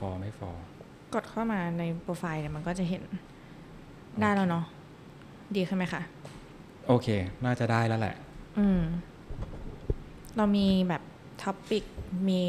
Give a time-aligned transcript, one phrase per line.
[0.00, 0.62] follow ไม่ follow
[1.14, 3.02] กดเข้ามาในโปรไฟล์เนี่ยมันก็จะเห็น
[4.20, 4.64] ได้แล้วเนาะ
[5.56, 6.02] ดีขึ้นไหมคะ
[6.88, 7.08] โอเค
[7.44, 8.14] น่าจะได้แล้วแหละ
[8.58, 8.80] อืม
[10.36, 11.02] เรามีแบบ
[11.42, 11.84] topic
[12.28, 12.42] มี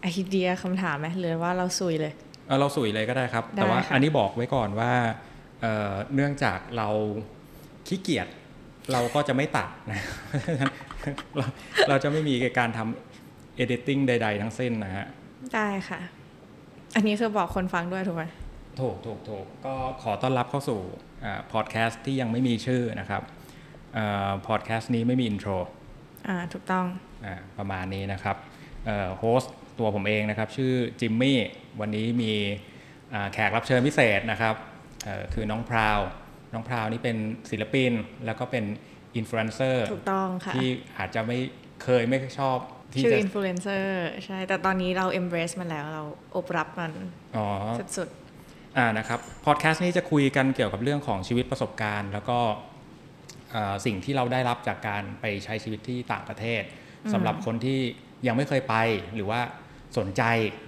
[0.00, 2.12] ไอเดียคำถามไหมหรือว่าเราลุยเลย
[2.46, 4.92] เออเราลุยเลยก็ได้ครับได้แต่ว่าค่ะอันนี้บอกไว้ก่อนว่า
[5.60, 6.88] เอ่อเนื่องจากเรา
[7.86, 8.28] ขี้เกียจ
[8.92, 10.00] เราก็จะไม่ตัดนะ
[11.36, 11.46] เรา
[11.88, 15.06] เราจะไม่มีการทำ editing ใด ๆ ทั้งสิ้นนะฮะ
[15.54, 16.00] ได้ค่ะ
[16.94, 18.24] อันนี้คือบอกคนฟังด้วยถูกไหม
[18.80, 20.80] ถูกถูกถูกก็ขอต้อนรับเข้าสู่
[21.52, 23.22] พอดแคสต์ที่ยังไม่มีชื่อนะครับ
[24.46, 25.50] พอดแคสต์นี้ไม่มี intro
[26.28, 26.86] อ่าถูกต้อง
[27.24, 28.36] อ่าประมาณนี้นะครับ
[29.18, 31.38] host ตัวผมเองนะครับ ชื่อจิมมี่
[31.80, 32.32] วันนี้มี
[33.14, 34.54] อ่าแขกรับเชิญพิเศษนะครับ
[35.04, 35.98] เอ่อคือน้องพราว
[36.54, 37.16] น้องพราวนี่เป็น
[37.50, 37.92] ศิลปิน
[38.26, 38.64] แล้วก็เป็น
[39.16, 40.68] อินฟลูเอนเซอร์ถูกต้องค่ะที่
[40.98, 41.38] อาจจะไม่
[41.82, 42.58] เคยไม่ชอบ
[42.94, 46.92] ที่ชื่อจะอินฟลูเอนเซอร์ใช่แต่ตอนนี้เรา embrace มันแล้วเราโอบรับมัน
[47.36, 47.46] อ๋อ
[47.96, 48.08] สุด
[48.78, 52.38] อ่านะครับพอดแคสต์นี้จะคุยกันเกี่ยวกับเรื่องของชีวิตประสบการณ์ แล้วก็
[53.50, 56.62] เอ่อสิ่งที่เราได้รับจากการไปใช้ชีวิตที่ต่างประเทศ
[57.12, 57.80] สำหรับคนที่
[58.26, 58.74] ยังไม่เคยไป
[59.14, 59.40] หรือว่า
[59.98, 60.22] สนใจ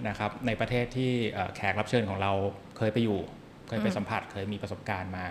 [0.07, 2.31] นะครับในประเทศที่เอ่อแขกรับเชิญของเรา
[2.77, 3.19] เคยไปอยู่
[3.67, 5.25] เคยไปสัมผัสเคยมีประสบการณ์มา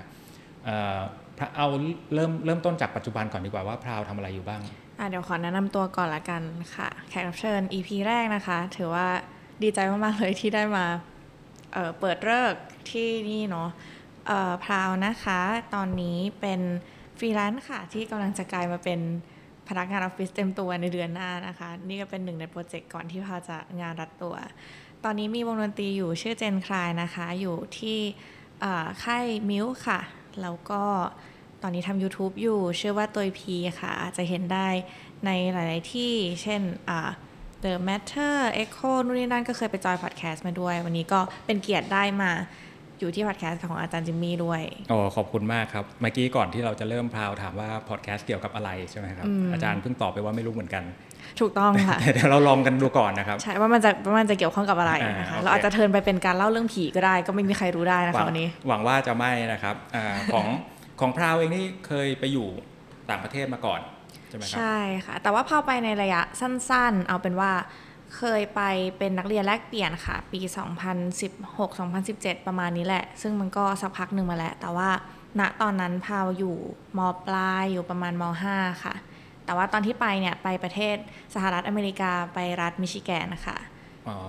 [0.65, 1.01] เอ่อ
[1.39, 1.69] พราวเอา
[2.15, 6.43] เริ่มเริ่มต้นจากปัจจุบันก่อนดีกว่าว่าพราวทำอะไรอยู่บ้างๆ อะเดี๋ยวขอแนะนำตัวก่อนละกัน
[6.75, 9.07] ค่ะ แขกรับเชิญ EP แรกนะคะ ถือว่า
[9.63, 12.55] ดีใจมากๆเลยที่ได้มาเปิดฤกษ์
[12.91, 13.69] ที่นี่เนาะ
[14.65, 15.41] พราวนะคะ
[15.75, 16.61] ตอนนี้เป็น
[17.19, 19.01] ฟรีแลนซ์ค่ะ ที่กำลังจะกลายมาเป็น
[19.69, 24.35] พนักงานออฟฟิศเต็มตัวในเดือนหน้านะคะ นี่ก็เป็นหนึ่งในโปรเจกต์ก่อนที่พราวจะงานรัดตัว
[25.05, 27.99] ตอนนี้มีวงดนตรีอยู่ชื่อเจนคลายนะคะ อยู่ที่
[29.05, 30.01] ค่ายมิวค่ะ
[30.43, 30.83] แล้วก็
[31.67, 34.69] ตอนนี้ทำ YouTube อยู่ชื่อว่าตัวพีค่ะ อาจจะเห็นได้
[35.27, 36.13] ในหลาย ๆ ที่
[36.43, 37.11] เช่นอ่า
[37.65, 42.31] The Matter Echo นู่นนี่นั่นก็เคยไปจอยพอดแคสต์มาด้วย วันนี้ก็เป็นเกียรติได้มา
[43.01, 50.85] อยู่ที่พอดแคสต์ของอาจารย์จิมมี่ด้วยโอ้ขอบคุณมากครับ เมื่อกี้ก่อนที่เราจะเริ่มพราวถามว่าพอดแคสต์เกี่ยวกับอะไรใช่ไหมครับ อาจารย์เพิ่งตอบไปว่าไม่รู้เหมือนกัน
[51.41, 60.47] ถูกต้องค่ะแต่เดี๋ยวเราลองกันดูก่อนนะครับ ใช่ ว่ามันจะว่ามันจะเกี่ยวข้องกับอะไรนะคะอ่าโอเคเราอาจจะเทิร์นไปเป็นการเล่าเรื่องผีก็ได้ ก็ไม่มีใครรู้ได้นะหวัคะงวันนี้ หวังว่าจะไม่นะครับอาของ
[61.01, 62.49] ของพราวเองนี่เคยไปอยู่
[63.11, 63.81] ต่างประเทศมาก่อน
[64.29, 67.53] ใช่ไหมครับ ใช่ค่ะ แต่ว่าพาไปในระยะสั้นๆ เอาเป็นว่า
[68.17, 68.61] เคยไป
[68.99, 70.41] เป็นนักเรียนแลกเปลี่ยนค่ะ ปี
[71.23, 74.91] 2016-2017 ประมาณนี้แหละ ซึ่งมันก็สักพักหนึ่งมาแล้ว แต่ว่า
[75.41, 76.57] ณตอนนั้นพาวอยู่
[76.99, 78.23] มปลายอยู่ประมาณม
[78.53, 78.95] .5 ค่ะ
[79.45, 80.97] แต่ว่าตอนที่ไปเนี่ยไปประเทศ
[81.35, 83.57] สหรัฐอเมริกาไปรัฐมิชิแกนนะคะ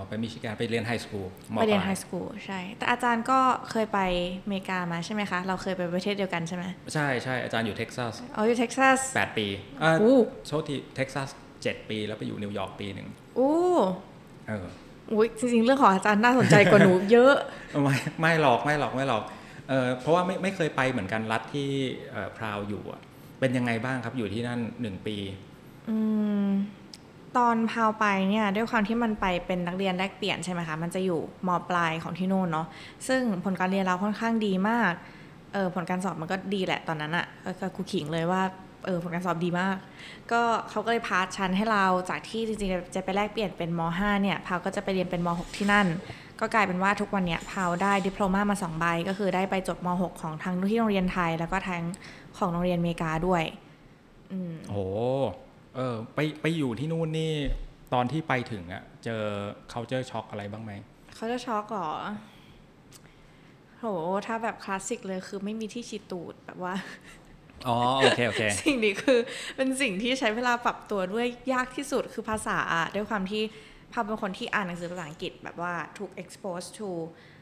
[0.08, 3.38] ไปมิชิแกนไปเรียน high school ไปเรียนมปลาย high school ใช่ แต่อาจารย์ก็
[3.70, 4.00] เคยไป
[4.44, 6.64] อเมริกามาใช่ไหมคะ เราเคยไปประเทศเดียวกันใช่ไหม
[6.94, 9.46] ใช่ใช่อาจารย์อยู่เท็กซัสอ๋ออยู่เท็กซัส8ปี
[9.82, 11.28] อ่าอู้โทษทีเท็กซัส
[11.60, 13.54] 7ปีแล้วไปอยู่นิวยอร์กปีหนึ่งอู้
[14.48, 14.66] เออ
[15.12, 17.34] อุ้ยจริงๆ เรื่องของอาจารย์น่าสนใจกว่าหนูเยอะ
[17.82, 19.22] ไม่ไม่หรอกไม่หรอกไม่หรอก
[19.68, 21.68] เออเพราะว่าไม่ไม่เคยไปเหมือนกันรัฐที่
[22.10, 23.00] เอ่อพราวอยู่อะ
[23.40, 25.16] เป็นยังไงบ้างครับอยู่ที่นั่นหนึ่งปี
[25.88, 25.96] อื
[26.46, 26.48] ม
[27.36, 32.66] ตอนพาวไปเนี่ยด้วยความที่มันไปเป็นนักเรียนแลกเปลี่ยนใช่ไหมคะ มันจะอยู่มปลายของที่นู่นเนาะ
[33.08, 34.92] ซึ่งผลการเรียนเราค่อนข้างดีมาก
[35.52, 38.42] เออผลการสอบมันก็ดีแหละตอนนั้นอะก็ก็ครูขิงเลยว่า
[38.86, 39.76] เออผลการสอบดีมาก
[40.32, 45.86] ก็เขาก็เลยพาชั้นให้เราจากที่จริงๆจะไปแลกเปลี่ยนเป็นม .5 เนี่ยพาวก็จะไปเรียนเป็นม .6 ที่นั่น
[46.40, 51.82] ก็กลายเป็นว่าทุกวันเนี่ยพาวได้ดิปโลมามาสองใบก็คือได้ไปจบม .6 ของทั้งที่โรงเรียนไทย แล้วก็ทั้ง
[52.36, 53.42] ของโรงเรียนอเมริกาด้วย
[54.32, 54.84] อืมโอ้
[55.76, 57.32] เออไปไปอยู่ที่นู่นนี่
[57.94, 59.22] ตอนที่ไปถึงอะเจอ
[59.72, 60.72] culture shock อะไรบ้างไหม
[61.14, 61.90] เขาจะช็อกเหรอ
[63.78, 63.84] โห
[64.26, 66.74] ถ้าแบบคลาสสิกเลยคือไม่มีที่ฉีดตูดแบบว่า
[67.66, 69.18] อ๋อโอเคโอเคสิ่งนี้คือ
[69.56, 73.42] เป็นสิ่งที่ใช้เวลาปรับตัวด้วยยากที่สุดคือภาษาอะด้วยความที่
[73.92, 77.35] พาเป็นคนที่อ่านหนังสือภาษาอังกฤษแบบว่าถูก expose to เอ่อ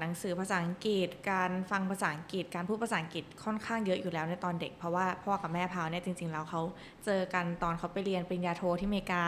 [0.00, 6.62] หนังสือภาษาอังกฤษ การฟังภาษาอังกฤษ การพูดภาษาอังกฤษค่อนข้างเยอะอยู่แล้วในตอนเด็ก เพราะว่าพ่อกับแม่พาวเนี่ยจริง ๆ แล้วเขา
[7.04, 9.24] เจอกันตอนเขาไปเรียนปริญญาโทที่อเมริกา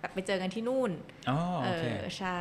[0.00, 0.90] แบบไปเจอกันที่นู่น
[1.30, 2.40] อ๋อเอโอเคอใช่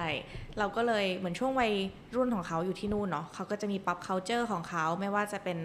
[0.58, 1.74] เราก็เลยเหมือนช่วงวัย
[2.16, 5.58] รุ่นของเขาอยู่ที่นู่นเนาะเขาก็จะมี pop culture ของเขาไม่ว่าจะเป็น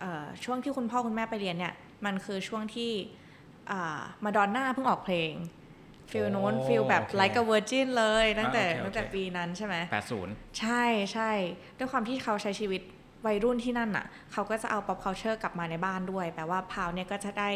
[0.00, 1.74] เอ่อช่วงที่คุณพ่อคุณแม่ไปเรียนเนี่ย
[2.04, 2.90] มันคือช่วงที่
[4.24, 5.32] มาดอนน่าเพิ่งออกเพลง
[6.12, 9.74] feel โน้นโอ้ feel แบบโอเค like a virgin เลยตั้งแต่อ่าโอเคตั้งแต่โอเคปีนั้นใช่ไหม
[10.18, 11.30] 80ใช่ใช่
[11.78, 12.82] ด้วยความที่เขาใช้ชีวิต
[13.26, 17.50] วัยรุ่นที่นั่นน่ะ เขาก็จะเอา pop culture กลับมาในบ้านด้วย แปลว่าพราวเนี่ยก็จะได้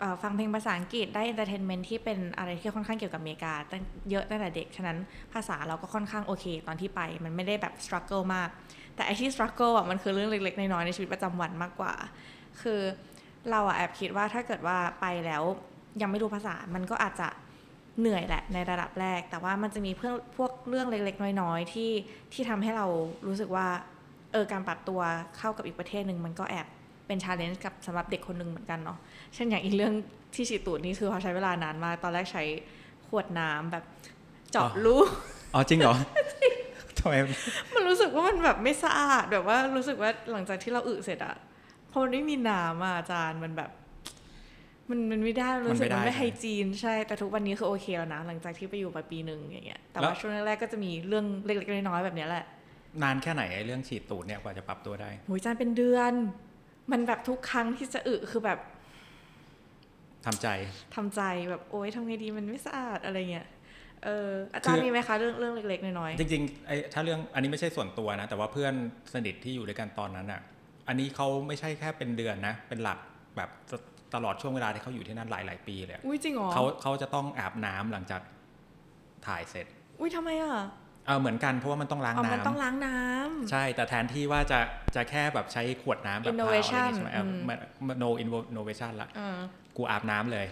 [0.00, 4.98] เอ่อฟังเพลงภาษาอังกฤษได้ entertainment ที่เป็นอะไรที่ค่อนข้างเกี่ยวกับอเมริกาตั้งเยอะตั้งแต่เด็ก ฉะนั้น
[5.34, 8.48] ภาษาเราก็ค่อนข้างโอเค ตอนที่ไปมันไม่ได้แบบ struggle มาก
[8.94, 11.94] แต่ไอที่ struggle อะมันคือเรื่องเล็กๆ น้อยๆในชีวิตประจำวันมากกว่า
[12.60, 12.80] คือ
[13.50, 15.42] เราอะแอบคิดว่าถ้าเกิดว่าไปแล้ว
[16.02, 17.28] ยังไม่รู้ภาษา มันก็อาจจะ
[18.00, 21.92] เหนื่อยแหละในระดับแรก แต่ว่ามันจะมีเพื่อพวกเรื่องเล็กๆ น้อยๆ ที่
[22.32, 22.86] ที่ทำให้เรา
[23.26, 23.68] รู้สึกว่า
[24.32, 25.00] เออการปรับตัว
[25.36, 26.66] เข้ากับอีกประเทศหนึ่งมันก็แอบ
[27.06, 28.98] เป็นชาเลนจ์กับสำหรับเด็กคนหนึ่งเหมือนกันเนาะ
[29.34, 29.92] เช่นอย่างอีกเรื่อง
[30.34, 32.44] ที่ฉีดตูดนี่คือเขาใช้เวลานานมากตอนแรกใช้
[33.06, 33.84] ขวดน้ำแบบ
[34.50, 34.96] เจาะรู
[35.54, 35.94] อ๋อจริงเหรอ
[36.98, 37.14] ทำไม
[37.74, 41.36] มันรู้สึกว่ามันแบบไม่สะอาดแบบว่ารู้สึกว่าหลังจากที่เราอึเสร็จอะ
[41.90, 43.70] พอมันไม่มีน้ำอะอาจารย์มันแบบ
[44.90, 52.44] มันมันไม่ได้รู้สึกมันไม่ไฮจีนใช่แต่ทุกวันนี้คือโอเคแล้วนะหลังจากที่ไปอยู่มาปีหนึ่งอย่างเงี้ยแต่ว่าช่วงแรกๆก็จะมีเรื่องเล็กๆน้อยๆแบบเนี้ยแหละ
[53.02, 56.12] นานแค่ไหนไอ้เรื่องฉีดตูดเนี่ยกว่าจะปรับตัวได้โหยอาจารย์เป็นเดือน
[56.92, 58.58] มันแบบทุกครั้งที่จะอึคือแบบ
[60.26, 60.48] ทำใจ
[60.96, 63.48] ทำใจแบบโอ๊ยทำไงดีมันไม่สะอาดอะไรเงี้ย
[64.04, 68.74] เอออาจารย์มีไหมคะเรื่องเรื่องเล็กๆน้อยจริงๆไอ้ถ้าเรื่องอันนี้ไม่ใช่ส่วนตัวนะ แต่ว่าเพื่อน
[69.14, 70.40] สนิทที่อยู่ด้วยกันตอนนั้นอะ
[70.88, 72.98] อันนี้เขาไม่ใช่แค่เป็นเดือนนะ เป็นหลัก
[73.36, 73.50] แบบ
[74.14, 78.20] ตตลอดช่วงเวลาที่เขาอยู่ที่นั่นหลายหลายๆปีเลยอะๆอุ้ยจริงเหรอเขาเขาจะต้องอาบน้ำหลังจาก
[79.26, 79.66] ถ่ายเสร็จ
[80.00, 80.54] อุ้ยทำไมอะ
[81.06, 84.58] เออเหมือนกันเพราะว่ามันต้องล้างอ๋อน้ำมันต้องล้างน้ำใช่แต่แทนที่ว่าจะ
[84.96, 87.58] จะแค่แบบใช้ขวดน้ำแบบเปล่าอะไรอย่าง Innovation งี้ใช่ไหมเอออืมมัน
[87.88, 89.38] มัน no innovation ละเออ
[89.76, 90.46] กูอาบน้ำเลย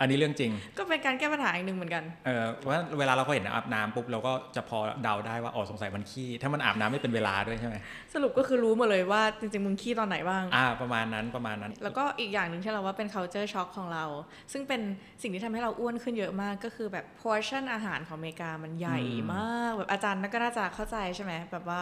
[0.00, 7.76] อันนี้เรื่องจริง ก็เป็นการแก้ปัญหาอีกหนึ่งเหมือนกัน เออว่าเวลาเราก็เห็นอาบน้ำปุ๊บเราก็จะพอเดาได้ว่าอ๋อสงสัยมันขี้ ถ้ามันอาบน้ำไม่เป็นเวลาด้วยใช่ไหม
[8.14, 14.04] สรุปก็คือรู้หมดเลยว่าจริงๆมึงขี้ตอนไหนบ้าง อ่าประมาณนั้นประมาณนั้น แล้วก็อีกอย่างหนึ่งที่เราว่าเป็น culture shock ของเรา
[14.52, 14.80] ซึ่งเป็น
[15.22, 21.80] สิ่งที่ทำให้เราอ้วนขึ้นเยอะมากก็คือแบบ portion อาหารของอเมริกามันใหญ่อืมมากแบบอาจารย์ก็น่าจะเข้าใจใช่ไหมแบบว่า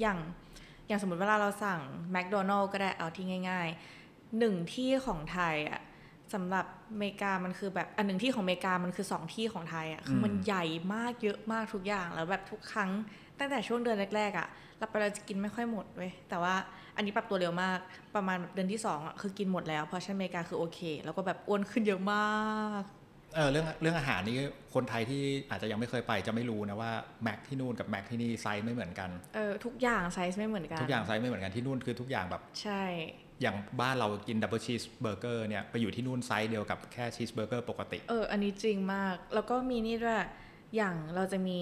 [0.00, 0.18] อย่าง
[0.88, 1.80] อย่างสมมติเวลาเราสั่ง
[2.14, 5.80] McDonald ก็ได้เอาที่ง่ายๆหนึ่งที่ของไทยอะ
[6.34, 10.64] สำหรับอเมริกามันคือแบบอันหนึ่งที่ของอเมริกามันคือสองที่ของไทยอะคือมันใหญ่
[10.94, 12.90] มากเยอะมากทุกอย่างแล้วแบบทุกครั้ง
[13.38, 14.48] ตั้งแต่ช่วงเดือนแรกๆอะ
[14.78, 16.54] เราไปเราจะกินไม่ค่อยหมดเว้ยแต่ว่า
[16.96, 17.78] อันนี้ปรับตัวเร็วมาก
[18.14, 22.82] ประมาณแบบเดือนที่สองอะคือกินหมดแล้วเพราะฉะนั้นอเมริกาคือโอเค แล้วก็แบบอ้วนขึ้นเยอะมาก
[23.34, 24.36] เออเรื่องเรื่องอาหารนี่
[24.74, 26.90] คนไทยที่อาจจะยังไม่เคยไปจะไม่รู้นะว่า
[27.22, 32.82] แม็กที่นู่นกับแม็กที่นี่ไซส์ไม่เหมือนกันเออทุกอย่างไซส์ไม่เหมือนกันทุกอย่างไซส์ไม่เหมือนกันที่นู่นคือทุกอย่างแบบใช่
[33.40, 40.22] อย่างบ้านเรากินดับเบิลชีสเบอร์เกอร์เนี่ยไปอยู่ที่นู่นไซส์เดียวกับแค่ชีสเบอร์เกอร์ปกติ เออ อันนี้จริงมาก แล้วก็มีนี่ด้วย
[40.76, 41.60] อย่างเราจะมี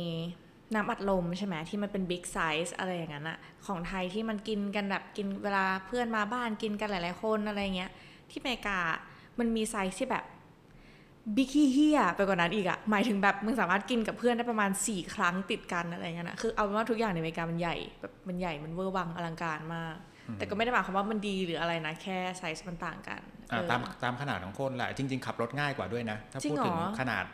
[0.75, 7.91] น้ำอัดลมใช่ไหมที่มันเป็น big size อะไรอย่างนั้นอะของไทยที่มันกินกันแบบกินเวลาเพื่อนมาบ้านกินกันหลาย ๆ คนอะไรเงี้ย
[8.31, 8.79] ที่อเมริกา
[9.39, 10.25] มันมีไซส์ที่แบบ
[11.37, 19.97] big เหี้ยไปกว่านั้นอีกอะหมายถึงแบบมึงสามารถกินกับเพื่อนได้ประมาณ 4 ครั้งติดกันอะไรเงี้ยนะคือเอาเป็นว่าทุกอย่างในอเมริกามันใหญ่แบบมันใหญ่มันเวอร์วังอลังการมาก
[20.39, 23.21] แต่ก็ไม่ได้หมายความว่ามันดีหรืออะไรนะ แค่ไซส์มันต่างกัน
[23.53, 27.25] อ่าเออตามตามขนาดของคนแหละจริง ๆ ขับรถง่ายกว่าด้วยนะ ถ้าจริงพูดถึงเหรอขนาด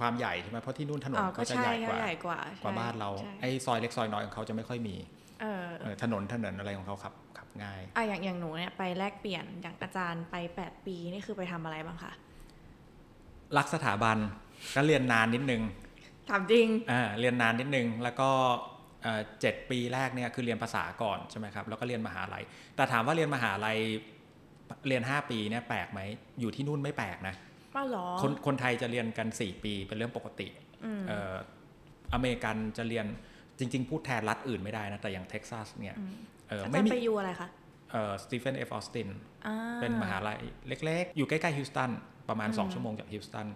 [0.00, 4.96] ความใหญ่ใช่ไหมเพราะที่นู่นถนนอ๋อก็ก็จะใช่ใหญ่กว่าใหญ่กว่า กว่าบ้านเราใช่ไอ้ซอยเล็กซอยน้อยของเขาจะไม่ค่อยมี
[5.40, 12.12] เออเออถนนถนนอะไรของเขาขับขับง่ายอะอย่างอย่างหนูเนี่ยไปแลกเปลี่ยนอย่างอาจารย์ไป 8 ปีนี่คือไปทำอะไรบ้างคะ
[13.56, 14.16] รักสถาบัน
[14.76, 15.62] ก็เรียนนานนิดนึง
[16.28, 18.30] ถามจริงอ่าเรียนนานนิดนึงแล้วก็
[19.02, 22.42] เอ่อเจ็ดปีแรกเนี่ยคือเรียนภาษาก่อนใช่ไหมครับแล้วก็เรียนมหาลัย
[22.76, 23.78] แต่ถามว่าเรียนมหาลัย
[24.88, 26.00] เรียน 5 ปีเนี่ยแปลกไหม
[26.40, 27.34] อยู่ที่นู่นไม่แปลกนะ
[27.74, 30.48] ว่าหรอคนคนไทยจะเรียนกัน 4 ปีเป็นเรื่องปกติ
[30.84, 31.34] อืมเอ่อ
[32.14, 33.06] อเมริกันจะเรียน
[33.58, 35.96] จริง ๆ พูดแทนรัฐอื่นไม่ได้นะ แต่อย่างเท็กซัสเนี่ย
[36.48, 37.48] เอออาจารย์ไม่มีไป U อะไรคะ
[37.90, 38.70] เอ่อ Stephen F.
[38.74, 39.08] Austin
[39.46, 41.90] อ่าเป็นมหาลัยเล็ก ๆ อยู่ใกล้ ๆ ฮิวสตัน
[42.28, 43.48] ประมาณ 2 ชั่วโมงจากฮิวสตัน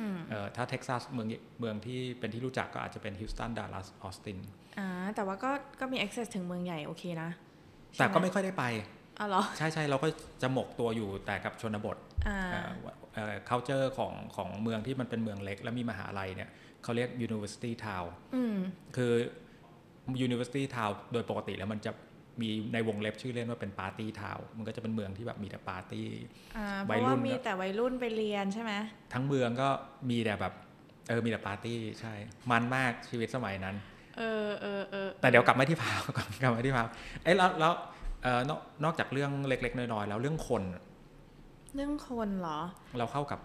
[0.00, 1.28] อืมเอ่อถ้าเท็กซัสเมือง
[1.60, 4.38] เมืองที่เป็นที่รู้จักก็อาจจะเป็นฮิวสตันดัลลัสออสติน
[4.78, 5.50] อ่าแต่ว่าก็
[5.80, 7.30] ก็มี access ถึงเมืองใหญ่โอเคนะ
[7.98, 8.64] แต่ก็ใช่หไม่ค่อยได้ไป
[9.20, 10.08] อ๋อเหรอ ใช่ใช่เราก็
[10.42, 11.96] จะหมกตัวอยู่แต่กับชนบท
[12.28, 12.40] อ่า
[13.14, 16.50] เอ่อ culture ของของเมืองที่มันเป็นเมืองเล็ก แล้วมีมหาลัยเนี่ย
[16.82, 18.56] เขาเรียก university town อืม
[18.96, 19.12] คือ
[20.26, 21.92] university town โดยปกติแล้วมันจะ
[22.40, 26.08] มีในวงเล็บชื่อเล่นว่าเป็น party town มันก็จะเป็นเมืองที่แบบมีแต่ปาร์ตี้
[26.56, 28.72] อ่าเพวัยราะรุ่ว่านมีก็แต่วัยรุ่นไปเรียนใช่ไหม
[29.12, 29.68] ทั้งเมืองก็
[30.10, 30.54] มีแต่แบบ
[31.08, 32.14] เออมีแต่ปาร์ตี้ใช่
[32.50, 33.76] มันมากชีวิตสมัยนั้น
[34.20, 36.86] เออเออเออแต่เดี๋ยวกลับมาที่พาวก่อนกลับมาที่พาว
[37.22, 37.72] เอ้ยแล้วแล้ว
[38.22, 40.62] เอ่อนอกนอกจากเรื่องเล็ก ๆ น้อยๆแล้วเรื่องคน
[41.74, 42.58] เรื่องคนเหรอ
[42.98, 43.40] เราเข้ากับ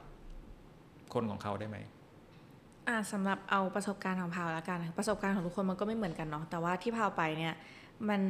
[1.14, 1.78] คนของเขาได้ไหม
[2.88, 7.54] อ่าสำหรับเอาประสบการณ์ของพาวแล้วกันประสบการณ์ของทุกคนมันก็ไม่เหมือนกันเนาะแต่ว่าที่พาวไปเนี่ย
[8.10, 8.22] มัน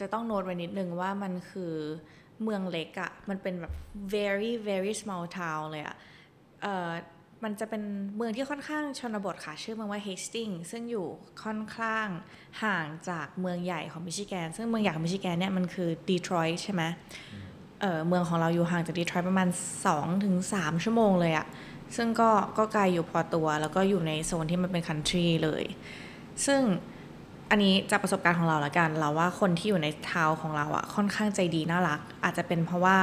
[0.00, 1.74] จะต้องโน้ตไว้นิดนึงว่ามันคือ
[2.42, 3.72] เมืองเล็กอะ่ะมันเป็นแบบ
[4.14, 5.96] very very small town เลยอะ่ะ
[6.62, 6.90] เอ่อ
[7.44, 7.82] มันจะเป็น
[8.16, 11.06] เมืองที่ค่อนข้างชนบทค่ะ ชื่อเมืองว่า Hastings ซึ่งอยู่
[11.44, 12.06] ค่อนข้าง
[12.62, 16.82] ห่างจากเมืองใหญ่ของมิชิแกน ซึ่งเมืองใหญ่ของมิชิแกนเนี่ยมันคือดีทรอยต์ใช่ไหม
[17.80, 19.48] เออเมืองของเราอยู่ห่างจากดีทรอยต์ประมาณ
[19.86, 21.46] 2-3ถึง3ชั่วโมงเลยอะ
[21.96, 25.64] ซึ่งก็ก็ไกลอยู่พอตัว แล้วก็อยู่ในโซนที่มันเป็นคันทรีเลย
[26.46, 26.62] ซึ่ง
[27.50, 32.96] อันนี้จากประสบการณ์ของเราละกัน เราว่าคนที่อยู่ในทาวน์ของเราอะค่อนข้างใจดีน่ารัก อาจจะเป็นเพราะว่า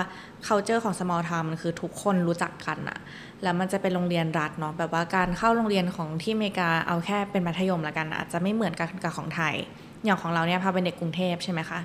[0.47, 2.99] culture ของ small town มันคือทุกคนรู้จักกันอะ
[3.43, 9.55] แล้วมันจะเป็นโรงเรียนรัฐเนาะแบบว่าการเข้าโรงเรียนของที่อเมริกาเอาแค่เป็นมัธยมละกัน อาจจะไม่เหมือนกันกับของไทย
[10.03, 11.79] อย่างของเราเนี่ยพาเป็นเด็กกรุงเทพใช่ไหมคะ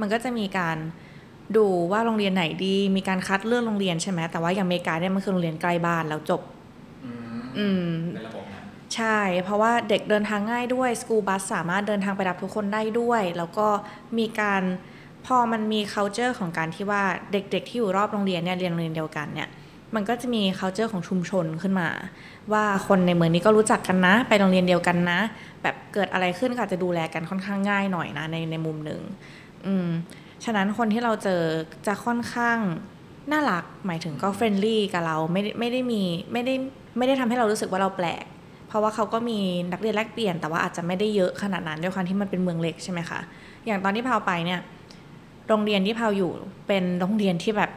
[0.00, 0.76] มันก็จะมีการ
[1.56, 6.42] ดูว่าโรงเรียนไหนดี มีการคัดเลือกโรงเรียนใช่ไหมแต่ว่าอย่างอเมริกาเนี่ยมันคือโรงเรียนใกล้บ้านแล้วจบ
[7.58, 13.68] อืมในระบบนั้นใช่ เพราะว่าเด็กเดินทางง่ายด้วยสกูบัสสามารถเดินทางไปรับทุกคนได้ด้วย แล้วก็
[14.18, 14.62] มีการ
[15.26, 19.48] พอมันมี culture ของการที่ว่าเด็กๆ ที่อยู่รอบโรงเรียนเนี่ยเรียนโรงเรียนเดียวกันเนี่ย
[19.94, 21.88] มันก็จะมี culture ของชุมชนขึ้นมา
[22.52, 25.18] ว่าคนในเมืองนี้ก็รู้จักกันนะ ไปโรงเรียนเดียวกันนะ
[25.62, 29.00] แบบเกิดอะไรขึ้นก็อาจจะดูแลกันค่อนข้างง่ายหน่อยนะในในมุมหนึ่ง
[29.66, 29.88] อืม
[30.44, 31.42] ฉะนั้นคนที่เราเจอ
[31.86, 32.58] จะค่อนข้าง
[33.32, 36.54] น่ารักหมายถึงก็ friendly กับเราไม่ได้ไม่ได้มีไม่ได้
[36.98, 38.24] ไม่ได้ทำให้เรารู้สึกว่าเราแปลก
[38.68, 39.38] เพราะว่าเขาก็มี
[39.72, 43.20] นักเรียนแลกเปลี่ยน แต่ว่าอาจจะไม่ได้เยอะขนาดนั้นด้วยความที่มันเป็นเมืองเล็กใช่ไหมคะ
[43.66, 44.60] อย่างตอนที่พาวไปเนี่ย
[45.48, 46.30] โรงเรียนที่พาวอยู่
[46.66, 47.70] เป็นโรงเรียนที่แบบ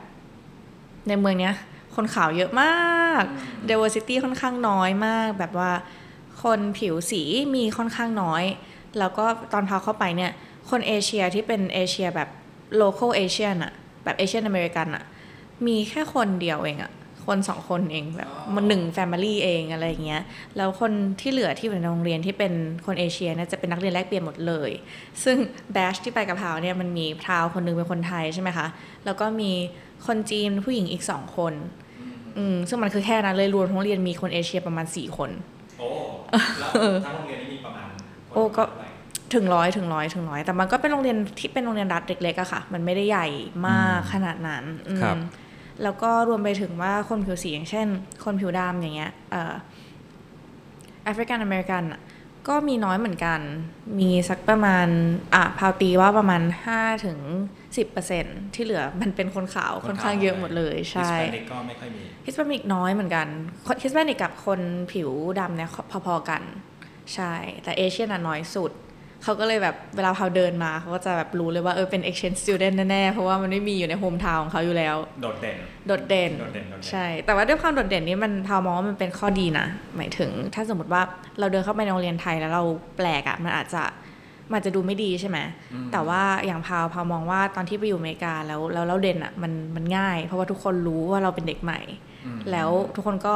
[1.07, 1.53] ในเมืองเนี้ย
[1.98, 3.24] คนขาวเยอะมาก
[3.70, 5.72] diversity ค่อนข้างน้อยมาก แบบว่า
[6.44, 7.24] คนผิวสี
[7.56, 8.44] มีค่อนข้างน้อย
[9.00, 10.32] แล้วก็ตอนพาวเข้าไปเนี่ย
[10.70, 12.30] คนเอเชียที่เป็นเอเชียแบบ
[12.82, 13.74] local Asian อะ
[14.04, 15.04] แบบ Asian American อะ
[15.68, 16.92] มีแค่คนเดียวเองอะ
[17.25, 20.22] คนสองคนเองแบบมันหนึ่ง family เองอะไรอย่างเงี้ย
[20.58, 22.54] แล้วคนที่เหลือที่อยู่ในโรงเรียนที่เป็น
[22.86, 24.72] คนเอเชียเนี่ยจะเป็นนักเรียนแลกเปลี่ยนหมดเลย
[25.24, 25.38] ซึ่ง
[25.74, 28.68] batch ที่ไปกับพาวเนี่ยมันมีพราวคนนึงเป็นคนไทยใช่ไหมคะ
[29.06, 29.51] แล้วก็มี
[30.08, 31.54] คนจีนผู้หญิงอีกสองคน
[32.38, 35.29] อืมซึ่งมันคือแค่นั้นเลยรวมทั้งโรงเรียนมีคนเอเชียประมาณสี่คน
[35.79, 35.89] โอ้
[36.58, 36.70] แล้ว
[37.06, 38.03] ทั้งโรงเรียนนี้มีประมาณคน
[38.34, 38.63] โอ้ก็
[39.29, 43.27] เท่าไหร่ถึงร้อยถึงร้อยถึงร้อยแต่มันก็เป็นโรงเรียนที่เป็นโรงเรียนรัฐเล็กๆอะค่ะ มันไม่ได้ใหญ่
[43.67, 45.17] มากขนาดนั้นอืมครับ
[45.84, 47.88] แล้วก็รวมไปถึงว่าคนผิวสีอย่างเช่น
[48.25, 49.53] คนผิวดำอย่างเงี้ยเอ่อ
[51.03, 52.01] แอฟริกันอเมริกันอะ
[52.48, 53.39] ก็มีน้อยเหมือนกัน
[54.00, 54.88] มีสักประมาณ
[55.34, 56.41] อะพาวตีว่าประมาณ
[56.75, 57.20] 5ถึง
[57.86, 63.27] 10%ที่เหลือมันเป็นคนขาวค่อนข้างเยอะหมดเลยใช่ Hispanic ก็ไม่ค่อยมี Hispanic น้อยเหมือนกัน
[63.84, 64.60] Hispanic กับคน
[64.93, 65.69] ผิวดำเนี่ย
[66.05, 66.41] พอๆกัน
[67.15, 68.72] ใช่ แต่ Asian น่ะน้อยสุด
[69.24, 75.57] เขาก็เลยแบบเวลาเขาเดินมาเขาก็จะแบบรู้เลยว่าเออเป็น exchange student แน่ๆ เพราะว่ามันไม่มีอยู่ใน hometown ของเขาอยู่แล้ว โดดเด่น
[75.88, 81.01] โดดเด่นโดดเด่นโดดเด่นใช่ แต่ว่าด้วยความโดดเด่นนี้มันพาวมองว่ามันเป็นข้อดีนะ หมายถึงถ้าสมมติว่า
[81.39, 82.63] เราเดินเข้าไปในโรงเรียนไทยแล้วเรา
[82.98, 83.84] แปลกอะ่ะมันอาจจะ
[84.54, 85.38] มันจะดูไม่ดีใช่ไหม
[85.92, 91.80] แต่ว่าอย่างพาวพาวมองว่าตอนที่ไปอยู่อเมริกาแล้วแล้วเราเด่นอะ่ะมันมันง่าย เพราะว่าทุกคนรู้ว่าเราเป็นเด็กใหม่
[92.25, 93.36] อืมแล้วทุกคนก็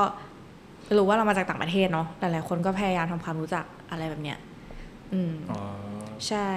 [0.98, 4.38] รู้ว่าเรามาจากต่างประเทศเนาะหลายๆคนก็พยายามทำความรู้จักอะไรแบบเนี้ย
[5.14, 5.60] อืมอ๋อ
[6.28, 6.50] ใช่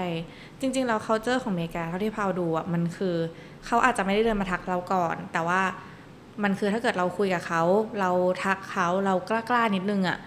[0.60, 3.16] จริงๆแล้ว culture ของอเมริกาเท่าที่พาวดูอะมันคือ
[3.66, 5.60] เขาอาจจะไม่ได้เดินมาทักเราก่อน แต่ว่า
[6.42, 7.62] มันคือถ้าเกิดเราคุยกับเขา
[8.00, 8.10] เรา
[8.44, 10.18] ทักเขาเรากล้าๆนิดนึงอะ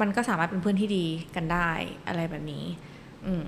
[0.00, 1.04] มันก็สามารถเป็นเพื่อนที่ดี
[1.36, 1.70] กันได้
[2.08, 2.64] อะไรแบบนี้
[3.26, 3.46] อืม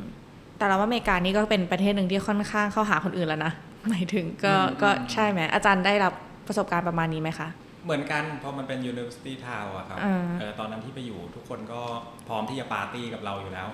[0.58, 3.52] แต่เราว่าอเมริกานี่ก็เป็นประเทศหนึ่งที่ค่อนข้างเข้าหาคนอื่นแล้วนะ
[3.90, 6.12] หมายถึงก็อืมก็อืมใช่ไหมอาจารย์ได้รับ
[6.46, 7.48] ประสบการณ์ประมาณนี้ไหมคะ
[7.84, 11.80] เหมือนกันพอมันเป็น University Town อะครับอ่าเออตอนนั้นที่ไปอยู่ทุกคนก็
[12.28, 13.68] พร้อมที่จะปาร์ตี้กับเราอยู่แล้ว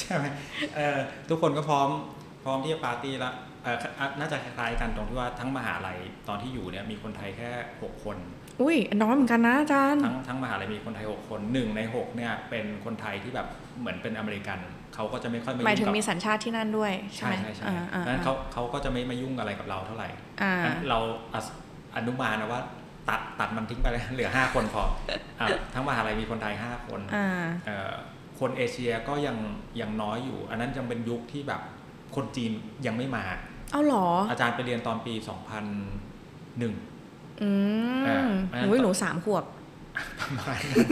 [0.00, 0.24] ใช่ไหม
[0.76, 1.88] เออทุกคนก็พร้อม
[2.44, 3.34] พร้อมที่จะปาร์ตี้แล้ว
[3.64, 8.16] เอออะน่าจะคล้ายๆกันตรงที่ว่าทั้งมหาลัยตอนที่อยู่เนี่ยมีคนไทยแค่ 6 คน
[8.60, 13.46] อุ้ยน้อยเหมือนกันนะอาจารย์ทั้งทั้งมหาลัยมีคนไทย 6 คนหนึ่งใน 6 เนี่ยเป็นคนไทยที่แบบ
[13.80, 14.58] เหมือนเป็นอเมริกัน
[15.00, 20.08] เขาก็จะไม่ค่อยมาหมายยุ่ถึงงกับมีสัญชาติที่นั่นด้วยใช่ใช่ไหมใช่ใช่อ่าอ่าดังนั้นเขาเขาก็จะไม่มายุ่งอะไรกับเราเท่าไหร่
[20.42, 20.98] อ่างั้นเรา
[21.32, 21.46] อส
[21.96, 22.60] อนุมานนะว่า
[23.08, 24.82] ตัดตัดมันทิ้งไปเลยเหลือ5คนพอ
[25.40, 27.26] อะทั้งมหาลัยมีคนไทย5คนอ่า
[27.66, 27.92] เอ่อ
[28.40, 29.36] คนเอเชียก็ยัง
[29.80, 31.60] ยังน้อยอยู่ อันนั้นยังเป็นยุคที่แบบ
[32.16, 32.50] คนจีน
[32.86, 33.24] ยังไม่มา
[33.72, 35.32] เอาเหรอ อาจารย์ไปเรียนตอนปี2001
[37.42, 37.50] อื
[38.08, 39.44] อ่ามอันนั้นอุ้ยหนูสามขวบ
[40.20, 40.86] ประมาณนั้น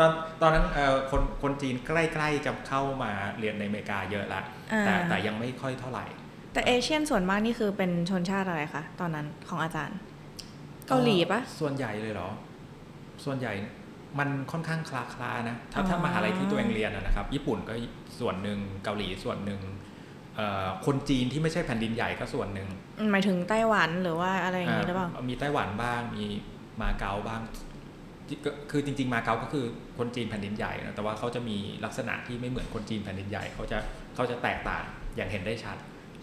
[0.00, 0.10] ตอน
[0.42, 4.42] ตอนนั้นเอ่อคนคนจีนใกล้ๆจะเข้ามาเรียนในอเมริกาเยอะละ
[4.72, 6.06] อ่าแต่แต่ยังไม่ค่อยเท่าไหร่
[6.52, 9.98] แต่เอเชียนส่วนมากนี่คือเป็นชนชาติอะไรคะตอนนั้นของอาจารย์
[10.88, 12.28] เกาหลีปะส่วนใหญ่เลยเหรอ
[13.24, 13.52] ส่วนใหญ่
[14.18, 17.72] มันค่อนข้างคลาคลาๆนะ ถ้าถ้าอ๋อมหาลัยที่ตัวเองเรียนอะนะครับ ญี่ปุ่นก็
[18.20, 19.60] ส่วนหนึ่งเกาหลีส่วนหนึ่ง
[20.36, 26.24] เอ่อคนจีนที่ไม่ใช่แผ่นดินใหญ่ก็ส่วนหนึ่งอืมหมายถึงไต้หวันหรือว่าอะไรอย่างนี้หรือเปล่าอ่ามีไต้หวันบ้างมี
[26.80, 27.69] มาเก๊าบ้างที่ก็
[28.70, 29.64] คือจริง ๆ มาเก๊าก็คือ
[29.98, 33.78] คนจีนแผ่นดินใหญ่นะแต่ว่าเขาจะมีลักษณะที่ไม่เหมือนคนจีนแผ่นดินใหญ่เขาจะ
[34.14, 34.84] เขาจะแตกต่าง
[35.16, 35.76] อย่างเห็นได้ชัด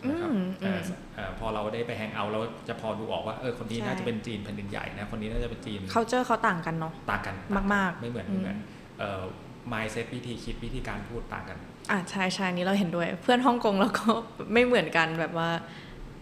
[0.07, 7.35] นะครับอืมเอ่ออมเอ่อพอเราได้ไปแฮงเอาท์เราจะพอดูออกว่าเออคนนี้ใช่น่าจะเป็นจีนแผ่นดินใหญ่นะคนนี้น่าจะเป็นจีนเขาเจอเขาต่างกันเนาะต่างกัน
[7.73, 8.57] มากๆ ไม่เหมือนอืมไม่เหมือน
[8.99, 9.23] เอ่อ
[9.71, 11.57] mindset วิธีคิดวิธีการพูดต่างกัน
[11.91, 14.09] อะใช่ใช่อันนี้เราเห็นด้วย เพื่อนฮ่องกงเราก็
[14.53, 15.49] ไม่เหมือนกันแบบว่า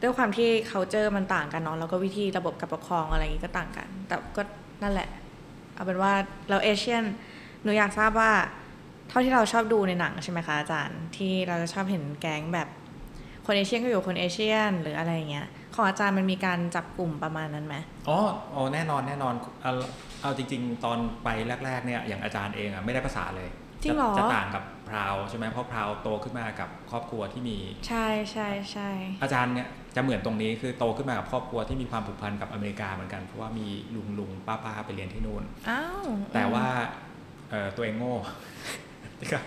[0.01, 4.41] ด้วยความที่ culture มันต่างกันเนาะแล้วก็วิธีระบบการปกครองอะไรอย่างนี้ก็ต่างกัน แต่ก็
[4.83, 5.09] นั่นแหละ
[5.75, 6.13] เอาเป็นว่า
[6.49, 7.03] เราเอเชียน
[7.63, 8.31] หนูอยากทราบว่า
[9.09, 12.67] เท่าที่เราชอบดูในหนังใช่ไหมคะอาจารย์ ที่เราจะชอบเห็นแก๊งแบบ
[13.45, 17.75] คนเอเชียนก็อยู่คนเอเชียนหรืออะไรอย่างเงี้ยของอาจารย์มันมีการจับกลุ่มประมาณนั้นไหม
[18.09, 18.19] อ๋อ
[18.55, 19.73] อ๋อแน่นอนแน่นอนเอา
[20.21, 21.29] เอาจริง ๆ ตอนไป
[21.65, 23.49] แรก ๆ เนี่ยอย่างอาจารย์เองอะไม่ได้ภาษาเลย
[23.83, 28.89] จริงเหรอจะจะต่างกับ พราวใช่ไหมเพราะพราวโตขึ้นมากับครอบครัวที่มีใช่ใช่ใช่
[29.21, 36.67] อาจารย์เนี่ยจะเหมือนตรงนี้คือโตขึ้นมากับครอบครัวที่มีความผูกพันกับอเมริกาเหมือนกันเพราะว่ามีลุงลุงป้าป้าไปเรียนที่นู่นอ้าวแต่ว่า
[37.49, 38.15] เอ่อตัวเองโง่
[39.31, 39.39] ก็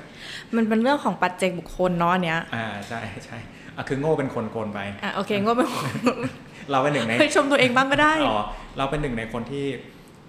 [0.57, 3.39] มันเป็นเรื่องของปัจเจกบุคคลเนาะอันเนี้ยอ่าใช่ใช่
[3.77, 5.69] อะคือโง่เป็นคนโกนไปอะโอเคก็เป็น
[6.71, 8.41] เราเป็นหนึ่งในเฮ้ยชมตัวเองบ้างก็ได้อ๋อ
[8.79, 9.67] เราเป็นหนึ่งในคนที่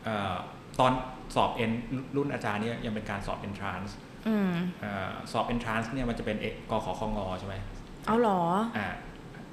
[0.03, 0.35] เอ่อ
[0.79, 0.91] ตอน
[1.35, 1.71] สอบเอ็น
[2.15, 4.08] รุ่นอาจารย์เนี่ยยังเป็นการสอบ entrance อืมเอ่อส
[5.37, 7.55] อบ entrance เนี่ยมันจะเป็นเอกกขอคงใช่ไหม
[8.05, 8.41] เอาเหรอ
[8.77, 8.87] อ่า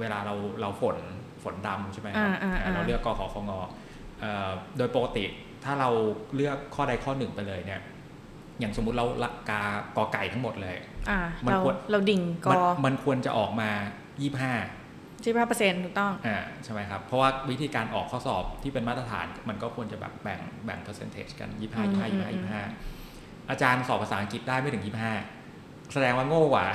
[0.01, 0.97] เวลาเราเราฝน
[1.43, 3.51] ฝนดำใช่ไหมครับอ่าอ่าอ่าอ่าเราเลือกกขอคง
[4.21, 5.25] เอ่อโดยปกติ
[5.65, 5.91] ถ้าเรา
[6.37, 7.83] เลือกข้อใดข้อหนึ่งไปเลยเนี่ย
[8.61, 9.61] อย่างสมมุติเราละกา
[9.97, 10.77] กอไก่ทั้งหมดเลย
[11.11, 13.71] อะมันเราควรเราดิ่งกมันอมันควรจะออกมา
[14.47, 23.06] 25ที่ห้าเปอร์เซ็นต์ถูกต้องอ่าใช่ไหมครับ เพราะว่าวิธีการออกข้อสอบที่เป็นมาตรฐานมันก็ควรจะแบบแบ่งแบ่ง percentage กัน25อืม25อืม25 25
[23.51, 24.85] อาจารย์สอบภาษาอังกฤษได้ไม่ถึง
[25.37, 26.67] 25แสดงว่าโง่กว่า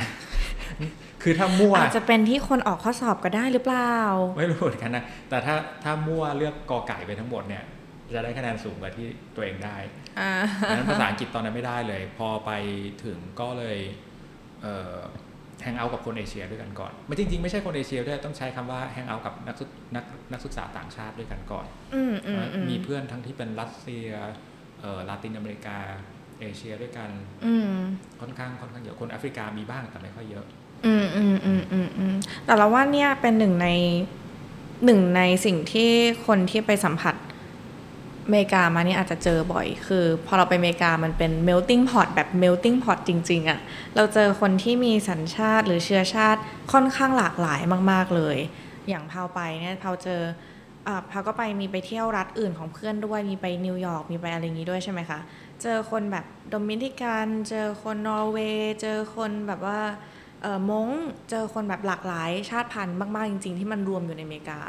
[1.22, 3.96] คือถ้ามั่วอาจจะเป็นที่คนออกข้อสอบก็ได้หรือเปล่า
[4.38, 7.64] ไม่รู้เหมือนกันนะ แต่ถ้าถ้ามั่วเลือกกอไก่ไปทั้งหมดเนี่ย
[8.14, 9.76] จะได้คะแนนสูงกว่าที่ตัวเองได้
[10.20, 10.32] อ่า
[10.70, 12.52] ดังนั้นภาษาอังกฤษตอนนั้นไม่ได้เลย พอไป
[13.06, 13.78] ถึงก็เลย
[15.64, 24.08] แฮงเอาท์กับคนเอเชียด้วยกันก่อนไม่จริง ๆ ไม่ใช่คนเอเชียด้วยต้องใช้คำว่าแฮงเอาท์กับนักศึกนักนักศึกษาต่างชาติด้วยกันก่อนอืมอืมอืมมีเพื่อนทั้งที่เป็นรัสเซีย
[24.80, 25.78] เอ่อลาตินอเมริกา
[26.42, 27.10] เอเชียด้วยกัน
[27.46, 27.74] อืม
[28.22, 30.46] ค่อนข้างค่อนข้างเยอะคนแอฟริกามีบ้างแต่ไม่ค่อยเยอะ
[30.86, 33.68] อืมอืมอืมอืมอืมแต่เราว่าเนี่ยเป็นหนึ่งใน
[34.86, 35.92] หนึ่งในสิ่งที่
[36.28, 37.16] คนที่ไปสัมผัส
[38.26, 43.60] อเมริกามานี่อาจจะเจอบ่อย คือพอเราไปอเมริกามันเป็น melting pot แบบ melting pot จริง ๆอะ่ะ
[43.96, 46.40] เราเจอคนที่มีสัญชาติหรือเชื้อชาติ
[46.72, 48.38] ค่อนข้างหลากหลายมาก ๆเลย
[48.90, 50.22] อย่างพาวไปเนี่ยพาวเจอ
[50.88, 55.20] อ่าพาวก็ไปมีไปเที่ยวรัฐอื่นของเพื่อนด้วย มีไปนิวยอร์ก มีไปอะไรอย่างนี้ด้วยใช่ไหมคะ
[55.64, 59.80] เจอคนแบบโดมินิกัน เจอคนนอร์เวย์เจอคนแบบว่า
[60.42, 60.88] เอ่อม้ง
[61.30, 64.60] เจอคนแบบหลากหลาย ชาติพันธุ์มาก ๆ จริง ๆ ที่มันรวมอยู่ในอเมริกา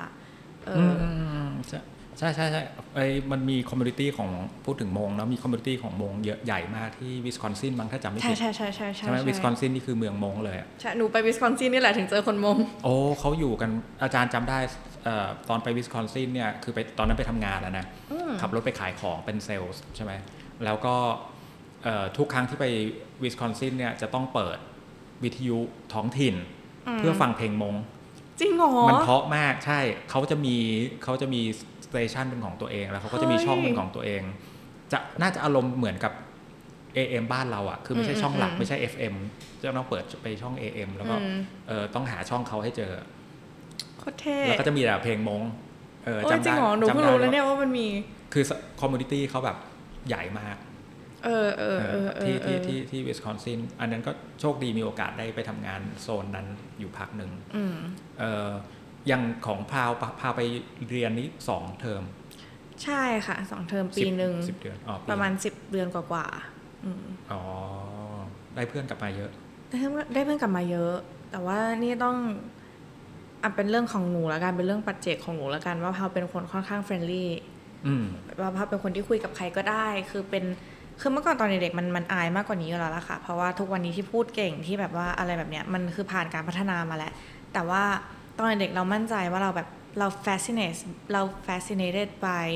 [0.66, 1.80] เอออใช่
[2.18, 2.62] ใช่ใช่ใช่
[2.94, 4.30] ไอ้มันมี community ของ
[4.64, 13.70] พูดถึงม้งแล้วมี community ของม้งเยอะใหญ่มากที่วิสคอนซินบางถ้าจำไม่ผิดใช่ใช่ใช่ใช่ใช่ใช่ไหมใช่วิสคอนซินนี่คือเมืองม้งเลยอะใช่หนูไปวิสคอนซินนี่แหละถึงเจอคนม้ง โอ้เขาอยู่กัน
[14.02, 14.58] อาจารย์จำได้
[15.04, 20.12] เอ่อตอนไปวิสคอนซินเนี่ยคือไปตอนนั้นไปทำงานแล้วนะอืมขับรถไปขายของเป็นเซลส์ใช่ไหม
[20.64, 20.96] แล้วก็
[21.82, 22.66] เอ่อทุกครั้งที่ไป
[23.22, 24.58] วิสคอนซินเนี่ยจะต้องเปิด
[25.24, 25.58] วิทยุ
[25.94, 26.34] ท้องถิ่น
[26.98, 27.74] เพื่อฟังเพลงม้ง
[28.40, 30.56] จริงเหรอ มันเพราะมากใช่เขาจะมี
[31.04, 31.40] เขาจะมี
[31.86, 34.22] station เป็นของตัวเอง แล้วเขาก็จะมีเฮ้ยช่องเป็นของตัวเอง
[34.92, 36.12] จะน่าจะอารมณ์เหมือนกับ
[36.96, 39.14] AM บ้านเราอะ่ะ คือไม่ใช่อืมช่องหลักอืมไม่ใช่ FM
[39.60, 41.38] จะต้องเปิดไปช่อง AM แล้วก็อืม
[41.68, 42.92] เออต้องหาช่องเขาให้เจอ
[43.98, 45.42] โคตรเท่แล้วก็จะมีแต่เพลงม้ง
[46.04, 47.86] เออโอ้ยจำได้จริงเหรอหนูจำเพิ่งได้รู้แล้วเนี่ยว่ามันมี
[48.32, 48.44] คือ
[48.80, 49.56] community เขาแบบ
[50.08, 50.56] ใหญ่มาก
[51.24, 56.46] เออเออเออเออที่เอที่อที่ที่วิสคอนซินอันนั้นก็โชคดีมีโอกาสได้ไปทำงานโซนนั้น
[56.78, 57.76] อยู่พักหนึ่งอืม
[58.20, 58.50] เออ
[59.08, 60.40] อย่างของพาวปะพาไป
[60.90, 62.02] เรียนนี้สองเทอม
[62.84, 67.42] ใช่ค่ะสองเทอมปีสิบหนึ่งสิบเดือนอ๋อปีประมาณสิบเดือนกว่าๆอืมอ๋อ
[68.54, 69.30] ได้เพื่อนกลับมาเยอะ
[69.70, 70.94] ได้เพื่อนได้เพื่อนกลับมาเยอะ
[71.30, 72.16] แต่ว่านี่ต้อง
[73.42, 77.51] อะเป็นเรื่องของหนูแล้วกันเป็นเรื่องปัจเจกของหนูแล้วกันว่าพาวเป็นคนค่อนข้างเฟรนลี่อืม
[78.40, 80.44] ว่าพาวเป็นคนที่คุยกับใครก็ได้ คือเป็น
[81.00, 87.12] คือเมื่อก่อนตอนเด็กๆมันมันอายมากกว่านี้อยู่แล้วล่ะค่ะ เพราะว่าทุกวันนี้ที่พูดเก่งที่แบบว่าอะไรแบบเนี้ยมันคือผ่านการพัฒนามาแล้ว
[87.52, 87.82] แต่ว่า
[88.36, 89.68] ตอนเด็กเรามั่นใจว่าเราแบบ
[89.98, 90.80] เรา fascinate
[91.12, 92.46] เรา fascinated by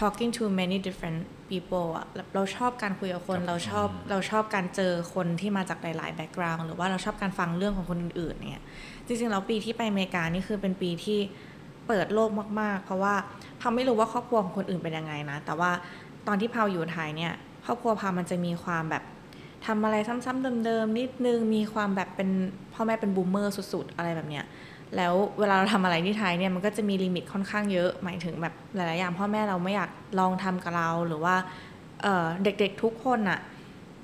[0.00, 8.64] talking to many different people อะเราชอบการคุยกับคนครับเราชอบอืมเราชอบการเจอคนที่มาจากหลาย ๆ background หรือว่าเราชอบการฟังเรื่องของคนอื่นๆเนี่ย
[9.06, 11.18] จริงๆแล้วปีที่ไปอเมริกานี่คือเป็นปีที่
[11.88, 13.14] เปิดโลกมากๆ เพราะว่า
[13.60, 15.70] พาไม่รู้ว่าครอบครัวของคนอื่นเป็นยังไงนะ แต่ว่า
[16.26, 17.32] ตอนที่พาวอยู่ไทยเนี่ย
[17.66, 19.02] ครอบครัวพาวมันจะมีความแบบ
[19.66, 22.30] ทำอะไรซ้ำๆเดิมๆนิดนึง มีความแบบเป็น
[22.74, 24.44] พ่อแม่เป็น boomer สุดๆ อะไรแบบเนี้ย
[24.96, 31.34] แล้วเวลาเราทำอะไรที่ไทยเนี่ยมันก็จะมี limit ค่อนข้างเยอะ หมายถึงแบบหลายๆอย่างพ่อแม่เราไม่อยากลองทำกับเราหรือว่า
[32.02, 33.38] เด็กๆทุกคนอะ่ะ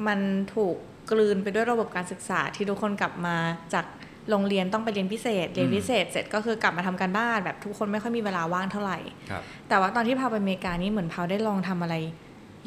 [0.06, 0.18] มัน
[0.54, 0.76] ถูก
[1.10, 3.36] กลืนไปด้วยระบบการศึกษาที่ทุกคนกลับมา
[3.74, 3.84] จาก
[4.30, 8.98] โรงเรียนต้องไปเรียนพิเศษ เรียนพิเศษ เสร็จก็คือกลับมาทำการบ้านแบบทุกคนไม่ค่อยมีเวลาว่างเท่าไหร่
[9.30, 11.94] ครับแต่ว่าตอนที่พาไปอเมริกานี่เหมือนพาได้ลองทำอะไร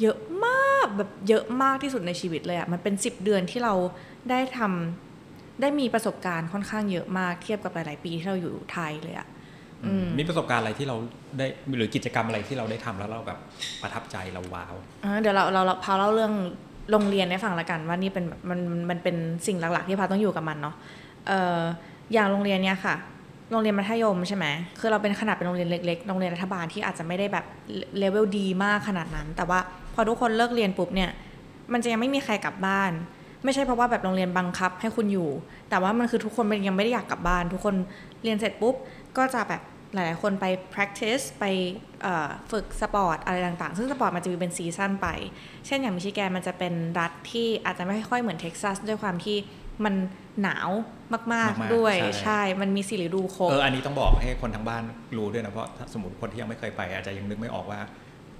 [0.02, 3.74] เยอะมากแบบเยอะมากที่สุดในชีวิตเลยอะมันเป็นสิบเดือนที่เรา
[4.30, 9.28] ได้ทำได้มีประสบการณ์ค่อนข้างเยอะมากเทียบกับหลาย ๆ ปีที่เราอยู่ไทยเลยอะ
[9.86, 10.96] อืมมีประสบการณ์อะไรที่เรา
[11.38, 13.38] ได้หรือกิจกรรมอะไรที่เราได้ทำแล้วเราแบบ
[13.82, 16.32] ประทับใจเราว้าวอ่าเดี๋ยวเราเราเราพาวเล่าเรื่อง
[16.90, 19.16] โรงเรียนให้ฟังละกันว่านี่เป็นแบบมันมันเป็น
[19.46, 20.74] สิ่งหลัก ๆ ที่พาวต้องอยู่กับมันเนาะ
[21.28, 21.62] เอ่อ
[22.12, 22.96] อย่างโรงเรียนเนี้ยค่ะ
[23.50, 24.46] โรงเรียนมัธยมใช่ไหม
[24.80, 27.44] คือเราเป็นขนาดเป็นโรงเรียนเล็กๆ โรงเรียนรัฐบาลที่อาจจะไม่ได้แบบ
[27.98, 29.60] เลเวลดีมากขนาดนั้น แต่ว่า
[29.94, 31.10] พอทุกคนเลิกเรียนปุ๊บเนี่ย
[31.72, 32.92] มันจะยังไม่มีใครกลับบ้าน
[33.44, 35.30] ไม่ใช่เพราะว่าแบบโรงเรียนบังคับให้คุณอยู่
[35.70, 37.74] แต่ว่ามันคือทุกคนมันยังไม่ได้อยากกลับบ้าน ทุกคน
[38.22, 38.74] เรียนเสร็จปุ๊บ
[39.16, 39.62] ก็จะแบบ
[39.94, 41.44] หลายๆ คนไป practice ไป
[42.50, 45.08] ฝึกสปอร์ตอะไรต่างๆ ซึ่งสปอร์ตมันจะมีเป็น season ไป
[45.66, 49.36] เช่นอย่างมิชิแกนมันจะเป็นรัฐที่อาจจะไม่ค่อยเหมือนเท็กซัสด้วยความที่
[49.84, 49.94] มัน
[50.42, 50.70] หนาว
[51.12, 54.82] มากมากๆๆด้วยใช่ใช่ มันมีสี่ฤดูครบเอออันนี้ต้องบอกให้คนทั้งบ้าน
[55.18, 57.80] รู้ด้วยนะ เพราะถ้าสมมติคนที่ยังไม่เคยไป อาจจะยังนึกไม่ออกว่า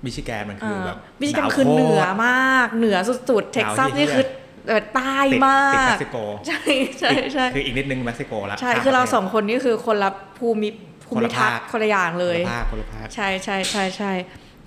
[0.04, 2.96] มิชิแกนมันคือแบบมิชิแกนคือเหนือโคตรมาก เหนือ
[3.30, 4.26] สุด ๆ เท็กซัสหนาวเหี้ยนี่คือ
[4.68, 6.16] เออใต้ติดมาติดเม็กซิโกก
[6.48, 6.60] ใช่
[7.00, 10.68] ใช่ใช่คืออีกนิดนึงเม็กซิโกละใช่ข้มคือเราประทศสองคนนี่คือคนละภูมิ
[11.04, 14.12] ภูคนมิละทัศภาคน์คนละอย่างเลยคนละภาคคนละภาคใช่ใช่ใช่ใช่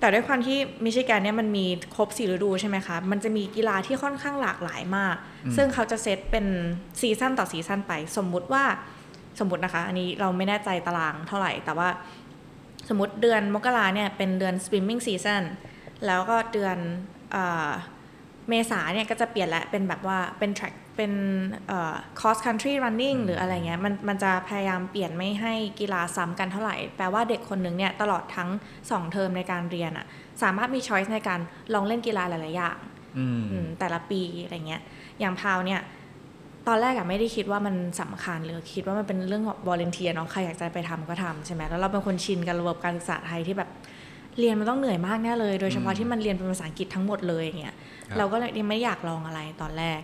[0.02, 5.16] แต่ด้วยความที่มิชิแกนเนี่ยมันมีครบสี่ฤดูใช่ไหมคะ มันจะมีกีฬาที่ค่อนข้างหลากหลายมาก
[5.56, 6.46] ซึ่งเขาจะเซตเป็น
[7.00, 8.64] season ต่อ season ไป สมมุติว่า
[9.40, 11.88] สมมตินะคะ อันนี้เราไม่แน่ใจตารางเท่าไหร่ แต่ว่า
[12.88, 15.42] สมมติเดือนมกราเนี่ยเป็นเดือน swimming season
[16.06, 16.76] แล้วก็เดือน
[17.32, 17.70] เอ่อ
[18.48, 21.12] เมษาเนี่ยก็จะเปลี่ยนและเป็นแบบว่าเป็น track เป็น
[21.68, 28.50] เอ่อ cross country running หรืออะไรเงี้ยมันมันจะพยายามเปลี่ยนไม่ให้กีฬาซ้ำกันเท่าไหร่ แปลว่าเด็กคนหนึ่งเนี่ยตลอดทั้ง
[28.80, 30.06] 2 เทอมในการเรียนอะ
[30.42, 31.40] สามารถมี choice ในการ
[31.74, 32.78] ลองเล่นกีฬาหลาย ๆ อย่าง
[33.18, 34.82] อืมอืมแต่ละปีอะไรเงี้ย
[35.20, 35.80] อย่างพราวเนี่ย
[36.68, 43.70] ตอนแรกอะไม่ได้คิดว่ามันสำคัญเลยคิดว่ามันเป็นเรื่อง voluntary เนาะใครอยากจะไปทำก็ทำใช่ไหมแล้วเราเป็นคนชินกับระบบการศึกษาไทยที่แบบ
[44.38, 50.00] เรียนมันต้องเหนื่อยมากแน่เลย โดยเฉพาะที่มันเรียนเป็นภาษาอังกฤษทั้งหมดเลยอย่างเงี้ยครับเราก็เลยยังไม่อยากลองอะไรตอนแรก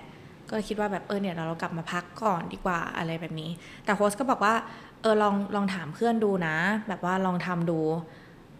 [0.50, 3.50] ก็คิดว่าแบบเออเนี่ยเรากลับมาพักก่อนดีกว่าอะไรแบบนี้
[3.84, 4.54] แต่ host ก็บอกว่า
[5.02, 6.56] เออลองลองถามเพื่อนดูนะ
[6.88, 7.80] แบบว่าลองทำดู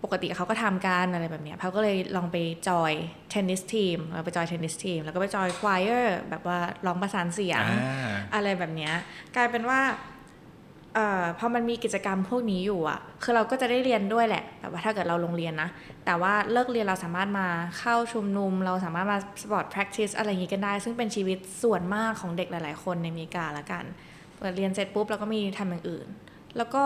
[0.05, 2.37] ปกติเขาก็ทำกันอะไรแบบเนี้ยเขาก็เลยลองไป
[2.69, 8.95] join tennis team เราไป join tennis team แล้วก็ไป join choir แบบว่าร้องประสานเสียงอ่าอะไรแบบเนี้ย
[9.37, 9.81] กลายเป็นว่า
[10.18, 15.69] เอ่อพอมันมีกิจกรรมพวกนี้อยู่อะคือเราก็จะได้เรียนด้วยแหละแบบว่าถ้าเกิดเราลงเรียนนะ
[16.05, 17.47] แต่ว่าเลิกเรียนเราสามารถมา
[17.79, 23.85] เข้าชุมนุม เราสามารถมาสปอร์ต practice อะไรอย่างงี้กันได้ ซึ่งเป็นชีวิตส่วนมากของเด็กหลาย ๆ คนในอเมริกาละกัน
[24.39, 26.07] เปิดเรียนเสร็จปุ๊บเราก็มีทำอย่างอื่น
[26.57, 26.83] แล้วก็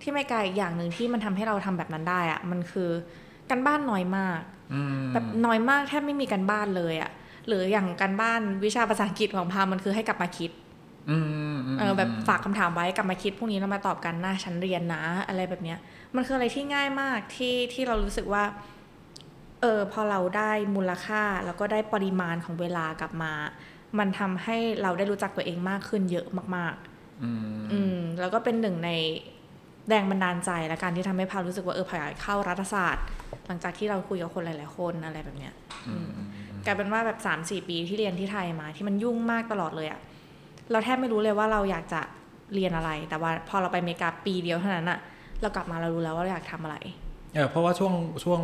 [0.00, 2.90] ที่อเมริกาอีกอย่างหนึ่งที่มันทำให้เราทำแบบนั้นได้อะมันคือ
[3.50, 4.40] การบ้านน้อยมาก
[4.74, 7.10] อืมแบบน้อยมากแทบไม่มีการบ้านเลยอะ
[7.46, 10.64] หรืออย่างการบ้านวิชาภาษาอังกฤษของพามันคือให้กลับมาคิดอืมมม
[11.78, 15.78] เออแบบฝากคำถามไว้กลับมาคิดพรุ่งนี้เรามาตอบกันหน้าชั้นเรียนนะ อะไรแบบเนี้ย
[16.16, 18.44] มันคืออะไรที่ง่ายมากที่ที่เรารู้สึกว่า
[19.60, 23.32] เออพอเราได้มูลค่าแล้วก็ได้ปริมาณของเวลากลับมา
[23.98, 26.74] มันทำให้เราได้รู้จักตัวเองมากขึ้นเยอะมาก
[27.22, 28.90] อืมๆอืมแล้วก็เป็นหนึ่งใน
[29.88, 33.04] แรงบันดาลใจและการที่ทำให้พารู้สึกว่าเออพาอยากเข้ารัฐศาสตร์
[33.46, 35.54] หลังจากที่เราคุยกับคนหลาย ๆ คนอะไรแบบเนี้ย
[35.88, 36.08] อืม
[36.64, 40.00] กลายเป็นว่าแบบสามสี่ปีที่เรียนที่ไทยมา ที่มันยุ่งมากตลอดเลยอะ
[40.70, 42.00] เราแทบไม่รู้เลยว่าเราอยากจะ
[42.54, 44.98] เรียนอะไร แต่ว่าพอเราไปอเมริกาปีเดียวเท่านั้นอะ
[45.42, 46.76] เรากลับมาเรารู้แล้วว่าเราอยากทำอะไร
[47.34, 48.40] เออเพราะว่าช่วงช่วง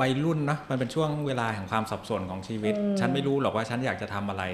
[0.00, 4.44] วัยรุ่นเนอะมันเป็นช่วงเวลาแห่งความสับสนของชีวิตอืมฉันไม่รู้หรอกว่าฉันอยากจะทำอะไร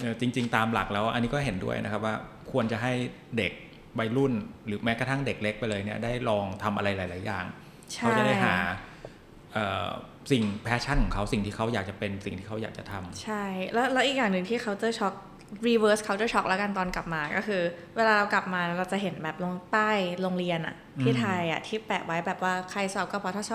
[0.00, 2.14] เออจริง ๆ ตามหลักแล้ว อันนี้ก็เห็นด้วยนะครับว่า
[2.52, 2.92] ควรจะให้
[3.38, 3.52] เด็ก
[3.98, 4.32] วัยรุ่น
[4.66, 7.44] หรือแม้กระทั่งเด็กเล็กไปเลยเนี่ยได้ลองทำอะไรหลาย ๆ อย่าง
[7.98, 8.54] เขาจะได้หา
[9.52, 9.88] เอ่อ
[10.32, 14.58] สิ่งแพชชั่นของเขาสิ่งที่เขาอยากจะเป็นสิ่งที่เขาอยากจะทำใช่ แล้วแล้วอีกอย่างหนึ่งที่
[15.50, 17.62] culture shock reverse culture shock แล้วกันตอนกลับมาก็คือ
[17.96, 23.52] เวลาเรากลับมาเราจะเห็นแบบลงป้ายโรงเรียนอะที่อืมไทยอะที่แปะไว้แบบว่าใครสอบกปทช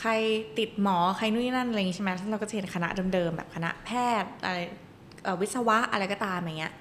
[0.00, 0.10] ใคร
[0.58, 3.90] ติดหมอใครนู่นนนั่นอะไรอย่างงี้ใช่ไหมแล้วเราก็จะเห็นคณะเดิมๆแบบคณะแพ
[4.22, 4.58] ทย์อะไร
[5.24, 6.72] เอ่อวิศวะอะไรก็ตามอย่างเงี้ย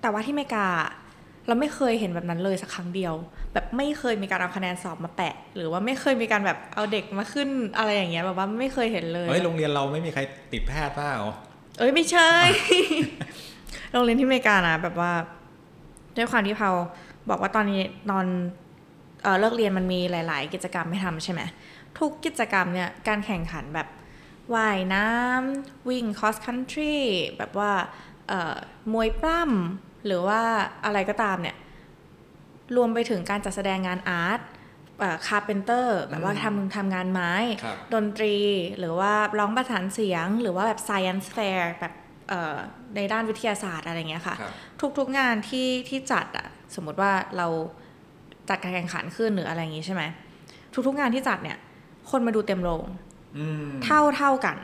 [0.00, 0.66] แต่ว่าที่อเมริกา
[1.46, 3.14] เราไม่เคยเห็นแบบนั้นเลยสักครั้งเดียว
[3.52, 10.20] แบบไม่เคยมีการเอาคะแนนสอบมาแปะ หรือว่าไม่เคยมีการแบบเอาเด็กมาขึ้นอะไรอย่างเงี้ยแบบว่าไม่เคยเห็นเลยเฮ้ยโรงเรียนเราไม่มีใคร
[10.52, 11.14] ติดแพทย์เปล่า
[11.80, 12.30] เอ้ยไม่ใช่
[13.92, 15.12] โรงเรียนที่อเมริกานะแบบว่า
[16.16, 16.72] ด้วยความที่เขา
[17.30, 18.26] บอกว่าตอนนี้ตอน
[19.22, 21.40] เออเลิกเรียนมันมีหลาย ๆ กิจกรรมให้ทำใช่ไหม
[21.98, 23.88] ทุกกิจกรรมเนี่ยการแข่งขันแบบ
[24.54, 26.96] ว่ายน้ำวิ่ง cross country
[27.38, 27.70] แบบว่า
[28.92, 30.40] มวยปล้ำหรือว่า
[30.84, 31.56] อะไรก็ตามเนี่ย
[32.76, 34.40] รวมไปถึงการจัดแสดงงาน art
[35.26, 37.32] carpenter แบบว่าทำทำงานไม้
[37.64, 38.36] ครับดนตรี
[38.78, 41.94] หรือว่าร้องประสานเสียง หรือว่าแบบ science fair แบบ
[42.28, 42.56] เอ่อ
[42.96, 44.52] ในด้านวิทยาศาสตร์อะไรเงี้ยค่ะครับ
[44.98, 47.46] ทุกๆงานที่ที่จัดอะสมมุติว่าเรา
[48.48, 50.02] จัดการแข่งขันขึ้นหรืออะไรอย่างงี้ใช่ไหม
[50.86, 51.58] ทุกๆงานที่จัดเนี่ย
[52.10, 52.84] คนมาดูเต็มโรง
[53.38, 54.58] อืมเท่าเท่ากัน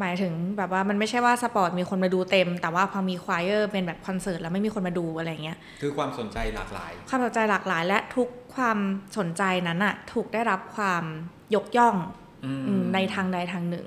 [0.00, 8.78] หมายถึงแบบว่ามันไม่ใช่ว่าสปอร์ตมีคนมาดูเต็ม แต่ว่าพอมี choir เป็นแบบคอนเสิร์ตแล้วไม่มีคนมาดูอะไรเงี้ยคือความสนใจหลากหลาย ความสนใจหลากหลาย และทุกความ
[9.18, 11.04] สนใจนั้นอะถูกได้รับความ
[11.54, 11.96] ยกย่อง
[12.44, 13.86] อืมอืมในทางใดทางหนึ่ง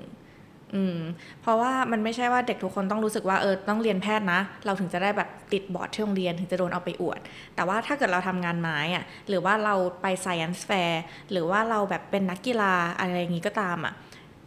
[0.74, 0.98] ออืม
[1.42, 7.20] เพราะว่ามันไม่ใช่ว่าเด็กทุกคนต้องรู้สึกว่าเออต้องเรียนแพทย์นะ เราถึงจะได้แบบติดบอร์ดที่โรงเรียนถึงจะโดนเอาไปอวด
[7.54, 10.94] แต่ว่าถ้าเกิดเราทำงานไม้อะหรือว่าเราไป science fair
[11.30, 13.94] หรือว่าเราแบบเป็นนักกีฬาอะไรอย่างนี้ก็ตามอะ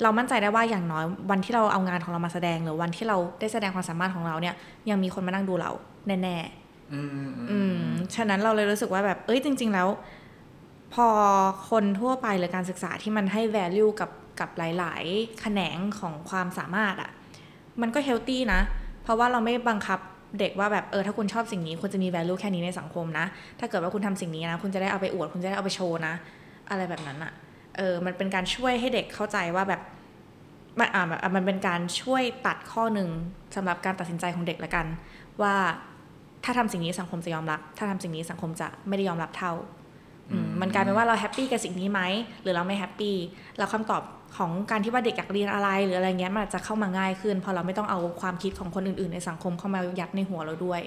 [0.04, 4.56] เรามั่นใจได้ว่าอย่างน้อยวันที่เราเอางานของเรามาแสดง หรือวันที่เราได้แสดงความสามารถของเราเนี่ย
[4.90, 5.72] ยังมีคนมานั่งดูเรา
[6.08, 7.80] แน่ๆอืมอืมอืมอืม
[8.16, 9.88] ฉะนั้นเราเลยรู้สึกว่าแบบเอ้ยจริง ๆ แล้ว
[10.94, 11.08] พอ
[11.70, 17.12] คนทั่วไปหรือการศึกษาที่มันให้ value กับกับหลาย ๆ แขนงของความสามารถอะ่ะ
[17.82, 18.62] มันก็เฮลตี้นะ
[19.04, 20.00] เพราะว่าเราไม่บังคับ
[20.40, 23.26] เด็กว่าแบบเออถ้าคุณชอบสิ่งนี้คุณจะมี value แค่นี้ในสังคมนะ
[23.60, 26.14] ถ้าเกิดว่าคุณทำสิ่งนี้นะ คุณจะได้เอาไปอวด คุณจะได้เอาไปโชว์นะ
[26.70, 27.32] อะไรแบบนั้นอะ่ะ
[27.78, 29.82] เออมันเป็นการช่วยให้เด็กเข้าใจว่าแบบ
[30.80, 33.10] มันอ่าแบบมันเป็นการช่วยตัดข้อหนึ่ง
[33.56, 34.86] สำหรับการตัดสินใจของเด็กละกัน
[35.42, 35.56] ว่า
[36.44, 39.54] ถ้าทำสิ่งนี้สังคมจะยอมรับ ถ้าทำสิ่งนี้สังคมจะไม่ได้ยอมรับเท่า
[40.32, 42.02] อืมมันกลายเป็นว่าเราแฮปปี้กับสิ่งนี้ไหม
[42.42, 43.16] หรือเราไม่แฮปปี้
[43.58, 44.02] แล้วคำตอบ
[44.38, 50.82] ของการที่ว่าเด็กอยากเรียนอะไร หรืออะไรเงี้ยมันอาจจะเข้ามาง่ายขึ้นเพราะเราไม่ต้องเอาความคิดของคนอื่น ๆ ในสังคมเข้ามายัดในหัวเราด้วย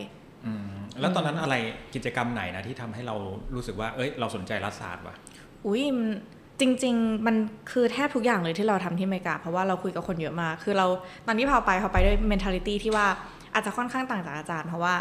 [0.47, 1.55] อืมแล้วตอนนั้นอะไร
[1.95, 3.17] กิจกรรมไหนนะที่ทำให้เรา
[3.55, 5.15] รู้สึกว่าเอ้ยเราสนใจรัฐศาสตร์วะ
[5.67, 6.09] อุ้ยมัน
[6.61, 7.37] จริง ๆ มัน
[7.71, 10.87] คือแทบทุกอย่างเลยที่เราทำที่อเมริกา เพราะว่าเราคุยกับคนเยอะมาก คือเรา
[11.27, 13.07] ตอนที่พาไปพาไปด้วย mentality ที่ว่า
[13.55, 14.95] อาจจะค่อนข้างต่างจากอาจารย์ เพราะว่า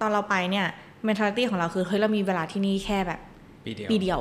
[0.00, 0.66] ตอนเราไปเนี่ย
[1.08, 3.20] mentality ของเราคือเฮ้ยเรามีเวลาที่นี่แค่แบบ
[3.66, 4.20] ปีเดียวปีเดียว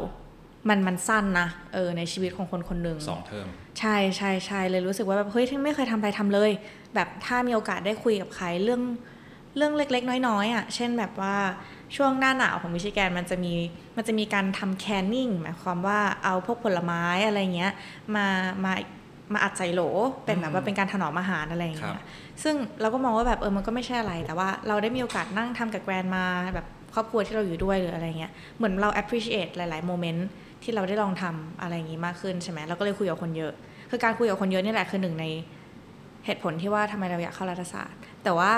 [0.70, 3.48] มันมันสั้นนะเออในชีวิตของคนคนหนึ่งสองเทอม
[3.80, 6.52] ใช่ใช่ใช่เลยรู้สึกว่าแบบเฮ้ยที่ไม่เคยทำอะไรทำเลย
[6.96, 8.82] แบบถ้ามีโอกาสได้คุยกับใครเรื่อง
[9.58, 11.36] เรื่องเล็ก ๆ น้อยๆอะเช่นแบบว่า
[11.96, 13.54] ช่วงหน้าหนาวของมิชิแกนมันจะมี
[13.98, 17.72] มันจะมีการทำแคนนิ่งหมายความว่าเอาพวกผลไม้อะไรเงี้ย
[18.16, 18.26] มา
[18.66, 18.72] มา
[19.34, 19.82] มาอัดใส่โหล
[20.26, 22.06] เป็นแบบว่าเป็นการถนอมอาหารอะไรอย่างครัเงี้บย
[22.44, 26.24] ซึ่งเราก็มองว่าแบบเออมันก็ไม่ใช่อะไร แต่ว่าเราได้มีโอกาสนั่งทำกับแกรนมา
[26.56, 30.28] แบบครอบครัวที่เราอยู่ด้วยหรืออะไรเงี้ยเหมือนเรา appreciate หลายๆโมเมนต์
[30.64, 33.54] ที่เราได้ลองทำอะไรอย่างงี้มากขึ้นใช่ไหมเราก็เลยคุยกับคนเยอะ
[33.92, 35.26] คือการคุยกับคนเยอะนี่แหละคือหนึ่งใน
[36.26, 38.54] เหตุผลที่ว่าทำไมเราอยากเข้ารัฐศาสตร์ แต่ว่า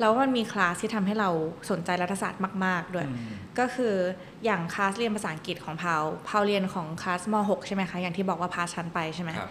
[0.00, 1.30] เราว่ามันมีคลาสที่ทำให้เรา
[1.70, 3.18] สนใจรัฐศาสตร์มากๆด้วยอืม
[3.58, 3.94] ก็คือ
[4.44, 9.50] อย่างคลาสเรียนภาษาอังกฤษของพาวพาวเรียนของคลาสม .6 ใช่ไหมคะ อย่างที่บอกว่าพาชั้นไปใช่ไหมครับ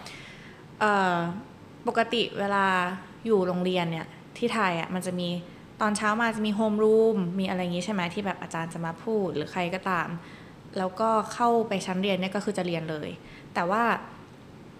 [0.80, 1.16] เอ่อ
[1.88, 2.66] ปกติเวลา
[3.26, 4.06] อยู่โรงเรียนเนี่ย
[4.38, 5.28] ที่ไทยอะมันจะมี
[5.80, 10.08] ตอนเช้ามาจะมีโฮมรูมมีอะไรอย่างงี้ใช่ไหมที่แบบอาจารย์จะมาพูดหรือใครก็ตาม
[10.78, 13.08] แล้วก็เข้าไปชั้นเรียนเนี่ยก็คือจะเรียนเลย
[13.54, 13.82] แต่ว่า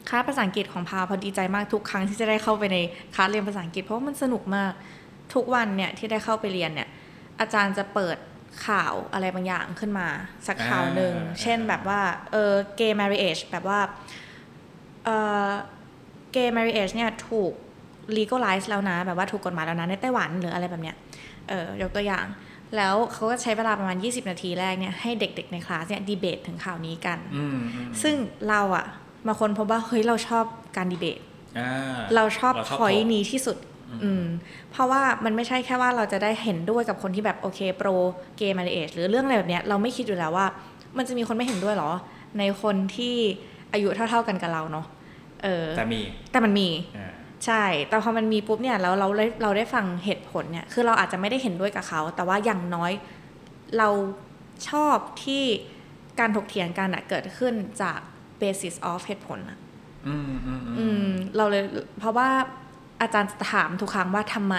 [0.08, 2.78] คลาสภาษาอังกฤษของพาวพอดีใจมากทุกครั้งที่จะได้เข้าไปใน
[3.14, 4.72] คลาสเรียนภาษาอังกฤษเพราะว่ามันสนุกมาก
[5.34, 6.88] ทุกวันเนี่ยที่ได้เข้าไปเรียนเนี่ย
[7.40, 8.16] อาจารย์จะเปิด
[8.66, 10.08] ข่าวอะไรบางอย่างขึ้นมา
[10.46, 12.00] สักข่าวหนึ่งอ่าเช่นแบบว่า
[12.32, 13.80] เออ gay marriage แบบว่า
[15.04, 15.08] เอ
[15.46, 15.48] อ
[16.36, 17.52] gay marriage เนี่ยถูก
[18.18, 20.96] legalize แล้วนะ แบบว่าถูกกฎหมายแล้วนะ ในไต้หวันหรืออะไรแบบเนี้ย
[21.48, 22.26] เออยกตัวอย่าง
[22.76, 28.14] แล้วเขาก็ใช้เวลาประมาณ 20 นาทีแรกเนี่ยให้เด็กๆในคลาสเนี่ยดีเบตถึงข่าวนี้กันอืมอืมซึ่ง
[28.48, 28.86] เราอะ
[29.26, 30.44] มาคนพบว่าเฮ้ยเราชอบ
[30.76, 31.20] การดีเบต
[31.58, 33.56] อ่าเราชอบเราชอบพอยถกนี้ที่สุด
[34.04, 34.24] อืม
[34.70, 37.88] เพราะว่ามันไม่ใช่แค่ว่าเราจะได้เห็นด้วยกับคนที่แบบโอเคโปร
[38.36, 40.46] เกย์มาริเอหรือเรื่องอะไรแบบเนี้ยเราไม่คิดอยู่แล้วว่า
[40.96, 41.92] มันจะมีคนไม่เห็นด้วยเหรอ
[42.38, 43.16] ในคนที่
[43.72, 44.86] อายุเท่า ๆกันกับเราเนาะ
[45.42, 46.00] เออแต่มี
[46.30, 47.12] แต่มันมีอ่า
[47.46, 52.92] ใช่ แต่พอมันมีปุ๊บเนี่ยแล้วเราได้เราได้ฟังเหตุผลเนี่ย คือเราอาจจะไม่ได้เห็นด้วยกับเขา แต่ว่าอย่างน้อย
[53.78, 53.88] เรา
[54.68, 55.44] ชอบที่
[56.20, 57.98] การถกเถียงกันอะเกิดขึ้นจาก
[58.40, 59.58] basis of เหตุผลอะ
[60.06, 61.62] อืมอืมอือืมมเราเลย
[61.98, 62.28] เพราะว่า
[63.00, 64.56] อาจารย์จะถามทุกครั้งว่าทำไม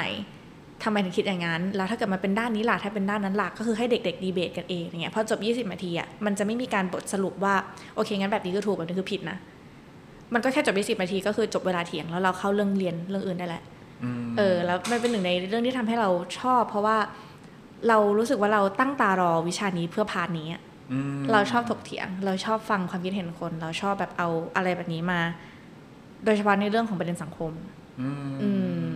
[0.84, 7.56] ทำไมถึงคิดอย่างนั้น แล้วถ้าเกิดมันเป็นด้านนี้ล่ะถ้าเป็นด้านนั้นล่ะก็คือให้เด็ก ๆ ดีเบตกันเองอย่างเงี้ยพอจบ 20 นาทีอะมันจะไม่มีการบทสรุปว่า
[7.96, 9.38] โอเคงั้นแบบนี้คือถูกแบบนี้คือผิดนะ
[10.34, 13.64] มันก็แค่จบ 20 นาทีก็คือจบเวลาเถียงแล้วเราเข้าเรื่องเรียนเรื่องอื่นได้แหละ
[14.04, 16.98] อืมเออแล้วมันเป็นหนึ่งในเรื่องที่ทำให้เราชอบ เพราะว่า
[17.88, 25.20] เรารู้สึกว่าเราตั้งตารอวิชานี้เพื่อพาร์ทนี้อะอืมเราชอบถกเถียง เราชอบฟังความคิดเห็นคน เราชอบแบบเอาอะไรแบบนี้มา
[26.26, 27.52] โดยเฉพาะในเรื่องของประเด็นสังคม
[28.00, 28.10] อื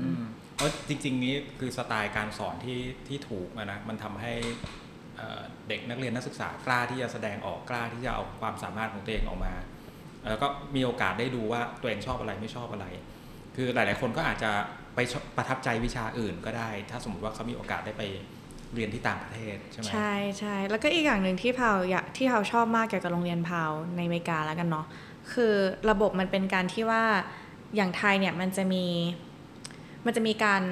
[0.08, 0.16] ม
[0.56, 4.34] เพราะจริง ๆ นี้คือสไตล์การสอนที่ที่ถูกนะมันทำให้
[5.68, 9.54] เด็กนักเรียนนักศึกษากล้าที่จะแสดงออกกล้าที่จะเอาความสามารถของตัวเองออกมา
[10.30, 12.86] แล้วก็มีโอกาสได้ดูว่าตัวเองชอบอะไรไม่ชอบอะไร
[13.56, 14.52] คือหลาย ๆ คนก็อาจจะ
[14.96, 15.00] ไป
[15.38, 18.04] ประทับใจวิชาอื่นก็ได้ ถ้าสมมติว่าเขามีโอกาสได้ไป
[18.74, 24.86] เรียนที่ต่างประเทศใช่ไหมใช่ใช่แล้วก็อีกอย่างหนึ่งที่พาวอยากที่พาวชอบมากเกี่ยวกับโรงเรียนพาวในอเมริกาแล้วกันเนาะ
[25.34, 25.54] คือ
[25.90, 27.04] ระบบมันเป็นการที่ว่า
[27.76, 28.84] อย่างไทยเนี่ยมันจะมี
[30.06, 30.64] มันจะมีการ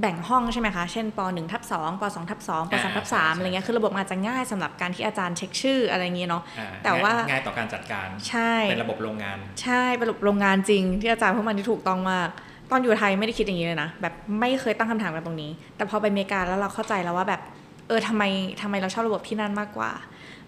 [0.00, 12.28] แบ่งห้องใช่ไหมคะ เช่นป .1 ทับ2ป .2 ทับ2ป .3 ทับ3อะไรเงี้ย คือระบบมันอาจจะง่ายสำหรับการที่อาจารย์เช็คชื่ออะไรเงี้ยเนาะอ่แต่ว่าง่ยง่ายต่อการจัดการ ใช่ เป็นระบบโรงงาน ใช่ เป็นโรงงานจริง ที่อาจารย์พูดมาที่ถูกต้องมาก
[12.70, 17.40] ตอนอยู่ไทยไม่ได้คิดอย่างนี้เลยนะ แบบไม่เคยตั้งคำถามกันตรงนี้ แต่พอไปอเมริกาแล้วเราเข้าใจแล้วว่าแบบ
[17.88, 18.22] เออทำไม
[18.62, 19.90] ทำไมเราชอบระบบที่นั่นมากกว่า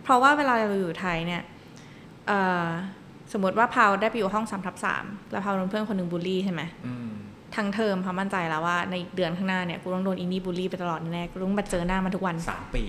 [0.03, 1.42] เพราะว่าเวลาเราอยู่ไทยเนี่ย
[2.27, 2.66] เอ่อ
[3.33, 7.09] สมมติว่าพาวได้ไปอยู่ห้องสามทับสามแล้วพาวโดนเพื่อนคนหนึ่งบูลลี่ใช่ไหมอืม
[7.57, 12.83] ทั้งเทอมพาวมั่นใจแล้วว่าในเดือนข้างหน้าเนี่ยกูต้องโดนอินนี่บูลลี่ไปตลอดแน่ๆกูต้องมาเจอหน้ามันทุกวันสามปี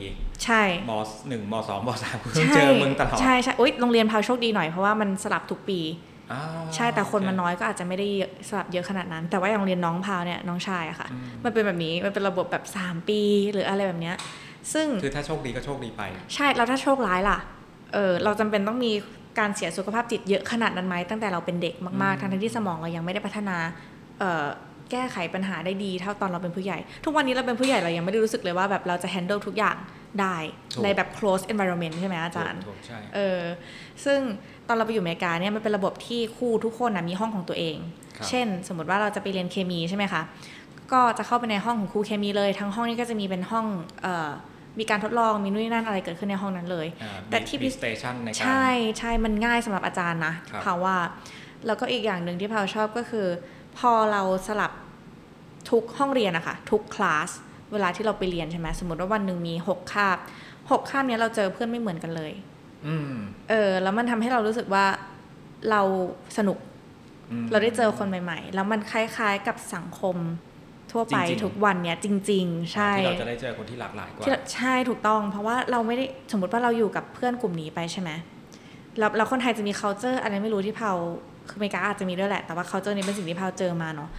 [0.44, 0.92] ใช่ม
[1.30, 5.80] หนึ่งมสองมสามกูต้องเจอมึงตลอดใช่ใช่อุ้ยโรงเรียนพาวโชคดีหน่อยเพราะว่ามันสลับทุกปี
[6.32, 6.42] อ่า
[6.76, 14.16] ใช่แต่คนมันโอเน้อยก็อาจจะไม่ได้เยอะสลับเยอะขนาดนั้น แต่ว่าอย่างโรงเรียนน้องพาวเนี่ยน้องชายอะค่ะอืมมันเป็นแบบนี้มันเป็นระบบแบบ 3 ปี หรืออะไรแบบเนี้ย
[14.74, 16.02] ซึ่งคือถ้าโชคดีก็โชคดีไป
[16.36, 17.38] ใช่แล้วถ้าโชคร้ายล่ะ
[17.94, 18.92] เออเราจำเป็นต้องมี
[19.40, 23.58] การเสียสุขภาพจิตเยอะขนาดนั้นไหมตั้งแต่เราเป็นเด็กมากอืมๆทั้งๆที่สมองเรายังไม่ได้พัฒนา
[24.20, 24.46] เอ่อ
[24.92, 29.78] แก้ไขปัญหาได้ดีเท่าตอนเราเป็นผู้ใหญ่ ทุกวันนี้เราเป็นผู้ใหญ่เรายังไม่ได้รู้สึกเลยว่าแบบเราจะ handle ทุกอย่าง
[30.22, 30.38] ได้
[30.84, 33.42] ในแบบ close environment ใช่ไหมอาจารย์ถูกๆใช่เออ
[34.06, 34.20] ซึ่ง
[34.68, 37.78] ตอนเราไปอยู่อเมริกาเนี่ยมันเป็นระบบที่ครูทุกคนนะมีห้องของตัวเอง
[38.18, 40.22] ครับเช่น สมมติว่าเราจะไปเรียนเคมีใช่ไหมคะ
[40.92, 43.66] ก็จะเข้าไปในห้องของครูเคมีเลย ทั้งห้องนี้ก็จะมีเป็นห้อง
[44.02, 44.32] เอ่อ
[44.80, 48.68] มีการทดลองมีนู่นนี่นั่นอะไรเกิดขึ้นในห้องนั้นเลยอ่าแต่ที่มีสเตชันในการใช่
[49.00, 50.98] ใช่มันง่ายสำหรับอาจารย์นะครับเพราะว่า
[51.66, 53.28] แล้วก็อีกอย่างหนึ่งที่พาวชอบก็คือ
[53.78, 54.72] พอเราสลับ
[55.72, 57.30] ทุกห้องเรียนนะคะทุกคลาส
[57.72, 60.18] เวลาที่เราไปเรียนใช่ไหมสมมติว่าวันหนึ่งมีหกคาบ
[60.72, 62.34] หกคาบเนี้ยเราเจอเพื่อนไม่เหมือนกันเลย
[62.88, 63.14] อืม
[63.50, 64.86] เออ แล้วมันทำให้เรารู้สึกว่า
[65.70, 65.82] เรา
[66.38, 66.58] สนุก
[67.32, 70.18] อืมเราได้เจอคนใหม่ ๆ แล้วมันคล้ายๆกับสังคม
[70.94, 78.10] ทั่วไปจริงๆทุกวันเนี้ยจริง ๆ ใช่ที่เราจะได้เจอคนที่หลากหลายกว่าที่เราใช่ถูกต้อง เพราะว่าเราไม่ได้สมมติว่าเราอยู่กับเพื่อนกลุ่มนี้ไปใช่ไหม
[79.00, 80.94] แล้วแล้วคนไทยจะมี culture อะไรไม่รู้ที่เรา
[81.50, 84.10] คืออเมริกาอาจจะมีด้วยแหละ แต่ว่า culture นี้เป็นสิ่งที่เราเจอมาเนาะ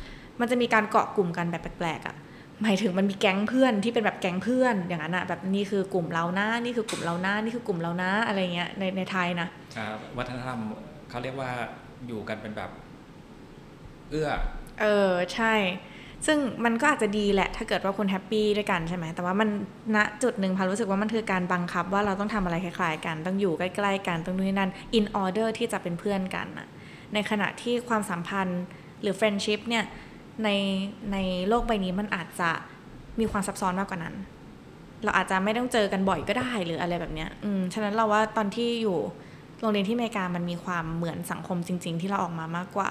[0.41, 2.17] มันจะมีการเกาะกลุ่มกันแบบแปลกๆอะ่ะ
[2.63, 9.87] หมายถึงมันมีแก๊งเพื่อนที่เป็นแบบแก๊งเพื่อนอย่างนั้นอะแบบนี่คือกลุ่มเรานะนี่คือกลุ่มเรานะนี่คือกลุ่มเรานะอะไรเงี้ยในในไทยนะอ่า
[10.19, 10.59] วัฒนธรรม
[11.11, 11.51] เขาเรียกว่า
[12.07, 12.71] อยู่กันเป็นแบบ
[14.11, 14.29] เอื้อ
[14.81, 15.55] เออใช่
[16.27, 19.49] ซึ่งมันก็อาจจะดีแหละ ถ้าเกิดว่าคุณแฮปปี้ด้วยกันใช่ไหม แต่ว่ามัน
[19.97, 26.69] ณจุดหนึ่งพารู้สึกว่ามันคือการบังคับว่าเราต้องทำอะไรคล้ายๆ กัน ต้องอยู่ใกล้ๆกันต้องนู่นนั่น in order ที่จะเป็นเพื่อนกันนะ
[27.15, 28.63] ในขณะที่ความสัมพันธ์
[29.01, 29.85] หรือ friendship เนี่ย
[30.45, 30.49] ใน
[31.13, 31.17] ใน
[31.49, 32.51] โลกใบนี้มันอาจจะ
[33.21, 34.15] มีความซับซ้อนมากกว่านั้น
[35.05, 38.99] เราอาจจะไม่ต้องเจอกันบ่อยก็ได้หรืออะไรแบบเนี้ย อืม ฉะนั้นเราว่าตอนที่อยู่
[39.61, 42.91] โรงเรียนที่อเมริกามันมีความเหมือนสังคมจริง ๆ ที่เราออกมามากกว่า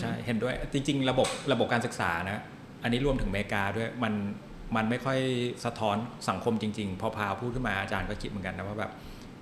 [0.00, 2.42] ใช่เห็นด้วยจริง ๆ ระบบระบบการศึกษานะ
[2.82, 4.14] อันนี้รวมถึงอเมริกาด้วยมัน
[4.76, 5.18] มันไม่ค่อย
[5.64, 5.96] สะท้อน
[6.28, 8.90] สังคมจริง ๆ พอพาพูดขึ้นมาอาจารย์ก็คิดเหมือนกันนะว่าแบบ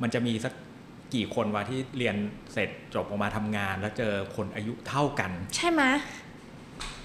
[0.02, 0.52] มันจะมีสัก
[1.14, 2.16] กี่คนวะที่เรียน
[2.52, 5.82] เสร็จจบออกมาทำงาน แล้วเจอคนอายุเท่ากัน ใช่ไหม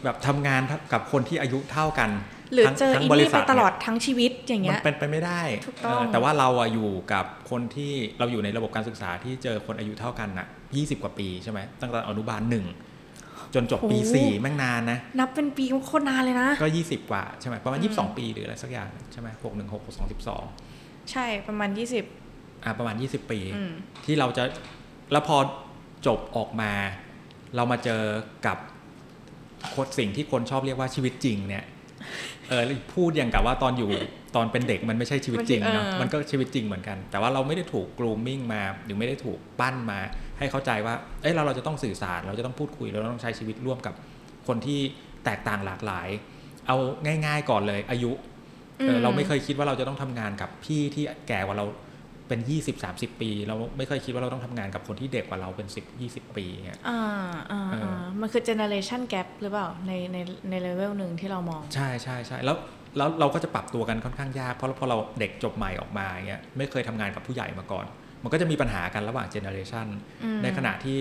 [0.03, 0.61] แบบทำงาน
[0.93, 2.09] กับคนที่อายุเท่ากัน
[2.53, 12.65] หรือทั้งเจอทั้งอินบรินี่ษัไปทตลอดเนี่ยทั้งชีวิตอย่างมัเงี้นยเป็นไปไม่ได้ถูกต้องเแต่ว่าเราอะอยู่กับคนที่เราอยู่ในระบบการศึกษาที่เจอคนอายุเท่ากันอะ 20กว่าปีใช่ไหมตั้งแต่อนุบาลหนึ่ง
[13.53, 20.43] จนจบปีโอ้โหสี่แม่งนานนะ นับเป็นปีโคตรนานเลยนะ ก็20กว่าใช่ไหมประมาณอืม22ปีหรืออะไรสักอย่างใช่ไหมหกหนึ่งหกสองสิบสอง
[21.11, 21.69] ใช่ประมาณ
[22.17, 23.71] 20อะประมาณ20ปีอืม
[24.05, 24.43] ที่เราจะ
[25.11, 25.37] แล้วพอ
[26.07, 26.71] จบออกมา
[27.55, 28.03] เรามาเจอ
[28.45, 28.57] กับ
[29.75, 31.63] คนสิ่งที่คนชอบเรียกว่าชีวิตจริงเนี่ย
[32.49, 32.63] เออ
[32.95, 33.89] พูดอย่างกับว่าตอนอยู่
[34.35, 39.99] ตอนเป็นเด็กมันไม่ใช่ชีวิตจริงเนาะเออมันก็ชีวิตจริงเหมือนกัน แต่ว่าเราไม่ได้ถูกกรูมมิ่งมาหรือไม่ได้ถูกปั้นมา
[40.39, 43.93] ให้เข้าใจว่า เอ้ยเราเราจะต้องสื่อสาร เราจะต้องพูดคุย เราต้องใช้ชีวิตร่วมกับ
[44.47, 44.79] คนที่
[45.25, 46.09] แตกต่างหลากหลาย
[46.67, 46.77] เอา
[47.25, 48.11] ง่าย ๆก่อนเลยอายุ
[48.79, 51.65] เออเราไม่เคยคิดว่าเราจะต้องทำงานกับพี่ที่แก่กว่าเรา
[52.27, 57.01] เป็น 20 30 ปี เราไม่เคยคิดว่าเราต้องทำงานกับคนที่เด็กกว่าเราเป็น 10 20 ปีเงี้ยอ่า
[57.51, 60.17] อ่าเอออ่อ่ามันคือ generation gap หรือเปล่า ในใน
[60.49, 62.57] ในเลเวลหนึ่งที่เรามอง ใช่ใช่ใช่แล้ว
[62.97, 67.85] แล้วเราก็จะปรับตัวกันค่อนข้างยากเพราะพอเราเด็กจบใหม่ออกมาเงี้ยไม่เคยทำงานกับผู้ใหญ่มาก่อน
[68.23, 69.87] มันก็จะมีปัญหากันระหว่าง generation
[70.23, 70.97] อืมในขณะที่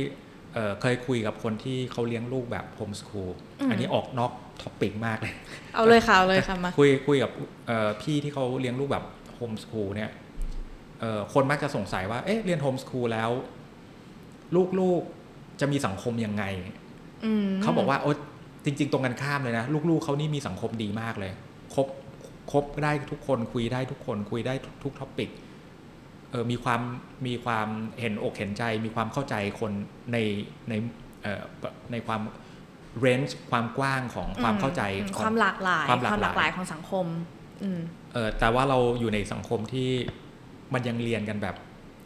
[0.54, 5.35] เอ่อเคยคุยกับคนที่เขาเลี้ยงลูกแบบ home school อืมอันนี้ออกนอก topic มากเลย
[5.74, 7.31] เอาเลยค่ะ เอาเลยค่ะมาคุยคุยกับ
[7.66, 9.04] เอ่อพี่ที่เขาเลี้ยงลูกแบบ
[9.35, 10.11] home school เนี่ย
[11.00, 13.31] เอ่อคนมักจะสงสัยว่า เอ๊ะ เรียน home school แล้ว
[14.81, 16.44] ลูกๆจะมีสังคมยังไง
[17.24, 18.16] อืมเขาบอกว่าโอ๊ย
[18.64, 21.33] จริง ๆ ตรงกันข้ามเลยนะ ลูกๆเขานี่มีสังคมดีมากเลย
[21.74, 21.87] คบ
[22.52, 24.54] คบได้ทุกคนคุยได้ทุกคนคุยได้
[24.85, 25.47] ทุก topic เออ
[26.51, 26.81] มีความ
[27.27, 27.69] มีความ
[28.01, 29.73] เห็นอกเห็นใจ มีความเข้าใจคน
[30.12, 30.17] ใน
[30.69, 30.75] ใน
[31.23, 31.43] เอ่อ
[31.93, 32.21] ในความ
[33.01, 37.07] range ความกว้างของความเข้าใจอืมของความหลากหลายความหลากหลายหลายของสังคม
[37.62, 37.81] อืม
[38.12, 39.88] เออแต่ว่าเราอยู่ในสังคมที่
[40.75, 41.57] มันยังเรียนกันแบบ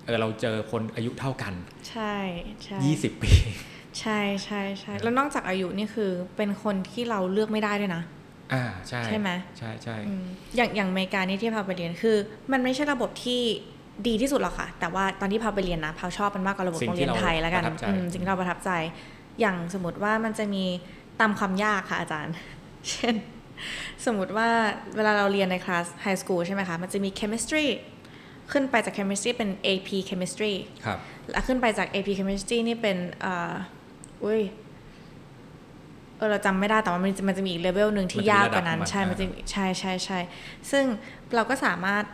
[0.07, 1.55] เออเราเจอคนอายุเท่ากัน
[1.91, 2.15] ใช่
[2.65, 3.33] ใช่20ปี
[4.01, 8.03] ใช่ใช่ใช่แล้วนอกจากอายุนี่คือเป็นคนที่เราเลือกไม่ได้ด้วยนะ
[8.53, 10.25] อ่าใช่ใช่ไหมใช่ใช่อืม
[10.57, 12.17] อย่างอย่างอเมริกานี่ที่พาไปเรียนคือ
[12.53, 13.43] มันไม่ใช่ระบบที่
[14.07, 18.71] ดีที่สุดหรอกค่ะ แต่ว่าตอนที่พาไปเรียนนะพาชอบมันมากกว่าระบบสิ่งโรงที่เรียนไทยแล้วกันเราประทับใจอืมสิ่งที่เราประทับใจ
[19.41, 20.65] อย่างสมมติว่ามันจะมี
[21.21, 22.35] ตามความยากค่ะอาจารย์
[22.91, 23.15] เช่น
[24.07, 24.49] สมมติว่า
[24.97, 27.67] เวลาเราเรียนในคลาสไฮสคูลใช่ไหมคะ มันจะมี chemistry
[28.53, 30.53] ขึ้นไปจาก chemistry เป็น AP chemistry
[30.85, 30.99] ครับ
[31.31, 33.53] แล้วขึ้นไปจาก AP chemistry นี่เป็นเอ่อ
[34.25, 34.41] อุ้ย
[36.17, 40.19] เออเราจำไม่ได้แต่ว่ามันจะมันจะมีอีกเลเวลหนึ่งที่มันจะมียากกว่านั้นระดับของมันใช่อ่ามัมันจะใช่ใช่ใช่
[40.71, 40.85] ซึ่ง
[41.35, 42.05] เราก็สามารถ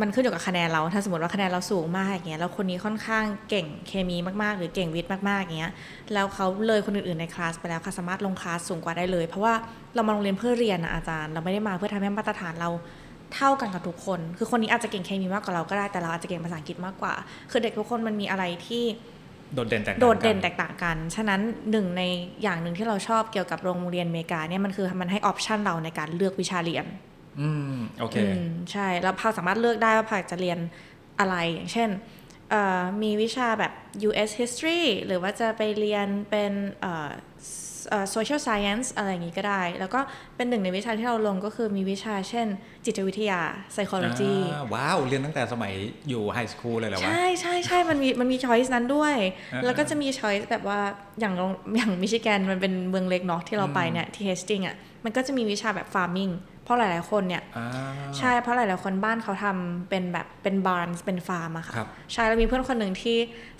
[0.00, 5.72] มันขึ้นอยู่กับคะแนนเรา ถ้าสมมติว่าคะแนนเราสูงมากอย่างเงี้ย แล้วคนนี้ค่อนข้างเก่งเคมีมากๆ หรือเก่งวิทย์มากๆอย่างเงี้ย
[6.12, 9.54] แล้วเขาเลยคนอื่นๆในคลาสไปแล้วเขาสามารถลงคลาสสูงกว่าได้เลย เพราะว่า
[9.94, 12.70] เรามาโรงเรียนเพื่อเรียนนะอาจารย์ เราไม่ได้มาเพื่อทำให้มาตรฐานเรา
[13.34, 17.14] เท่ากันกับทุกคน คือคนนี้อาจจะเก่งเคมีมากกว่าเราก็ได้ แต่เราอาจจะเก่งภาษาอังกฤษมากกว่า
[17.50, 18.84] คือเด็กทุกคนมันมีอะไรที่
[19.54, 22.02] โดดเด่นแตกต่างโดดเด่นกัแตกต่างกัน ฉะนั้นหนึ่งใน
[22.42, 26.86] อย่างหนึ่งที่เราชอบเกี่ยวกับโรงเรียนอเมริกาเนี่ยมันคือมันให้ออปชันเราในการเลือกวิชาเรียน
[27.40, 30.58] อืมโอเคอืมใช่แล้วพาสามารถเลือกได้ว่าพาจะเรียน
[31.20, 31.90] อะไรอย่างเช่น
[32.50, 33.72] เอ่อมีวิชาแบบ
[34.08, 37.10] US history หรือว่าจะไปเรียนเป็นเอ่อ
[37.90, 40.00] เอ่อ social science อะไรอย่างนี้ก็ได้ แล้วก็
[40.36, 42.46] เป็นหนึ่งในวิชาที่เราลงก็คือมีวิชาเช่น
[42.84, 43.40] จิตวิทยา
[43.74, 45.72] psychology อ่าว้าว เรียนตั้งแต่สมัย
[46.08, 49.14] อยู่ high school เลยเหรอวะ ใช่ใช่ใช่มันมีมันมี choice นั้นด้วย
[49.52, 50.80] อ่าแล้วก็จะมี choice แบบว่า
[51.20, 56.28] อย่างโรงอย่างมิชิแกนมันเป็นเมืองเล็กเนาะที่เราไปเนี่ยที่ Hastings อะมันก็จะมีวิชาแบบ farming
[56.64, 57.68] เพราะหลาย ๆ คนเนี่ยอ่า
[58.18, 63.16] ใช่เพราะหลาย ๆ คนบ้านเขาทำเป็นแบบเป็น barn เป็นฟาร์มอะค่ะครับใช่แล้วมีเพื่อนคนหนึ่งที่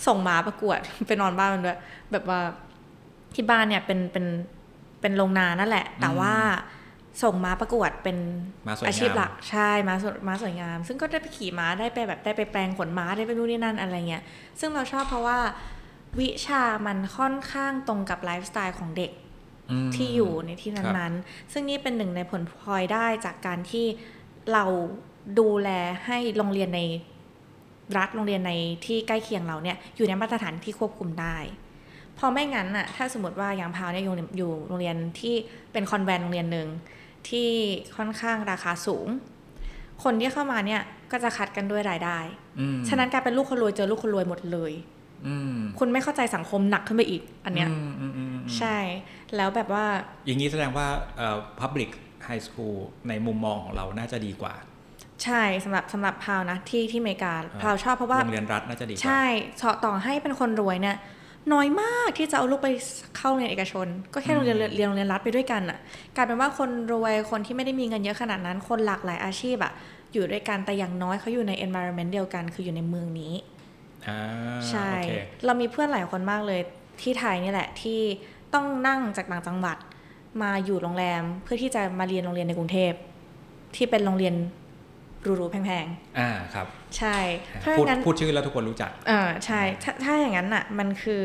[0.06, 1.78] ส่งหมาประกวดไปนอนบ้านมันด้วย
[2.12, 2.40] แบบว่า
[3.34, 4.26] ที่บ้านเนี่ยเป็นเป็น
[5.00, 6.34] เป็นโรงนานั่นแหละ แต่ว่า
[7.22, 8.18] ส่งม้าประกวดเป็น
[8.66, 14.22] ม้าสวยงามอาชีพหลักใช่ม้าสวยม้าสวยงาม ซึ่งก็ได้ไปขี่ม้าได้ไปแบบได้ไปแปลงขนม้าได้ไปนู่นนี่นั่นอะไรเงี้ย
[14.60, 15.38] ซึ่งเราชอบเพราะว่า
[16.18, 19.31] วิชามันค่อนข้างตรงกับไลฟ์สไตล์ของเด็กอืม
[19.94, 23.86] ที่อยู่ในที่ครับนั้นๆ ซึ่งนี่เป็นหนึ่งในผลพลอยได้จากการที่
[24.52, 24.64] เรา
[25.38, 25.68] ดูแล
[26.06, 26.80] ให้โรงเรียนใน
[27.96, 28.52] รัฐโรงเรียนใน
[28.86, 31.36] ที่ใกล้เคียงเราเนี่ยอยู่ในมาตรฐานที่ควบคุมได้
[32.16, 35.34] เพอไม่งั้นน่ะถ้าสมมติว่าอย่างพาวเนี่ยอยู่อยู่โรงเรียนที่
[35.72, 36.68] เป็นคอนแวนต์โรงเรียนหนึ่ง
[37.28, 37.48] ที่
[37.96, 39.06] ค่อนข้างราคาสูง
[40.02, 40.82] คนที่เข้ามาเนี่ย
[41.12, 42.18] ก็จะคัดกันด้วยรายได้
[42.60, 45.01] อืมฉะนั้นกลายเป็นลูกคนรวยเจอลูกคนรวยหมดเลยอืม
[45.78, 48.78] คุณไม่เข้าใจสังคมหนักขึ้นไปอีก อันเนี้ยอืมอืมอืมอืมใช่
[49.36, 49.84] แล้วแบบว่า
[50.26, 51.90] อย่างนี้แสดงว่าเอ่อ public
[52.28, 52.76] high school
[53.08, 54.54] ในมุมมองของเราน่าจะดีกว่า
[55.24, 59.24] ใช่สำหรับสำหรับพาวนะที่ที่อเมริกาพาวชอบเพราะว่าโรงเรียนรัฐน่าจะดีกว่าใช่
[59.84, 60.96] ต่อให้เป็นคนรวยเนี่ย
[61.52, 62.68] น้อยมากที่จะเอาลูกไป
[63.16, 65.78] เข้าโรงเรียนเอกชน ก็แค่โรงเรียนเรียนโรงเรียนรัฐไปด้วยกันอะ
[66.16, 69.72] กลายเป็นว่าคนรวยคนที่ไม่ได้มีเงินเยอะขนาดนั้น คนหลากหลายอาชีพอะ
[70.12, 73.61] อยู่ด้วยกันแต่อย่างน้อยเขาอยู่ใน environment เดียวกัน คืออยู่ในเมืองนี้อ่า
[74.70, 75.12] ใช่โอเค
[75.44, 76.60] เรามีเพื่อนหลายคนมากเลย
[77.02, 78.00] ที่ไทยนี่แหละที่
[78.54, 79.76] ต้องนั่งจากต่างจังหวัด
[80.42, 82.92] มาอยู่โรงแรมเพื่อที่จะมาเรียนโรงเรียนในกรุงเทพ
[83.76, 84.34] ที่เป็นโรงเรียน
[85.22, 85.86] หรูๆแพง
[86.18, 87.16] อ่าครับๆใช่
[87.60, 91.22] เพราะพูดงั้นพูดชื่อแล้วทุกคนรู้จักเออใช่ถ้าถ้าอย่างนั้นอะมันคือ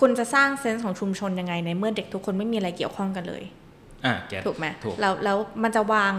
[0.04, 3.42] ุณจะสร้างเซนส์ของชุมชนยังไงในเมื่อเด็กทุกคนไม่มีอะไรเกี่ยวข้องกันเลย
[4.06, 6.14] อ่าเก็ตถูกไหมถูกแล้วแล้วมันจะวาง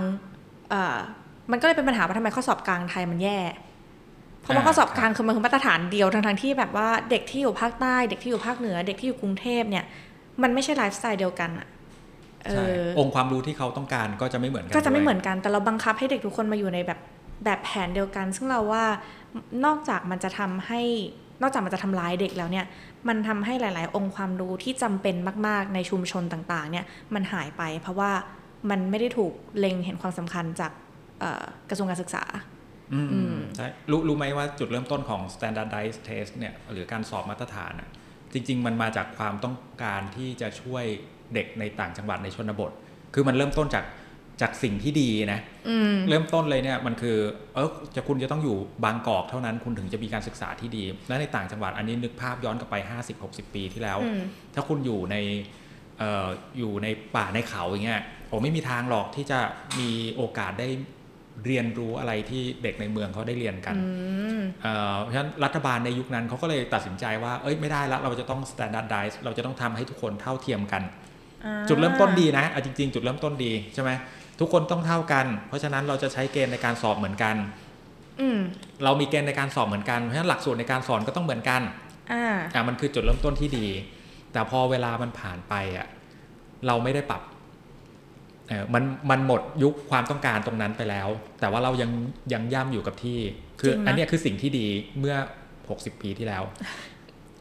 [0.70, 0.98] เอ่อ
[1.52, 3.38] มันก็เลยเป็นปัญหาว่าทำไมข้อสอบกลางไทยมันแย่
[4.48, 9.86] เพราะว่าข้อสอบกลางคือมันคือมาตรฐานเดียวทั้งทั้งๆที่แบบว่าเด็กที่อยู่ภาคใต้ เด็กที่อยู่ภาคเหนือ เด็กที่อยู่กรุงเทพเนี่ย
[10.41, 11.68] มันไม่ใช่ไลฟ์สไตล์เดียวกันอะ
[12.45, 17.00] เอใช่อองค์ความรู้ที่เขาต้องการก็จะไม่เหมือนกันก็จะไม่ด้วยเหมือนกันแต่เราบังคับให้เด็กทุกคนมาอยู่ในแบบ
[17.45, 18.86] แบบแผนเดียวกัน ซึ่งเราว่า
[19.66, 20.82] นอกจากมันจะทำให้
[21.41, 22.66] นอกจากมันจะทำร้ายเด็กแล้วเนี่ย
[23.08, 25.16] มันทำให้หลาย ๆ องค์ความรู้ที่จำเป็น
[25.48, 28.12] มาก ๆ ในชุมชนต่าง ๆ เนี่ย มันหายไป เพราะว่า
[28.70, 30.72] มันไม่ได้ถูกเล็งเห็นความสำคัญจาก
[31.20, 32.57] เอ่อกระทรวงการศึกษาอืมอืม
[33.56, 37.90] ใช่รู้รู้ไหมว่าจุดเริ่มต้นของ standardized test เนี่ยหรือการสอบมาตรฐานอะ
[38.34, 40.84] จริง ๆ มันมาจากความต้องการที่จะช่วย
[41.34, 42.72] เด็กในต่างจังหวัดในชนบท
[43.14, 43.86] คือมันเริ่มต้นจาก
[44.42, 47.18] จากสิ่งที่ดีนะอืมเริ่มต้นเลยเนี่ยมันคือ
[47.54, 52.76] เออจะคุณจะต้องอยู่บางกอกเท่านั้นคุณถึงจะมีการศึกษาที่ดี และในต่างจังหวัดอันนี้นึกภาพย้อนกลับไป
[53.16, 54.22] 50-60 ปีที่แล้วอืม
[54.54, 55.16] ถ้าคุณอยู่ใน
[56.00, 56.28] เอ่อ
[56.58, 59.40] อยู่ในป่าในเขาอย่างเงี้ยโอ้ไม่มีทางหรอกที่จะ
[59.80, 60.68] มีโอกาสได้
[61.46, 63.88] เรียนรู้อะไรที่เด็กในเมืองเขาได้เรียนกันอื
[64.40, 70.84] มเอ่อเพราะฉะนั้นรัฐบาลในยุคนั้นเขาก็เลยตัดสินใจว่า เอ้ยไม่ได้ละเราจะต้อง standardize เราจะต้องทำให้ทุกคนเท่าเทียมกัน
[71.46, 73.92] อ่าจุดเริ่มต้นดีนะเอาจริง ๆ จุดเริ่มต้นดีใช่ไหม
[74.40, 77.36] ทุกคนต้องเท่ากัน เพราะฉะนั้นเราจะใช้เกณฑ์ในการสอบเหมือนกัน
[78.22, 78.40] อืม
[78.84, 81.62] เรามีเกณฑ์ในการสอบเหมือนกันเพราะฉะนั้นหลักสูตรในการสอนก็ต้องเหมือนกัน
[82.12, 83.68] อ่าอะมันคือจุดเริ่มต้นที่ดี
[84.34, 85.88] แต่พอเวลามันผ่านไปอะ
[86.68, 87.36] เราไม่ได้ปรับเออ
[88.74, 91.08] มันมันหมดยุคความต้องการตรงนั้นไปแล้ว
[91.39, 91.91] แต่ว่าเรายัง
[92.34, 93.20] ยังย่ำอยู่กับที่
[93.60, 94.68] คือจริงนะอันเนี้ยคือสิ่งที่ดี
[95.00, 95.16] เมื่อ
[95.60, 96.43] 60 ปีที่แล้ว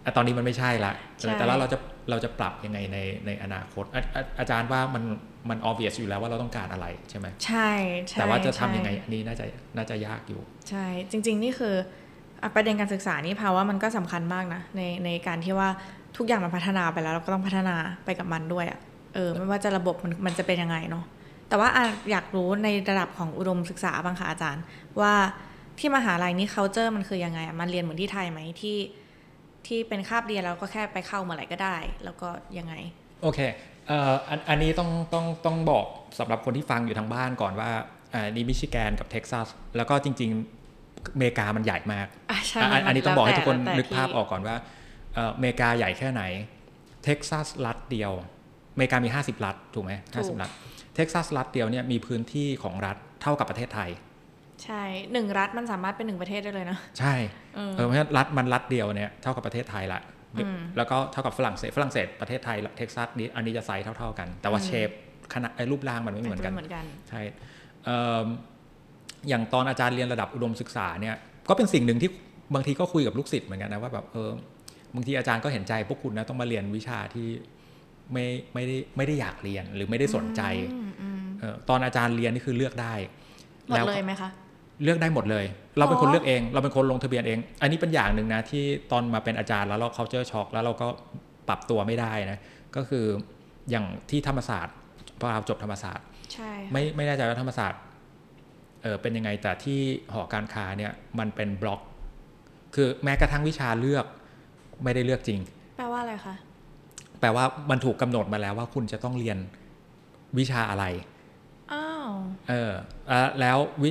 [0.04, 1.78] อะตอนนี้มันไม่ใช่ละใช่แต่แล้วเราจะ
[2.10, 5.04] เราจะปรับยังไงในในอนาคตอาอาอาจารย์ว่ามัน
[5.50, 7.70] มัน obvious อยู่แล้วว่าเราต้องการอะไรใช่ไหมใช่
[8.08, 9.44] ใช่แต่ว่าจะทำใช่ยังไงอันนี้น่าจะ
[9.76, 11.74] น่าจะยากอยู่ ใช่จริง ๆ นี่คือ
[12.42, 15.68] อะประเด็นการศึกษานี่ภาวะมันก็สำคัญมากนะในในการที่ว่า
[16.16, 18.78] ทุกอย่างมันพัฒนาไปแล้วเราก็ต้องพัฒนาไปกับมันด้วยอะ่ะ
[19.16, 21.04] เออไม่ว่าจะระบบมันมันจะเป็นยังไงเนาะ
[21.48, 24.62] แต่ว่าอะอยากรู้ในระดับของอุดมศึกษาบ้างค่ะอาจารย์
[25.00, 25.12] ว่า
[25.78, 28.78] ที่มหาลัยนี่ culture มันคือยังไงอะมันเรียนเหมือนที่ไทยไหมที่
[29.66, 32.74] ที่เป็นคาบเรียนแล้วก็แค่ไปเข้าเมื่อไหร่ก็ได้ แล้วก็ยังไง
[33.22, 33.40] โอเค
[33.86, 35.86] เอ่ออันอันนี้ต้องต้องต้องบอก
[36.18, 37.70] สำหรับคนที่ฟังอยู่ทางบ้านก่อนว่า
[38.14, 40.30] อ่านี่มิชิแกนกับเท็กซัสแล้วก็จริง
[40.72, 44.56] ๆอเมริกามันใหญ่มากอะใช่อะอันอันนี้ต้องแล้วบอกให้แต่ทุกคนแล้วแต่นึกภาพที่ออกก่อนว่า
[45.14, 46.22] เอ่ออเมริกาใหญ่แค่ไหน
[47.04, 48.12] เท็กซัสรัฐเดียว
[48.76, 50.50] อเมริกามี 50 รัฐถูกไหมห้าสิบรัฐ
[50.94, 53.90] เท็กซัสรัฐเดียวเนี่ยมีพื้นที่ของรัฐเท่ากับประเทศไทย
[54.64, 57.14] ใช่หนึ่งรัฐมันสามารถเป็นหนึ่งประเทศได้เลยนะ ใช่
[57.54, 60.00] เออเออเพราะฉะนั้นรัฐมันรัฐเดียวเนี่ยเท่ากับประเทศไทยละ
[60.34, 64.88] อืมแล้วก็เท่ากับฝรั่งเศสฝรั่งเศสประเทศไทยเท็กซัสนี้อันนี้จะไซส์เท่าๆกัน แต่ว่าอืม shape
[65.34, 67.20] ขนาดไอ้รูปร่างมันไม่เหมือนกันเหมือนกันใช่
[67.84, 68.26] เอิ่ม
[69.28, 71.16] อย่างตอนอาจารย์เรียนระดับอุดมศึกษาเนี่ย
[71.48, 72.10] ก็เป็นสิ่งหนึ่งที่
[72.54, 74.30] บางทีก็คุยกับลูกศิษย์เหมือนกันนะว่าแบบเออ
[74.94, 77.28] บางทีอาจารย์ก็เห็นใจพวกคุณนะต้องมาเรียนวิชาที่
[78.12, 80.42] ไม่ไม่ได้ไม่ได้อยากเรียนหรือไม่ได้สนใจ
[80.72, 82.94] อืมอืมเออตอนอาจารย์เรียนนี่คือเลือกได้
[83.68, 84.30] หมดเลยไหมคะ
[84.84, 85.44] เลือกได้หมดเลย
[85.78, 90.86] เราเป็นคนอ๋อเลือกเอง เราเป็นคนลงทะเบียนเอง อันนี้เป็นอย่างหนึ่งนะที่ตอนมาเป็นอาจารย์แล้วเรา culture shock แล้วเราก็
[91.48, 92.38] ปรับตัวไม่ได้นะ
[92.76, 93.06] ก็คือ
[93.70, 94.74] อย่างที่ธรรมศาสตร์
[95.20, 97.80] พอเราจบธรรมศาสตร์ใช่ค่ะไม่ไม่แน่ใจว่าธรรมศาสตร์
[98.82, 99.80] เออเป็นยังไงแต่ที่
[100.12, 101.80] หอการค้าเนี่ยมันเป็นบล็อก
[102.74, 104.06] คือแม้กระทั่งวิชาเลือก
[104.84, 105.40] ไม่ได้เลือกจริง
[105.76, 106.34] แปลว่าอะไรคะ
[107.20, 109.38] แปลว่ามันถูกกำหนดมาแล้วว่าคุณจะต้องเรียน
[110.38, 110.84] วิชาอะไร
[111.72, 112.10] อ้าว
[112.48, 112.72] เออ
[113.08, 113.90] เอ่อแล้ววิ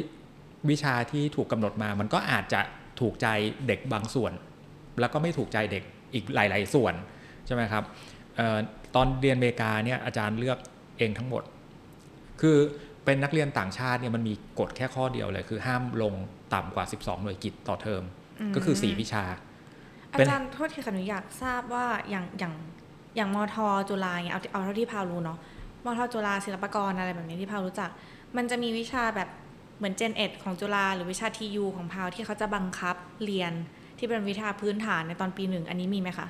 [0.70, 2.62] วิชาที่ถูกกำหนดมา มันก็อาจจะ
[3.00, 3.28] ถูกใจ
[3.68, 4.34] เด็กบางส่วน
[5.00, 6.94] แล้วก็ไม่ถูกใจเด็กอีกหลาย ๆ ส่วน
[7.46, 7.84] ใช่ไหมครับ
[8.38, 8.58] เออ
[8.96, 10.58] ตอนเรียนอเมริกาเนี่ยอาจารย์เลือก
[10.98, 11.44] เองทั้งหมด
[12.42, 12.58] คือ
[13.06, 16.14] เป็นนักเรียนต่างชาติเนี่ยมันมีกฎแค่ข้อเดียวเลย คือห้ามลง
[16.54, 18.04] ต่ำกว่า 12 หน่วยกิตต่อเทอม
[18.56, 19.24] ก็คือ 4 วิชา
[20.12, 22.54] อาเป็นจารย์โทษทีค่ะหนูอยากทราบว่าอย่างอย่าง
[23.16, 23.56] อย่างมท
[23.90, 25.38] จุฬาเนี่ยเอาเอาเท่าที่พาวรู้เนาะ
[25.86, 27.90] มทจุฬาศิลปากรอะไรแบบนี้ที่พาวรู้จัก
[28.38, 29.30] มันจะมีวิชาแบบ
[29.78, 33.54] เหมือนเจนเอ็ดของจุฬาหรือวิชาทียูของพาวที่เขาจะบังคับเรียน
[33.98, 36.28] ที่เป็นวิชาพื้นฐานในตอนปีหนึ่งอันนี้มีไหมคะ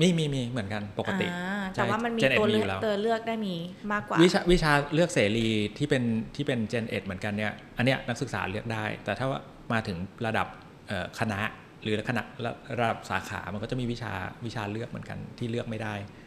[0.00, 3.54] มีมีมีเหมือนกันปกติอ่าแต่ว่ามันมี Gen Ed ตัวมีเลือยู่อกแล้วตัวเลือกได้มี
[3.92, 6.02] มากกว่า วิชาวิชาเลือกเสรีที่เป็น
[6.36, 9.40] ที่เป็น Gen 1เหมือนกันเนี่ยอันเนี้ยนักศึกษาเลือกได้ แต่ถ้าว่า
[9.72, 10.46] มาถึงระดับ
[10.88, 11.40] เอ่อคณะ
[11.82, 14.12] หรือคณะระระดับสาขา มันก็จะมีวิชา
[14.46, 16.23] วิชาเลือกเหมือนกันที่เลือกไม่ได้อ๋อ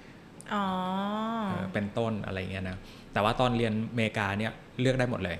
[1.50, 2.78] เออเป็นต้นอะไรเงี้ยนะ
[3.14, 5.38] แต่ว่าตอนเรียนอเมริกาเนี่ยเลือกได้หมดเลย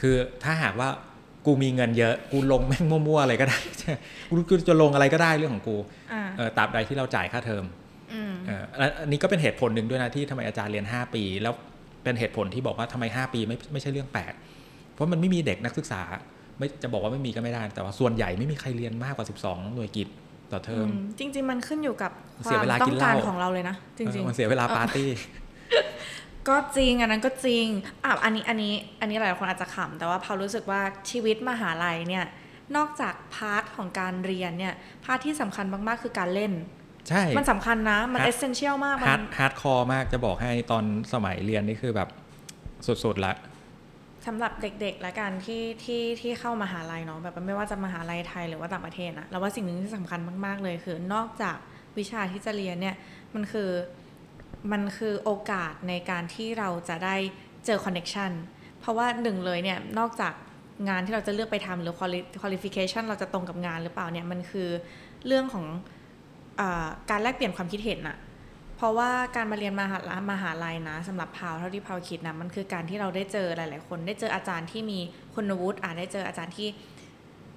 [0.00, 0.88] คือถ้าหากว่า
[1.46, 3.58] กูมีเงินเยอะ กูลงแม่งมั่วๆอะไรก็ได้
[4.28, 5.76] กูกูจะลงอะไรก็ได้เรื่องของกู
[6.12, 7.64] อ่าเออตราบใดที่เราจ่ายค่าเทอม
[8.12, 11.54] อืมเอ่อและอันนี้ก็เป็นเหตุผลหนึ่งด้วยนะที่ทำไมอาจารย์เรียน 5 ปี แล้ว
[12.02, 14.32] เป็นเหตุผลที่บอกว่าทำไม 5 ปีไม่ไม่ใช่เรื่องแปลก
[14.92, 16.02] เพราะมันไม่มีเด็กนักศึกษา
[16.58, 20.08] ไม่จะบอกว่าไม่มีก็ไม่ได้ แต่ว่าส่วนใหญ่ไม่มีใครเรียนมากกว่า 12 หน่วยกิต
[20.52, 22.12] ต่อเทอมอืมจริง ๆ มันขึ้นอยู่กับ
[22.44, 27.66] คเสียวามเวลาต้กิอนงเหการล้าของเราเลยนะ จริงเออมันเสียเวลาปาร์ตี้ๆก็จริงอันนั้นก็จริง
[28.04, 30.80] อะอันนี้อันนี้ อันนี้หลายคนอาจจะขำแต่ว่าพารู้สึกว่า
[31.10, 32.24] ชีวิตมหาลัยเนี่ย
[32.76, 34.74] นอกจาก part ของการเรียนเนี่ย
[35.04, 36.52] part ที่สำคัญมากๆคือการเล่น
[37.08, 42.08] ใช่ มันสำคัญนะ มัน hard essential มาก มัน hard hardcore มากจะบอกให้ตอนสมัยเรียนนี่คือแบบ
[42.86, 43.34] สุดๆละ
[44.26, 51.56] สำหรับเด็กๆและกันที่ที่ที่เข้ามหาลัยเนาะแบบไม่ว่าจะมหาลัยไทยหรือว่าต่างประเทศนะแล้วว่าสิ่งหนึ่งที่สำคัญมากๆเลย คือนอกจาก
[51.98, 52.96] วิชาที่จะเรียนเนี่ย
[53.34, 53.70] มันคือ
[54.72, 57.16] มันคือโอกาสในการที่เราจะได้
[57.66, 58.30] เจอ connection
[58.80, 60.32] เพราะว่าหนึ่งเลยเนี่ยนอกจาก
[60.88, 64.68] งานที่เราจะเลือกไปทำหรือ quali- qualification เราจะตรงกับงานหรือเปล่าเนี่ยมันคือ
[65.26, 65.66] เรื่องของ
[66.60, 66.62] อ
[67.10, 68.16] การแลกเปลี่ยนความคิดเห็นอะ
[68.80, 74.98] เพราะว่าการมาเรียนมหาลัยมหาลัยนะสำหรับพราวเท่าที่พราวคิดนะมันคือการที่เราได้เจอหลาย ๆ คน ได้เจออาจารย์ที่มี
[75.34, 76.68] คุณวุฒิอาจได้เจออาจารย์ที่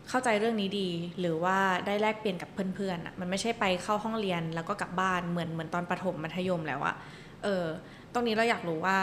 [0.10, 6.96] เข้าใจเรื่องนี้ดี หรือว่าได้แลกเปลี่ยนกับเพื่อนๆอะมันไม่ใช่ไปเข้าห้องเรียนแล้วก็กลับบ้านเหมือนเหมือนตอนประถมมัธยมแล้วอะ
[7.44, 7.66] เออ
[8.14, 8.98] ตรงนี้เราอยากรู้ว่า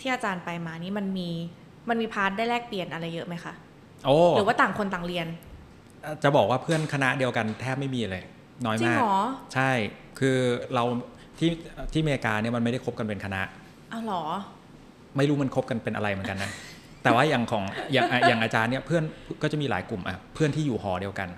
[0.00, 1.28] ที่อาจารย์ไปมานี่มันมี
[1.88, 3.52] มันมีพาร์ทได้แลกเปลี่ยนอะไรเยอะไหมคะ
[4.04, 5.26] โอ้หรือว่าต่างคนต่างเรียน
[6.22, 8.24] จะบอกว่าเพื่อนคณะเดียวกันแทบไม่มีเลย
[8.64, 9.18] น้อยจริงมากเหรอ
[9.54, 9.70] ใช่
[10.18, 10.38] คือ
[10.74, 10.84] เรา
[11.38, 11.50] ที่
[11.92, 13.42] ที่อเมริกาเนี่ยมันไม่ได้คบกันเป็นคณะ
[13.92, 14.22] อ้าวเหรอ
[15.16, 16.50] ไม่รู้มันคบกันเป็นอะไรเหมือนกันนะ
[17.02, 19.02] แต่ว่าอย่างของอย่างอะอย่างอาจารย์เนี่ยเพื่อน
[19.42, 21.28] ก็จะมีหลายกลุ่มอะเพื่อนที่อยู่หอเดียวกัน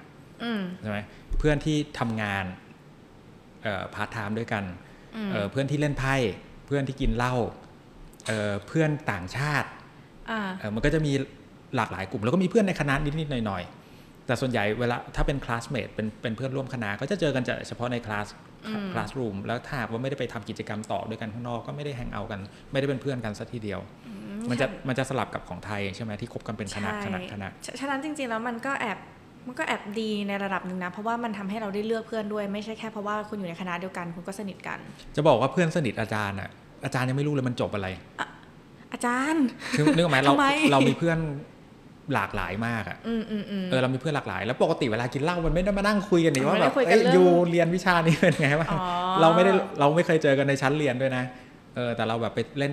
[0.42, 0.99] อืมใช่ไหม
[1.38, 2.45] เพื่อนที่ทำงาน
[3.62, 4.64] เอ่อพาร์ทไทม์ด้วยกัน
[5.16, 6.14] อืมเอ่อเพื่อนที่เล่นไพ่
[6.66, 7.34] เพื่อนที่กินเหล้า
[8.26, 9.68] เอ่อเพื่อนต่างชาติ
[10.30, 11.12] อ่าเอ่อมันก็จะมี
[11.76, 18.53] หลากหลายกลุ่ม แล้วก็มีเพื่อนในคณะนิดๆหน่อยๆแต่ส่วนใหญ่เวลาถ้าเป็น classmate เป็นเป็นเพื่อนร่วมคณะก็จะเจอกันจะเฉพาะในคลาสอืม
[18.92, 22.40] classroom แล้วถ้าหากว่าไม่ได้ไปทำกิจกรรมต่อด้วยกันข้างนอกก็ไม่ได้ hang out กัน
[22.72, 23.80] ไม่ได้เป็นเพื่อนกันสักทีเดียว
[24.50, 28.98] มันจะมันจะสลับกับของไทยใช่ไหมที่คบกันเป็นคณะใช่คณะคณะฉะฉะนั้นจริง ๆ แล้วมันก็แอบ
[29.46, 34.78] มันก็แอบดีในระดับหนึ่งนะ เพราะว่ามันทำให้เราได้เลือกเพื่อนด้วย ไม่ใช่แค่เพราะว่าคุณอยู่ในคณะเดียวกันคุณก็สนิทกัน
[35.16, 36.50] จะบอกว่าเพื่อนสนิทอาจารย์อะ
[36.84, 37.88] อาจารย์ยังไม่รู้เลยมันจบอะไร
[38.92, 39.44] อาจารย์
[39.76, 41.18] คือนึกออกไหมเราทำไมเรามีเพื่อน
[42.14, 48.82] หลากหลายมากอะอืมอืมอืมเออเรามีเพื่อนหลากหลาย แล้วปกติเวลากินเหล้ามันไม่ได้มานั่งคุยกันนี่อ๋อว่าไม่แบได้บคุยกันเอ้ยเรื่องอยู่เรียนวิชานี้เป็นไงวะอ๋อ
[49.20, 51.24] เราไม่ได้เราไม่เคยเจอกันในชั้นเรียนด้วยนะ
[51.74, 52.72] เออแต่เราแบบไปเล่น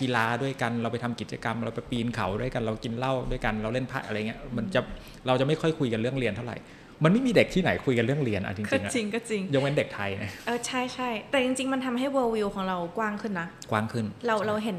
[0.00, 4.80] กีฬาด้วยกัน เราไปทำกิจกรรม เราไปปีนเขาด้วยกันเรากินเหล้าด้วยกันเราเล่นไพ่อะไรเงี้ยมันจะ
[5.26, 6.58] เราจะไม่ค่อยคุยกันเรื่องเรียนเท่าไหร่
[7.04, 14.78] มันไม่มีเด็กที่ไหนคุยกันเรื่องเรียนอะจก็ริงๆอะจริงก็จริงยกเว้นเด็กไทยนะเออใช่ใช่แต่จริง ๆ มันทำให้ world view ของเรากว้างขึ้นนะ กว้างขึ้น เราเราเห็น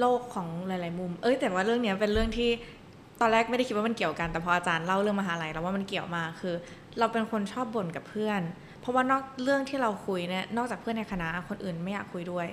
[0.00, 2.50] โลกของหลาย ๆ มุม เอ้ยแต่ว่าเรื่องเนี้ยเป็นเรื่องที่
[3.20, 6.54] ตอนแรกไม่ได้คิดว่ามันเกี่ยวกัน แต่พออาจารย์เล่าเรื่องมหาลัยแล้วว่ามันเกี่ยวมากคือ
[6.98, 8.40] เราเป็นคนชอบบ่นกับเพื่อน
[8.80, 12.46] เพราะว่านอกเรื่องที่เราคุยเนี่ยนอกจากเพื่อนในคณะคนอื่นไม่อยากคุยด้วย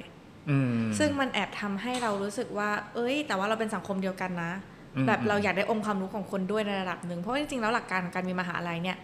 [0.50, 4.52] อืมซึ่งมันแอบทำให้เรารู้สึกว่า เอ้ย แต่ว่าเราเป็นสังคมเดียวกันนะ
[4.96, 8.98] อืมแบบเราอยากได้องค์ความรู้ของคนด้วยในระดับหนึ่งเพราะว่าจริงๆแล้วหลักการของการมีมหาลัยเนี่ย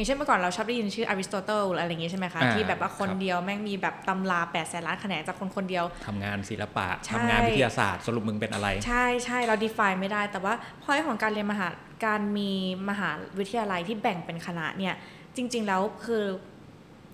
[0.00, 11.68] อย่างเช่นเมื่อก่อนเราชอบได้ยินชื่ออริสโตเติลหรืออะไรอย่างงี้ใช่ไหมคะอ่าที่แบบว่าคนครับเดียวแม่งมีแบบตำรา8ปดแสนล้านแขนงจากคนคนเดียวทำงานศิลปะใช่ทำงานวิทยาศาสตร์สรุปมึงเป็นอะไร ใช่ใช่เรา define ไม่ได้ แต่ว่าพอยของการเรียนมหา
[12.04, 12.50] การมี
[12.90, 14.94] มหาวิทยาลัยที่แบ่งเป็นคณะเนี่ย
[15.36, 16.22] จริง ๆ แล้วคือ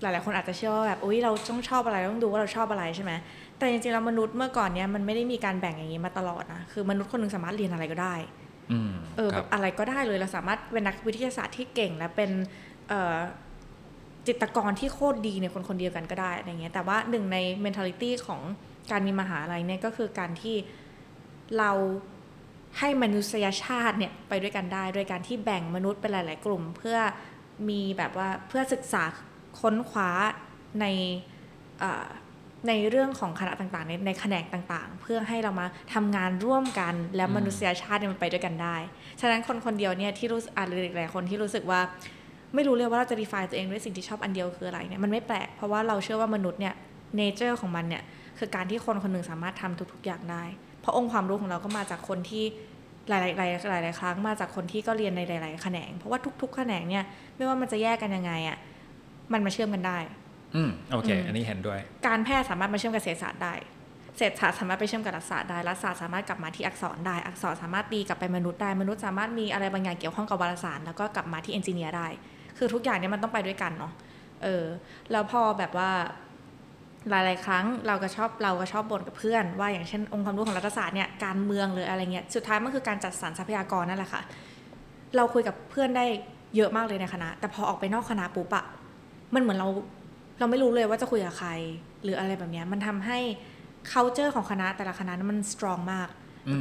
[0.03, 3.13] หลาย ๆ คนอาจจะเชื่อว่าแบบอุ้ยเราต้องชอบอะไรต้องดูว่าเราชอบอะไรใช่ไหม
[3.59, 8.15] แต่จริงๆแล้วมนุษย์เมื่อก่อนเนี่ยมันไม่ได้มีการแบ่งอย่างนี้มาตลอดนะคือมนุษย์คนหนึงสามารถเรียนอะไรก็ได้
[8.73, 12.45] อืมเออคแบรับบอะไรก็ได้เลยเราสามารถเป็นนักวิทยาศาสตร์ที่เก่งและเป็นเอ่อ
[14.27, 18.41] จิตกรที่โคตรดีในคนคนเดียวกันก็ได้อะไรเงี้ยแต่ว่าหนึ่งใน mentality ของ
[18.91, 20.57] การมีมหาลัยเนี่ยก็คือการที่
[21.59, 21.71] เรา
[22.79, 26.99] ให้มนุษยชาติเนี่ยไปด้วยกันได้ โดยการที่แบ่งมนุษย์เป็นหลาย ๆ กลุ่ม เพื่อ
[27.69, 29.03] มีแบบว่าเพื่อศึกษา
[29.61, 30.11] ค้นคว้า
[30.81, 30.87] ใน
[32.69, 38.77] ในเรื่องของคณะต่างๆ ในในแขนงต่างๆ เพื่อให้เรามาทำงานร่วมกันและมนุษยชาติเนี่ยมันไปด้วยกันได้
[39.21, 41.81] ฉะนั้นคนคนเดียวเนี่ยที่รู้สึกอานหรือหลายๆคนที่รู้สึกว่า
[42.57, 46.75] ไม่รู้เลยว่าเราจะ define ตัวเองด้วยสิ่งที่ชอบอันเดียวคืออะไรเนี่ยมันไม่แปลกเพราะว่าเราเชื่อว่ามนุษย์เนี่ย
[47.21, 48.03] nature ของมันเนี่ย
[48.39, 50.45] คือการที่คนคนหนึ่งสามารถทำทุก ๆ อย่างได้
[50.81, 52.45] เพราะองค์ความรู้ของเราก็มาจากคนที่
[53.09, 57.05] หลายๆหลายๆหลายๆครั้งมาจากคนที่ก็เรียนในหลาย ๆ แขนง เพราะว่าทุก ๆ แขนงเนี่ย
[57.37, 58.57] ไม่ว่ามันจะแยกกันยังไงอะ่ะ
[59.33, 59.99] มันมาเชื่อมกันได้
[60.55, 63.55] อืมโอเคอืมอันนี้เห็นด้วย การแพทย์สามารถมาเชื่อมกับเศรษฐศาสตร์ได้
[64.17, 72.09] เศรษฐศาสตร์สามารถไปเชื่อมกับรัฐศาสตร์ได้ รัฐศาสตร์สามารถกลับมาที่อักษรได้ อักษรสามารถตีกลับไปมนุษย์ได้ มนุษย์สามารถมีอะไรบางอย่างเกี่ยวข้องกับวารสาร แล้วก็กลับมาที่เอนจิเนียร์ได้
[72.59, 73.93] คือทุกอย่างเนี่ยมันต้องไปด้วยกันเนาะ
[74.43, 74.65] เออ
[75.11, 75.91] แล้วพอแบบว่า
[77.11, 84.23] หลายๆ ครั้งเราก็ชอบเราก็ชอบบ่นกับเพื่อน ว่าอย่างเช่นองค์ความรู้ของรัฐศาสตร์เนี่ยการเมืองหรืออะไรเงี้ยสุดท้ายมันคือการจัดสรรทรัพยากรนั่นแหละค่ะ
[85.17, 86.05] เราคุยกับเพื่อนได้
[86.57, 88.65] เยอะมากเลยในคณะ แต่พอออกไปนอกคณะปุ๊บอะ
[89.35, 89.69] มันเหมือนเรา
[90.39, 91.51] เราไม่รู้เลยว่าจะคุยกับใคร
[92.03, 93.19] หรืออะไรแบบเนี้ยมันทำให้
[93.91, 96.09] culture ของคณะแต่ละคณะนั้นมัน strong มาก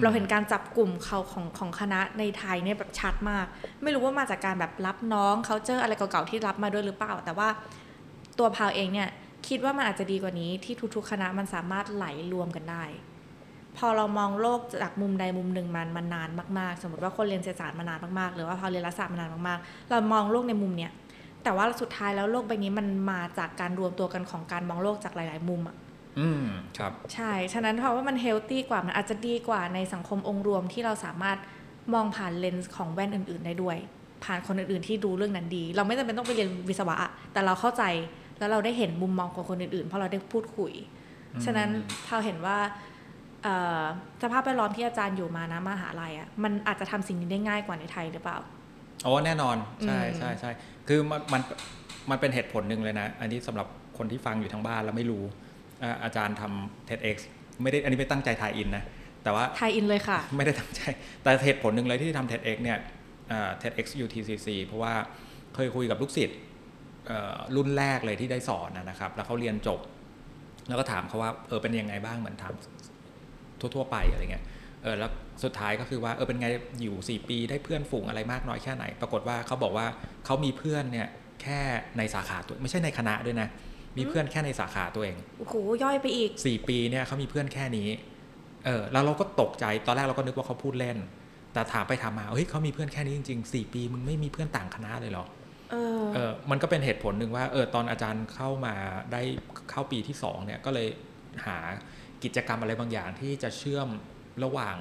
[0.04, 3.46] เราเห็นการจับกลุ่มเขาของของคณะในไทยเนี่ยแบบชัดมาก
[3.84, 7.48] ไม่รู้ว่ามาจากการแบบรับน้อง culture อะไรเก่าๆที่รับมาด้วยหรือเปล่า แต่ว่า
[8.40, 9.10] ตัวพาวเองเนี่ย
[9.48, 12.84] คิดว่ามันอาจจะดีกว่านี้ที่ทุกๆคณะมันสามารถไหลรวมกันได้
[13.78, 16.30] พอเรามองโลกจากมุมใดมุมหนึ่งมันมันนาน
[16.60, 20.92] มากๆ สมมติว่าคนเรียนเศรษฐศาสตร์มานานมากๆ หรือว่าพอเรียนรัฐศาสตร์มานานมากๆ เรามองโลกในมุมเนี้ย
[21.44, 25.76] แต่ว่าสุดท้ายแล้วโลกใบนี้มันมาจากการรวมตัวกันของการมองโลกจากหลาย ๆ มุมอะ
[26.20, 26.45] อืม
[26.78, 31.38] ครับ ใช่ ฉะนั้นเพราะว่ามัน healthy กว่ามันอาจจะดีกว่าในสังคมองค์รวมที่เราสามารถ
[31.93, 33.78] มองผ่านเลนส์ของแว่นอื่น ๆ ได้ด้วย
[34.26, 37.84] ผ่านคนอื่น ๆ ที่ดูเรื่องนั้นดี เราไม่จำเป็นต้องไปเรียนวิศวะอะแต่เราเข้าใจ
[38.39, 40.72] แล้วเราได้เห็นมุมมองของคนอื่น ๆ เพราะเราได้พูดคุย
[41.34, 41.70] อืมฉะนั้น
[42.07, 42.57] พอเห็นว่า
[43.43, 43.84] เอ่อ
[44.22, 48.38] สภาพแวดล้อมที่อาจารย์อยู่มานะมหาลัยอะมันอาจจะทำสิ่งนี้ได้ง่ายกว่าในไทยหรือเปล่า
[49.03, 50.51] โอ้แน่นอนใช่อืมใช่ใช่
[50.88, 51.41] คือมันมัน
[52.09, 55.24] มันเป็นเหตุผลหนึ่งเลยนะ อันนี้สำหรับคนที่ฟังอยู่ทางบ้านแล้วไม่รู้
[55.84, 57.17] อ่าอาจารย์ทำ TEDx
[57.61, 58.84] ไม่ได้อันนี้ไม่ตั้งใจถ่ายอินนะ
[59.23, 60.82] แต่ว่าไทยอินเลยค่ะ ไม่ได้ตั้งใจ
[61.23, 62.78] แต่เหตุผลหนึ่งเลยที่ทำ TEDx เนี่ย
[63.32, 64.93] อ่า TEDx UTCC เพราะว่า
[65.55, 66.38] เคยคุยกับลูกศิษย์
[67.07, 69.80] เอ่อรุ่นแรกเลยที่ได้สอนนะนะครับ แล้วเขาเรียนจบ
[70.67, 72.53] แล้วก็ถามเขาว่าเออเป็นยังไงบ้างเหมือนถาม
[73.59, 74.43] ทั่ว ๆ ไปอะไรเงี้ย
[74.84, 75.11] เออแล้ว
[75.43, 76.47] สุดท้ายก็คือว่าเออเป็นไง
[76.82, 79.86] อยู่ 4 ปีได้เพื่อนฝูงอะไรมากน้อยแค่ไหน ปรากฏว่าเขาบอกว่า
[80.26, 81.07] เขามีเพื่อนเนี่ย
[81.41, 81.59] แค่
[81.97, 83.47] ในสาขาตัวไม่ใช่ในคณะด้วยนะ
[83.98, 87.89] มีเพื่อนแค่ในสาขาตัวเองโอ้โหย่อยไปอีกสี่ปีเนี่ยเขามีเพื่อนแค่นี้
[88.66, 90.98] เออแล้วเราก็ตกใจตอนแรกเราก็นึกว่าเขาพูดเล่น
[91.54, 95.26] แต่ถามไปถามมาเฮ้ยเขามีเพื่อนแค่นี้จริงๆสี่ปีมึงไม่มีเพื่อนต่างคณะเลยเหรอ
[95.72, 98.74] เออเออมันก็เป็นเหตุผลหนึ่งว่าเออตอนอาจารย์เข้ามา
[99.12, 99.22] ได้
[99.70, 100.88] เข้าปีที่สองเนี่ยก็เลย
[101.46, 101.58] หา
[102.24, 103.88] กิจกรรมอะไรบางอย่างที่จะเชื่อม
[104.43, 104.76] ระหว่าง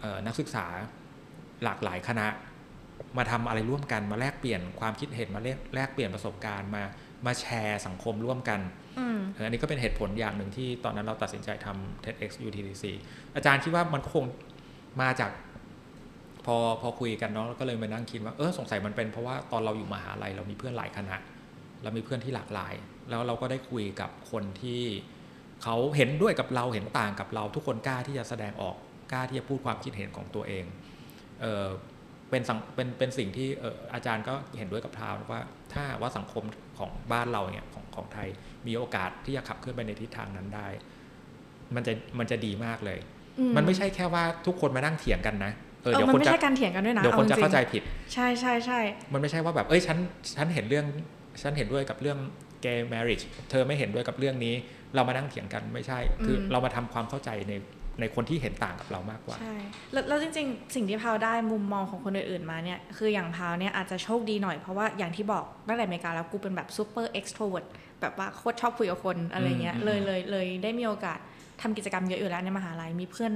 [0.00, 0.66] เอ่อนักศึกษา
[1.64, 2.26] หลากหลายคณะ
[3.18, 6.82] มาทำอะไรร่วมกันมาแลกเปลี่ยนความคิดเห็นมาแลกแลกเปลี่ยนประสบการณ์มา
[7.26, 8.60] มาแชร์สังคมร่วมกัน
[8.98, 12.84] อืมเอออันนี้ก็เป็นเหตุผลอย่างหนึ่งที่ตอนนั้นเราตัดสินใจทำ TEDx UTDC
[13.34, 14.24] อาจารย์คิดว่ามันคง
[15.02, 15.30] มาจาก
[16.46, 21.16] พอพอคุยกันเนาะแล้วก็เลยมานั่งคิดว่าเออสงสัยมันเป็นเพราะว่าตอนเราอยู่มหาลัยเรามีเพื่อนหลายคณะ
[21.82, 22.74] เรามีเพื่อนที่หลากหลาย
[23.10, 24.82] แล้วเราก็ได้คุยกับคนที่
[25.62, 28.76] เขาเห็นด้วยกับเราเห็นต่างกับเราทุกคนกล้าที่จะแสดงออก
[29.12, 30.64] กล้าที่จะพูดความคิดเห็นของตัวเอง
[31.40, 31.66] เออ
[32.30, 35.40] เป็นสังเป็นเป็นสิ่งที่เอออาจารย์ก็เห็นด้วยกับพราวว่า
[35.72, 36.44] ถ้าว่าสังคม
[36.78, 38.28] ของบ้านเราเนี่ยของของไทย
[38.66, 40.68] มีโอกาสที่จะขับเคลื่อนไปในทิศทางนั้นได้
[41.74, 42.98] มันจะมันจะดีมากเลย
[43.38, 45.52] อืมันไม่ใช่แค่ว่าทุกคนมานั่งเถียงกันนะ
[45.82, 48.80] เออเออเดี๋ยวมันคนไม่จะใช่การเถียงกันด้วยนะเดี๋ยวคนจะอจริงเข้าใจผิด ใช่ใช่ใช่
[49.12, 49.98] มันไม่ใช่ว่าแบบเอ้ยฉัน
[50.36, 50.86] ฉันเห็นเรื่อง
[51.42, 52.18] ฉันเห็นด้วยกับเรื่อง
[52.64, 54.54] gay marriage เธอไม่เห็นด้วยกับเรื่องนี้
[54.94, 57.52] เรามานั่งเถียงกันไม่ใช่ คืออมเรามาทำความเข้าใจใน
[58.00, 59.54] ในคนที่เห็นต่างกับเรามากกว่า ใช่
[59.92, 67.66] แล้วแล้วจริงๆ สิ่งที่พราวได้มุมมองของคนอื่นๆมาเนี่ย คืออย่างพราวเนี่ยอาจจะโชคดีหน่อยเพราะว่าอย่างที่บอกตั้งแต่อเมริกาแล้วกูเป็นแบบ super extrovert
[68.00, 71.18] แบบว่าโคตรชอบคุยกับคนอะไรเงี้ยอืมเลยเลยเลยได้มีโอกาส
[71.62, 73.32] ทำกิจกรรมเยอะอยู่แล้วในมหาลัยมีเพื่อน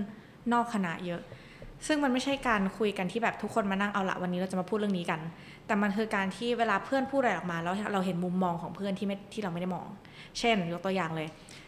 [0.53, 1.23] นอกคณะเยอะ
[1.87, 5.21] ซึ่งมันไม่ใช่การคุยกันที่แบบทุกคนมานั่งเอาละวันนี้เราจะมาพูดเรื่องนี้กัน
[5.67, 9.87] แต่มันคือการที่เวลาเพื่อนพูดอะไรออกมา แล้วเราเห็นมุมมองของเพื่อนที่ไม่ที่เราไม่ได้มอง
[10.39, 11.60] เช่น ยกตัวอย่างเลยเอ่อ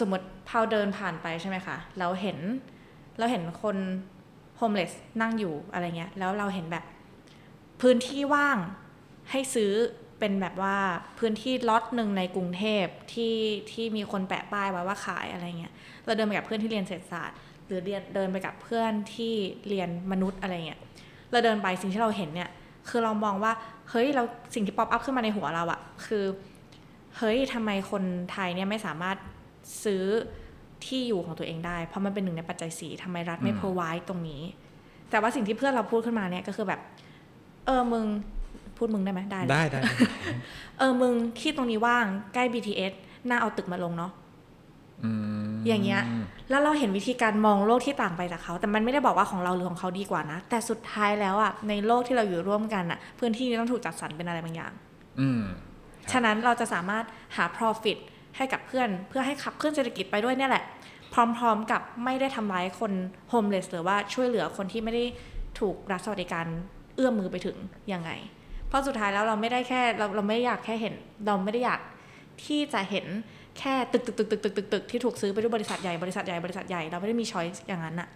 [0.00, 2.38] สมมติพาวเดินผ่านไปใช่ไหมคะเราเห็น
[3.18, 3.76] เราเห็นคน
[4.56, 6.84] โฮมเลสนั่งอยู่อะไรเงี้ย แล้วเราเห็นแบบ
[7.80, 8.58] พื้นที่ว่าง
[9.30, 9.72] ให้ซื้อ
[10.18, 10.76] เป็นแบบว่า
[11.18, 13.36] พื้นที่ล็อตหนึ่งในกรุงเทพที่
[13.72, 15.72] ที่มีคนแปะป้ายไว้ว่าขายอะไรเงี้ย
[16.04, 19.34] เราเดินไปกับเพื่อนที่เรียนเศรษฐศาสตร์ หรือเรียนเดินไปกับเพื่อนที่
[19.68, 20.80] เรียนมนุษย์อะไรเงี้ย
[21.30, 22.50] เราเดินไปสิ่งที่เราเห็นเนี่ย
[22.88, 23.52] คือเรามองว่า
[23.90, 24.22] เฮ้ยเรา
[24.54, 26.24] สิ่งที่ป๊อปอัพขึ้นมาในหัวเราอะคือ
[27.16, 29.16] เฮ้ยทำไมคนไทยเนี่ยไม่สามารถ
[29.84, 30.04] ซื้อ
[30.84, 34.42] ที่อยู่ของตัวเองได้ เพราะมันเป็นหนึ่งในปัจจัยสี่ทำไมรัฐไม่อืม provide ตรงนี้
[35.10, 36.80] แต่ว่าสิ่งที่เพื่อนเราพูดขึ้นมาเนี่ยก็คือแบบ
[37.66, 38.04] เออมึง
[38.76, 39.80] พูดมึงได้ไหมได้เลยได้ได้
[40.78, 42.04] เออมึงที่ตรงนี้ว่าง
[42.34, 42.92] ใกล้ BTS
[43.28, 44.12] น่าเอาตึกมาลงเนาะ
[45.04, 45.10] อื
[45.50, 46.02] มอย่างเงี้ย
[46.50, 54.72] แล้วเราเห็นวิธีการมองโลกที่ต่างไปจากเขา แต่มันไม่ได้บอกว่าของเราหรือของเขาดีกว่านะ แต่สุดท้ายแล้วอะในโลกที่เราอยู่ร่วมกันอะพื้นที่นี้ต้องถูกจัดสรรเป็นอะไรบางอย่าง
[55.20, 55.42] อืม
[56.02, 57.04] ครับฉะนั้นเราจะสามารถ
[57.36, 57.98] หา profit
[58.36, 60.64] ให้กับเพื่อน เพื่อให้ขับเคลื่อนเศรษฐกิจไปด้วยเนี่ยแหละ
[61.14, 62.92] พร้อมๆกับไม่ได้ทำร้ายคน
[63.30, 65.04] โฮมเลสหรือว่าช่วยเหลือคนที่ไม่ได้
[65.60, 66.46] ถูกรัฐสวัสดิการ
[66.96, 67.56] เอื้อมมือไปถึง
[67.92, 68.10] ยังไง
[68.68, 70.94] เพราะสุดท้ายแล้วเราไม่ได้แค่เราเราไม่ได้อยากแค่เห็น
[71.26, 71.80] เราไม่ได้อยาก
[72.44, 73.06] ที่จะเห็น
[73.58, 78.08] แค่ตึกตึกตึกตึกตึกตึกตึกที่ถูกซื้อไปด้วยบริษัทใหญ่บริษัทใหญ่บริษัทใหญ่เราไม่ได้มีช้อยส์อย่างนั้นอะ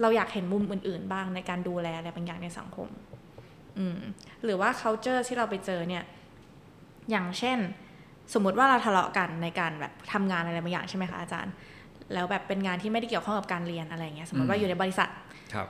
[0.00, 2.88] เราอยากเห็นมุมอื่น ๆ บ้างในการดูแลอะไรบางอย่างในสังคม
[3.78, 4.00] อืม
[4.44, 6.04] หรือว่า culture ที่เราไปเจอเนี่ย
[7.10, 7.58] อย่างเช่น
[8.34, 11.52] สมมุติว่าเราทะเลาะกันในการแบบทำงานอะไรบางอย่างใช่ไหมคะอาจารย์
[12.14, 15.08] แล้วแบบเป็นงานที่ไม่ได้เกี่ยวข้องกับการเรียนอะไรเงี้ยสมมติว่าอืมอยู่ในบริษัท
[15.54, 15.68] ครับ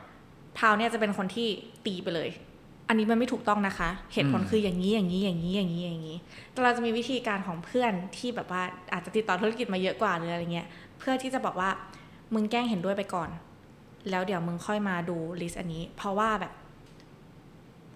[0.59, 1.49] พาวเนี่ยจะเป็นคนที่
[1.87, 2.29] ตีไปเลย
[2.89, 6.17] อันนี้มันไม่ถูกต้องนะคะ เหตุผลอืมคืออย่างนี้อย่างนี้อย่างนี้อย่างนี้อย่างนี้
[6.53, 10.67] แต่เราจะมีวิธีการของเพื่อนที่แบบว่าอาจจะติดต่อธุรกิจมาเยอะกว่าหรืออะไรเงี้ย
[10.99, 11.71] เพื่อที่จะบอกว่า
[12.35, 13.31] มึงแกล้งเห็นด้วยไปก่อน
[14.11, 16.53] แล้วเดี๋ยวมึงค่อยมาดูลิสต์อันนี้ เพราะว่าแบบ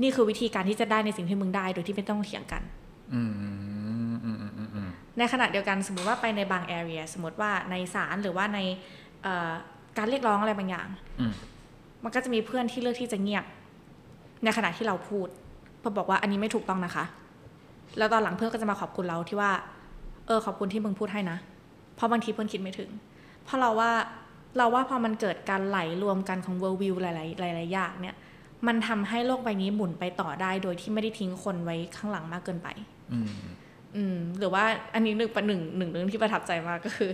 [0.02, 2.62] นี่คือวิธีการที่จะได้ในสิ่งที่มึงได้โดยที่ไม่ต้องเถียงกัน
[3.14, 3.77] อืมอืมอืมอืมอืมอืม
[5.18, 8.58] ในขณะเดียวกันสมมติว่าไปในบาง area สมมติว่าในศาลหรือว่าใน
[9.22, 9.50] เอ่อ
[9.98, 10.88] การเรียกร้องอะไรบางอย่าง
[11.20, 11.32] อืม
[12.04, 13.44] มันก็จะมีเพื่อนที่เลือกที่จะเงียบ
[14.44, 15.28] ในขณะที่เราพูด
[15.82, 17.04] พอบอกว่าอันนี้ไม่ถูกต้องนะคะ
[17.98, 19.50] แล้วตอนหลังเพื่อนก็จะมาขอบคุณเราที่ว่า
[20.26, 21.38] เออขอบคุณที่มึงพูดให้นะ
[21.96, 22.90] เพราะบางทีเพื่อนคิดไม่ถึง
[23.44, 23.90] เพราะเราว่า
[24.58, 28.16] เราว่าพอมันเกิดการไหลรวมกันของ world view หลายๆหลายๆอย่างเนี่ย
[28.66, 32.68] มันทำให้โลกใบนี้หมุนไปต่อได้โดยที่ไม่ได้ทิ้งคนไว้ข้างหลังมากเกินไป
[33.12, 33.28] อืม
[33.96, 34.64] อืมหรือว่า
[34.94, 37.10] อันนี้หนึ่งประหนึ่งหนึ่งเรื่องที่ประทับใจมากก็คือ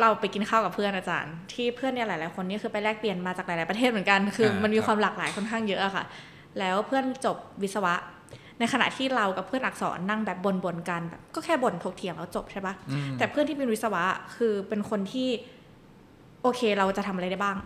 [0.00, 6.04] เราไปกินข้าวกับเพื่อนอาจารย์ ที่เพื่อนเนี่ยหลาย ๆ คนนี่คือไปแลกเปลี่ยนมาจากหลาย ๆ ประเทศเหมือนกัน คืออามันมีครับความหลากหลายค่อนข้างเยอะอะค่ะ
[6.58, 7.94] แล้วเพื่อนจบวิศวะ
[8.58, 14.02] ในขณะที่เรากับเพื่อนอักษรนั่งแบบบ่นๆกันแบบก็แค่บ่นถกเถียงแล้วจบใช่ปะอืมแต่เพื่อนที่เป็นวิศวะ
[14.36, 15.28] คือเป็นคนที่
[16.42, 17.56] โอเคเราจะทำอะไรได้บ้าง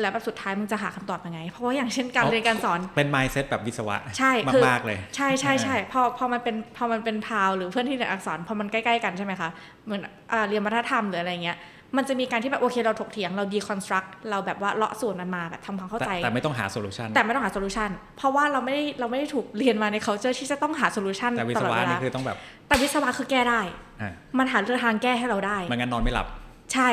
[0.00, 9.48] แล้วแบบสุดท้ายมึงจะหาคำตอบยังไง เพราะว่าอย่างเช่นการเรียนการสอนเป็น mindset แบบวิศวะ ใช่คือมากๆเลย ใช่ใช่ใช่พอพอมันเป็นพอมันเป็นพราวหรือเพื่อนที่เรียนอักษรพอมันใกล้ๆกันใช่ไหมคะ
[9.86, 10.00] เหมือน
[10.32, 11.58] อ่าเรียนวัฒนธรรมหรืออะไรเงี้ย
[11.96, 22.36] มันจะมีการที่แบบโอเคเราถกเถียงเรา deconstruct เราแบบว่าเลาะส่วนมันมาแบบทำความเข้าแต่ใจ แต่ไม่ต้องหา solution แต่ไม่ต้องหา solution เพราะว่าเราไม่ได้เราไม่ได้ถูกเรียนมาใน culture ที่จะต้องหา solution แต่วิศวะตลอดเวลานี่คือต้องแบบ
[22.68, 23.60] แต่วิศวะคือแก้ได้
[24.02, 26.26] อ่ามันหาทางแก้ให้เราได้ไม่งั้นนอนไม่หลับ
[26.74, 26.88] ใช่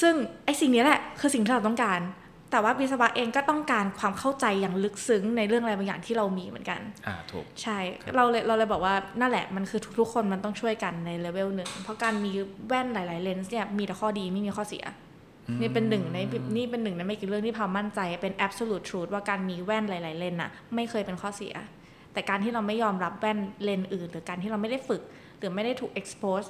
[0.00, 2.00] ซึ่งไอ้สิ่งนี้แหละคือสิ่งที่เราต้องการ
[2.50, 7.78] แต่ว่าวิศวะเองก็ต้องการความเข้าใจอย่างลึกซึ้งในเรื่องอะไรบางอย่างที่เรามีเหมือนกัน อ่าถูก ใช่
[8.16, 12.30] เราเลยเราเลยบอกว่านั่นแหละมันคือทุกๆคนมันต้องช่วยกันในเลเวลหนึ่ง เพราะการมี
[12.68, 14.84] แว่นหลายๆเลนส์เนี่ยมีแต่ข้อดีไม่มีข้อเสีย
[15.60, 16.18] นี่เป็นหนึ่งใน
[16.56, 21.54] นี่เป็นหนึ่งในไม่กี่เรื่องที่พามั่นใจเป็น absolute truth ว่าการมีแว่นหลาย ๆ เลนส์น่ะไม่เคยเป็นข้อเสีย
[22.12, 25.02] แต่การที่เราไม่ยอมรับแว่นเลนส์อื่น หรือการที่เราไม่ได้ฝึก
[25.38, 26.48] หรือไม่ได้ถูก expose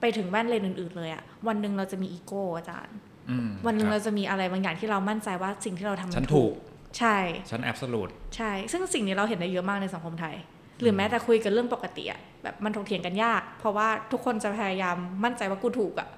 [0.00, 2.96] ไปถึงแว่นเลนส์อื่น ๆ เลยอะวันหนึ่งเราจะมีอีโก้อาจารย์
[3.30, 6.52] อืมวันหนึ่งคเราบจะมีอะไรบางอย่างที่เรามั่นใจว่าสิ่งที่เราทำมัฉันถูก
[6.98, 7.16] ใช่
[7.50, 10.34] ฉัน absolute ใช่ ซึ่งสิ่งนี้เราเห็นได้เยอะมากในสังคมไทย
[10.80, 16.08] หรือแม้แต่คุยกันเรื่องปกติอะแบบมันถกเถียงกันยาก เพราะว่าทุกคนจะพยายามมั่นใจว่ากูถูกอะ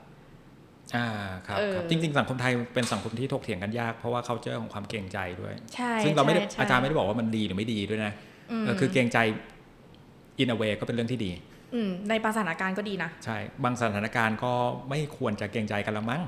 [0.97, 1.07] อ่า
[1.47, 8.13] ครับเออครับจริง ๆ สังคมไทยเป็นสังคมที่ถกเถียงกันยากเพราะว่า culture ของความเกรงใจด้วยใช่ซึ่งเราไม่ได้ใช่ใช่อาจารย์ไม่ได้บอกว่ามันดีหรือไม่ดีด้วยนะ
[8.61, 9.19] มเออคือเกรงใจ
[10.43, 11.52] in a way ก็เป็นเรื่องที่ดีอืม
[12.09, 14.53] ในบางสถานการณ์ก็ดีนะ ใช่ บางสถานการณ์ก็
[14.91, 16.23] ไม่ควรจะเกรงใจกันละมั้ง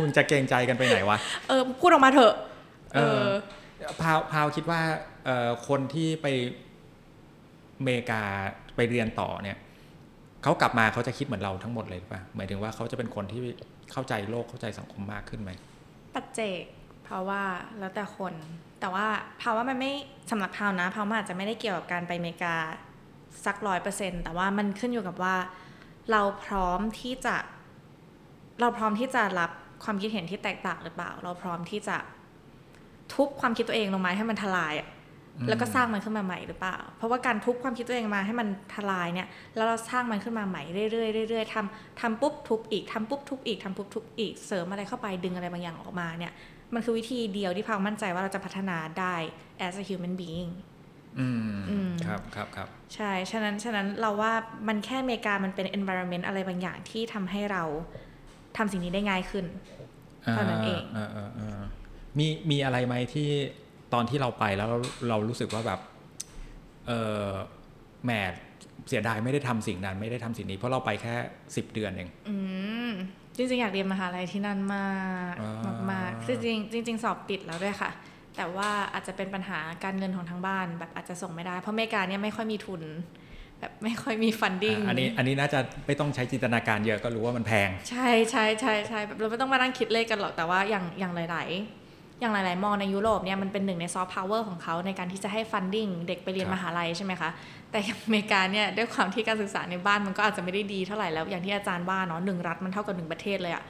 [0.00, 2.34] คุณจะเกรงใจกันไปไหนวะ เออพูดออกมาเถอะ
[2.94, 3.26] เออ
[4.00, 4.80] พาวพาวคิดว่า
[5.24, 6.26] เอ่อคนที่ไป
[7.78, 8.22] อเมริกา
[8.76, 9.58] ไปเรียนต่อเนี่ย
[10.42, 13.40] เขากลับมาเขาจะคิดเหมือนเราทั้งหมดเลยหรือเปล่ะหมายถึงว่าเขาจะเป็นคนที่
[13.92, 15.50] เข้าใจโลกเข้าใจสังคมมากขึ้นไหม
[16.14, 16.62] ปัจเจก
[17.04, 17.42] เพราะว่า
[17.78, 18.34] แล้วแต่คน
[18.80, 19.06] แต่ว่า
[19.42, 19.92] ภาวะมันไม่
[20.30, 22.54] สำหรับพาวนะพาวมันอาจจะไม่ได้เกี่ยวกับการไปอเมริกา
[23.44, 25.36] สักร้อยเปอร์เซ็นแต่ว่ามันขึ้นอยู่กับว่า
[26.10, 27.36] เราพร้อมที่จะ
[28.60, 29.50] เราพร้อมที่จะรับ
[29.84, 31.96] ความคิดเห็นที่แตกต่างหรือเปล่า เราพร้อมที่จะ
[33.14, 34.74] ทุบความคิดตัวเองลงมาให้มันทลาย
[35.48, 40.62] แล้วก็สร้างมันขึ้นมาใหม่หรือเปล่า เพราะว่าการทุบความคิดตัวเองมาให้มันทลายเนี่ย แล้วเราสร้างมันขึ้นมาใหม่
[40.92, 46.32] เรื่อยๆเรื่อยๆทำทำปุ๊บทุบอีกทำปุ๊บทุบอีกทำปุ๊บทุบอีก เสริมอะไรเข้าไปดึงอะไรบางอย่างออกมาเนี่ย
[46.74, 49.14] มันคือวิธีเดียวที่พาวมั่นใจว่าเราจะพัฒนาได้
[49.66, 50.50] as a human being
[51.18, 54.32] อืมอืมครับครับครับใช่ ฉะนั้นฉะนั้นเราว่า
[54.68, 57.62] มันแค่อเมริกามันเป็น environment อะไรบางอย่างที่ทำให้เรา
[58.56, 59.44] ทำสิ่งนี้ได้ง่ายขึ้น
[60.32, 61.08] เท่านั้นเองาา
[61.38, 61.62] อ่า
[62.18, 63.30] มีมีอะไรไหมที่
[63.92, 65.80] ตอนที่เราไปแล้วเราเรารู้สึกว่าแบบ
[66.86, 66.92] เอ
[67.26, 67.28] อ
[68.04, 68.10] แหม
[68.88, 71.14] เสียดายไม่ได้ทำสิ่งนั้นไม่ได้ทำสิ่งนี้ เพราะเราไปแค่
[71.56, 72.36] สิบเดือนเองอื
[72.88, 72.90] ม
[73.36, 74.94] จริงๆ อยากเรียนมหาลัยที่นั่นมา
[75.32, 77.90] กอ่ามากมากๆคือจริงจริงๆสอบติดแล้วด้วยค่ะ
[78.36, 82.82] แต่ว่าอาจจะเป็นปัญหาการเงินของทางบ้าน แบบอาจจะส่งไม่ได้ เพราะอเมริกาเนี่ยไม่ค่อยมีทุน
[83.60, 97.30] แบบไม่ค่อยมี funding อะอันนี้อันนี้น่าจะไม่ต้องใช้จินตนาการเยอะก็รู้ว่ามันแพง ใช่ใช่ใช่ใช่แบบเราไม่ต้องมานั่งคิดเลขกันหรอกแต่ว่าอย่างอย่างหลาย ๆ อย่างหลาย ๆ มอในยุโรปเนี่ยมันเป็นหนึ่งในซอฟต์พาวเวอร์ของเขาในการที่จะให้ funding เด็กไปเรียนครับมหาลัยใช่ไหมคะ
[97.70, 103.64] แต่อย่างอเมริกาเนี่ยด้วยความที่การศึกษาในบ้านมันก็อาจจะไม่ได้ดีเท่าไหร่แล้วอย่างที่อาจารย์ว่าเนาะหนึ่งรัฐมันเท่ากับหนึ่งประเทศเลยอะ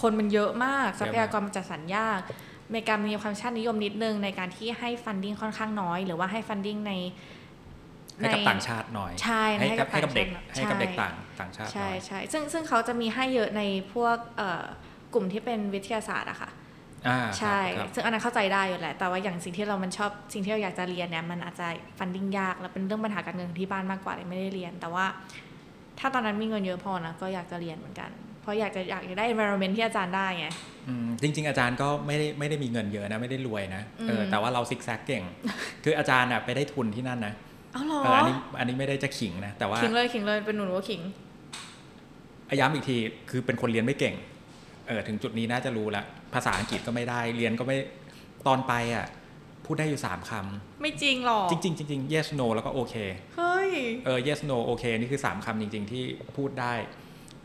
[0.00, 2.20] คนมันเยอะมากทรัพยากรมันจัดสรรยาก
[2.66, 6.92] อเมริกามีความชาตินิยมนิดนึงในการที่ให้ funding ค่อนข้างน้อย หรือว่าให้ funding ใน
[8.18, 13.62] ให้กับในต่างชาติหน่อย ใช่ให้ให้กักับบให้กับเด็กต่างชาติให้กับเด็กใช่ต่างต่างชาติหใช่น่อยใช่ซึ่งซึ่งเขาจะมีให้เยอะใน
[13.92, 14.62] พวกเอ่อ
[15.14, 16.50] กลุ่มที่เป็นวิทยาศาสตร์อะค่ะ
[17.08, 21.66] อ่าใช่ครับซึ่งอันนั้นเข้าใจได้อยู่แหละ แต่ว่าอย่างสิ่งที่เรามันชอบ สิ่งที่เราอยากจะเรียนเนี่ยมันอาจจะ
[21.98, 25.06] ฟันดิ้งยาก แล้วเป็นเรื่องปัญหาการเงินของที่บ้านมากกว่าเลยไม่ได้เรียน แต่ว่า
[25.98, 28.10] ถ้าตอนนั้นมีเงินเยอะพอนะก็อยากจะเรียนเหมือนกัน
[28.44, 30.46] เพราะอยากจะอยากจะได้ environment ที่อาจารย์ได้ไง
[30.88, 35.24] อืมจริง ๆ อาจารย์ก็ไม่ได้ไม่ได้มีเงินเยอะนะ ไม่ได้รวยนะเอออืมแต่ว่าเราซิกแซกเก่ง
[35.84, 37.34] คืออาจารย์อะไปได้ทุนที่นั่นนะ
[37.72, 41.02] เอาเหรอเอออันนี้อันนี้ไม่ได้จะขิงนะแต่ว่าขิงเลยขิงเลยเป็นหนูหนูว่าขิง
[42.60, 42.96] ย้ำอีกที
[43.30, 44.14] คือเป็นคนเรียนไม่เก่ง
[44.88, 46.02] เออถึงจุดนี้น่าจะรู้ละ
[46.34, 47.76] ภาษาอังกฤษก็ไม่ได้เรียนก็ไม่
[48.46, 49.06] ตอนไปอะ
[49.66, 52.94] พูดได้อยู่สามคำไม่จริงหรอกจริงๆจริงๆ yes no แล้วก็โอเค
[53.36, 53.70] เฮ้ย
[54.06, 56.04] เออ yes no โอเค นี่คือ 3คำจริง ๆ ที่
[56.36, 56.72] พูดได้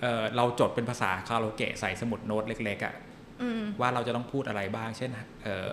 [0.01, 2.93] เออเราจดเป็นภาษาคาราโอเกะใส่สมุดโน้ตเล็กๆอะ่ะ
[3.41, 5.11] อืมว่าเราจะต้องพูดอะไรบ้าง เช่น
[5.43, 5.69] เออ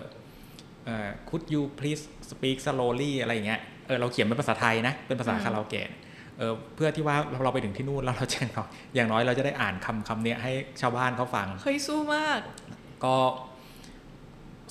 [0.85, 5.89] เออ could you please speak slowly อะไรอย่างเงี้ยเออเราเขียนเป็นภาษาไทยนะ เป็นภาษาอืมคาราโอเกะ
[6.37, 8.39] เออเพื่อที่ว่าเราไปถึงที่นู่นแล้วเราจะ
[8.95, 10.51] อย่างน้อยเราจะได้อ่านคำคำเนี้ยให้
[10.81, 12.39] ชาวบ้านเขาฟังเฮ้ยสู้มาก
[13.05, 13.15] ก็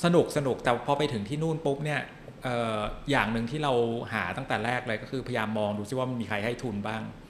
[0.05, 2.01] สนุกสนุกแต่พอไปถึงที่นู่นปุ๊บเนี่ย
[2.45, 2.79] เออ
[3.11, 3.73] อย่างหนึ่งที่เรา
[4.13, 7.26] หาตั้งแต่แรกเลยก็คือพยายามมองดูซิว่ามันมีใครให้ทุนบ้างอืม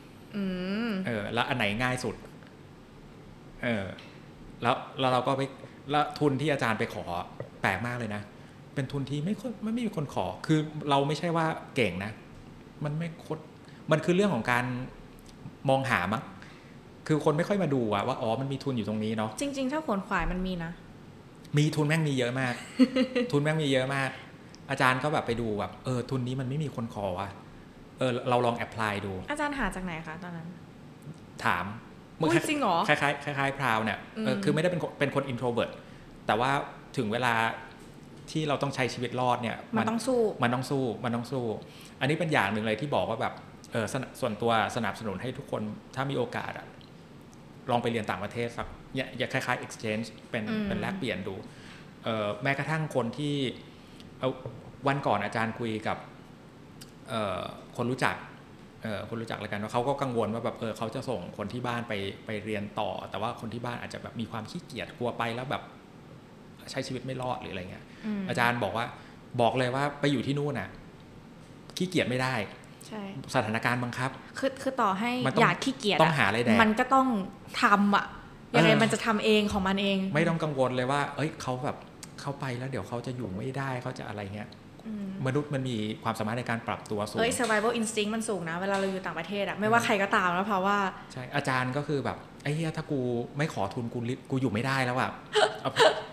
[1.07, 2.15] เออ แล้วอันไหนง่ายสุด
[3.65, 3.85] เออ
[4.63, 5.43] แล้วแล้วเราก็ไป
[5.91, 7.05] แล้วทุนที่อาจารย์ไปขอ
[7.63, 8.23] แปลกมากเลยนะ
[8.75, 10.59] เป็นทุนที่ไม่ค่อยไม่ไม่มีคนขอ คือ
[10.91, 12.13] เราไม่ใช่ว่าเก่งนะ
[12.85, 13.39] มันไม่คด
[13.91, 14.65] มันคือเรื่องของการ
[15.69, 16.23] มองหามั้ง
[17.07, 20.73] คือคนไม่ค่อยมาดูอะว่าอ๋อมันมีทุนอยู่ตรงนี้เนาะจริง ๆ ถ้าขวนขวายมันมีนะ
[21.59, 22.55] มีทุนแม่งมีเยอะมาก
[23.33, 24.11] ทุนแม่งมีเยอะมาก
[24.71, 27.29] อาจารย์ก็แบบไปดูแบบเออทุนนี้มันไม่มีคนขอว่ะ
[27.99, 30.49] เออเราลอง apply ดู อาจารย์หาจากไหนคะตอนนั้น
[31.45, 31.65] ถาม
[32.19, 35.71] อุ๊ยจริงเหรอคล้ายๆคล้ายๆพราวเนี่ยเอออืมคือไม่ได้เป็นคนเป็นคน introvert
[36.27, 36.51] แต่ว่า
[36.97, 37.35] ถึงเวลา
[38.31, 41.45] ที่เราต้องใช้ชีวิตรอดเนี่ย มันต้องสู้มันต้องสู้มันต้องสู้
[42.01, 43.35] อันนี้เป็นอย่างหนึ่งเลยที่บอกว่าแบบ
[43.73, 45.63] เออสนส่วนตัวสนับสนุนให้ทุกคน
[45.95, 46.67] ถ้ามีโอกาสอะ
[47.71, 48.67] ลองไปเรียนต่างประเทศสัก
[48.97, 51.35] อย่าอย่าคล้ายๆ exchange เป็นอืมเป็นแลกเปลี่ยนดู
[52.05, 53.37] เออแม้กระทั่งคนที่
[54.19, 54.29] เอา
[54.87, 56.16] วันก่อนอาจารย์คุยกับเอ่อ
[57.77, 58.17] คนรู้จัก
[58.83, 61.93] เอ่อคนรู้จักแล้วกันว่าเขาก็กังวลว่าแบบเออเขาจะส่งคนที่บ้านไป
[62.27, 65.63] ไปเรียนต่อ แต่ว่าคนที่บ้านอาจจะแบบมีความขี้เกียจกลัวไปแล้วแบบ
[66.71, 67.85] ใช้ชีวิตไม่รอดหรืออะไรเงี้ย
[68.21, 68.87] มอาจารย์บอกว่า
[69.41, 70.69] บอกเลยว่าไปอยู่ที่นู่นน่ะ
[71.77, 72.35] ขี้เกียจไม่ได้
[72.87, 73.03] ใช่
[73.35, 77.07] สถานการณ์บังคับ คือคือต่อให้มันต้องอยากขี้เกียจต้องหาอะไรแดกมันก็ต้อง
[77.63, 78.07] ทำอะ
[78.55, 81.77] ยังไงเออมันจะทำเองของมันเอง ไม่ต้องกังวลเลยว่า เอ้ยเขาแบบ
[82.21, 84.66] เขาไปแล้วเดี๋ยวเขาจะอยู่ไม่ได้เขาจะอะไรเงี้ยอื
[85.03, 90.79] มมนุษย์มันมีความสามารถในการปรับตัวสูง เอ้ย survival instinct มันสูงนะ เวลาเราอยู่ต่างประเทศอะไม่ว่าใครก็ตามแล้วเพราะว่า
[91.13, 93.01] ใช่ อาจารย์ก็คือแบบไอ้เหี้ยถ้ากู
[93.39, 95.11] ไม่ขอทุนกูลิกูอยู่ไม่ได้แล้วอะ
[95.63, 95.71] เอา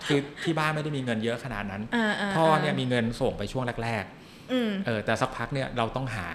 [0.07, 4.03] คือที่บ้านไม่ได้มีเงินเยอะขนาดนั้นอ่าๆๆพ่อเนี่ยมีเงินส่งไปช่วงแรก
[4.51, 6.27] อืมๆเออ แต่สักพักเนี่ยเราต้องหา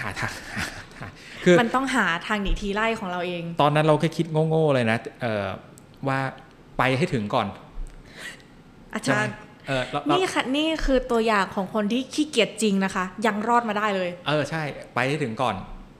[0.00, 0.64] หาทางหา
[1.00, 1.08] หา
[1.44, 5.46] คือมันต้องหาทางหนีทีไล่ของเราเอง ตอนนั้นเราแค่คิดโง่ๆเลยนะเออ
[6.08, 6.18] ว่า
[6.78, 7.46] ไปให้ถึงก่อน
[8.94, 9.34] อาจารย์
[9.68, 14.62] เออแล้วแล้วนี่ค่ะนี่คือตัวอย่างของคนที่ขี้เกียจจริงนะคะ ยังรอดมาได้เลย เออใช่
[14.94, 15.56] ไปให้ถึงก่อน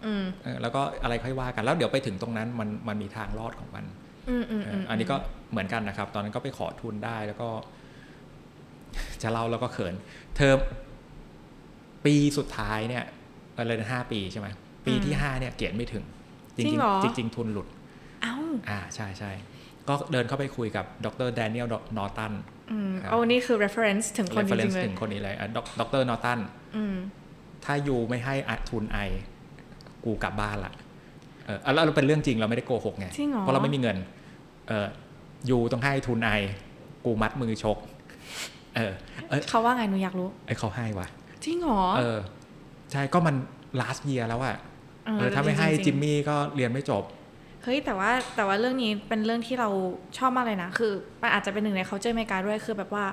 [0.06, 3.84] อืมเออแล้วก็อะไรค่อยว่ากันแล้วเดี๋ยวไปถึงตรงนั้นมันมันมีทางรอดของมัน
[4.28, 5.16] อืมอืมเออือมอันนี้ก็
[5.50, 7.48] เหมือนกันนะครับ ตอนนั้นก็ไปขอทุนได้แล้วก็
[9.22, 9.94] จะเล่าแล้วก็เขิน
[10.36, 10.58] เทอม
[12.04, 13.04] ปีสุดท้ายเนี่ย
[13.54, 14.48] เออเลยห้าปีใช่ไหม
[14.86, 16.04] ปีที่ห้าเนี่ยเกรดไม่ถึง
[16.56, 17.68] จริงจริงจริงๆทุนหลุด
[18.22, 18.34] เอ้า
[18.70, 19.30] อ่าใช่ใช่
[19.88, 21.66] ก็เดินเข้าไปคุยกับดรแดเนียล
[21.96, 22.32] นอตัน
[22.70, 25.34] อืมครับเอานี่คือ reference ถึงคนจริง reference ๆเลยถึงคนนี้เลย
[25.80, 26.38] ดรนอตัน
[26.76, 26.96] อืม
[27.64, 28.98] ถ้ายูไม่ให้อะทุนไอ
[30.04, 30.72] กูกลับบ้านละ
[31.46, 33.96] เออแล้วเราเป็นเรื่องจริงเราไม่ได้โกหกไงจริงเหรอเพราะเราไม่มีเงิน
[34.68, 34.88] เออ
[35.50, 36.30] ยูต้องให้ทุนไอ
[37.04, 37.76] กูมัดมือชก
[38.76, 38.92] เออ
[39.28, 41.06] เออเขาว่าไงหนูอยากรู้ไอเขาให้วะ
[41.44, 42.18] จริงเหรอเออ
[42.92, 43.36] ใช่ก็มัน
[43.80, 44.56] last year แล้วอะ
[45.06, 49.68] เออเออถ้าไม่ให้จริงๆจิมมี่ก็เรียนไม่จบเฮ้ยแต่ว่าแต่ว่าเรื่องนี้เป็นเรื่องที่เรา
[50.18, 50.92] ชอบมากเลยนะ คือ
[51.22, 53.04] มันอาจจะเป็นหนึ่งใน culture อเมริกาด้วยคือแบบว่า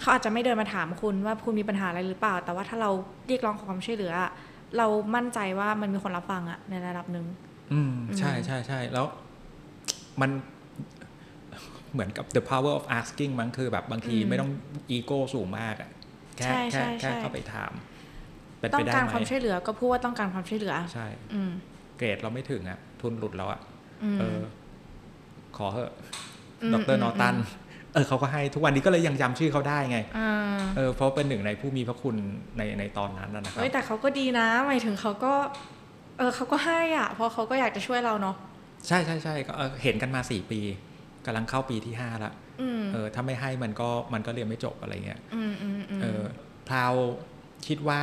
[0.00, 2.90] เขาอาจจะไม่เดินมาถามคุณว่าคุณมีปัญหาอะไรหรือเปล่า แต่ว่าถ้าเรา
[3.26, 4.30] เรียกร้องขอความช่วยเหลืออะ
[4.78, 7.26] เรามั่นใจว่ามันมีคนรับฟังอะในระดับหนึ่ง
[7.72, 9.06] อืมใช่ใช่ใช่แล้ว
[10.20, 10.30] มัน
[11.92, 14.50] เหมือนกับ the power of asking มั้งคือแบบบางทีอืมไม่ต้อง
[14.90, 15.90] อีโก้สูงมากอะ
[16.38, 17.72] แค่ใช่แค่ใช่แค่ใช่เข้าไปถาม
[18.58, 21.50] เป็นต้อไปงได้การไหมความช่วยเหลือก็พูดว่าต้องการความช่วยเหลือ ใช่ อืม
[21.98, 23.71] เกรดเราไม่ถึงอะทุนหลุดแล้วอะอืม
[24.20, 24.40] เออ
[25.56, 25.92] ขอเหอะ
[26.62, 27.36] อืมดอืรมนอตัน
[27.94, 30.30] เออเขาก็ให้ทุกวันนี้ก็เลยยังจำชื่อเขาได้ไงอ่า
[30.76, 32.16] เออเพราะเป็นหนึ่งในผู้มีพระคุณ
[32.58, 35.32] ในในตอนนั้นนะนะครับเฮ้ยแต่เขาก็ดีนะหมายถึงเขาก็
[36.18, 38.36] เออเขาก็ให้อะ เพราะเขาก็อยากจะช่วยเราเนาะ
[38.88, 40.60] ใช่ใช่ใช่ก็เออเห็นกันมาสี่ปี
[41.26, 46.22] กำลังเข้าปีที่ห้าละอืมเออถ้าไม่ให้มันก็มันก็เรียนไม่จบอะไรเงี้ยอืมอืมอืมเออ
[46.68, 46.92] พราว
[47.66, 48.00] คิดว่า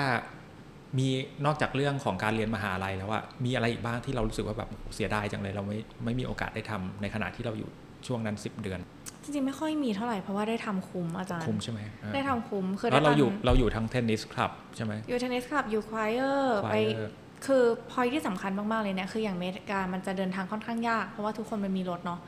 [0.98, 1.08] มี
[1.46, 7.70] นอกจากเรื่องของการเรียนมหาลัยแล้วอะมีอะไรอีกบ้างที่เรารู้สึกว่าแบบเสียดายจังเลย เราไม่ไม่มีโอกาสได้ทำในขณะที่เราอยู่
[8.08, 8.80] ช่วงนั้นสิบเดือน
[9.24, 17.10] จริงๆ ไม่ค่อยมีเท่าไหร่เพราะว่าได้ทำคุ้มอาจารย์ คุ้มใช่ไหมเออได้ทำคุ้มคือแล้วเราได้อยู่ทำเราอยู่ทั้งเทนนิสคลับใช่ไหมอยู่เทนนิสคลับอยู่ควายเออร์ไป Choir
[17.46, 22.20] คือพอยที่สำคัญมากๆเลยเนี่ยคืออย่างอเมริกามันจะเดินทางค่อนข้างยาก เพราะว่าทุกคนมันมีรถเนาะ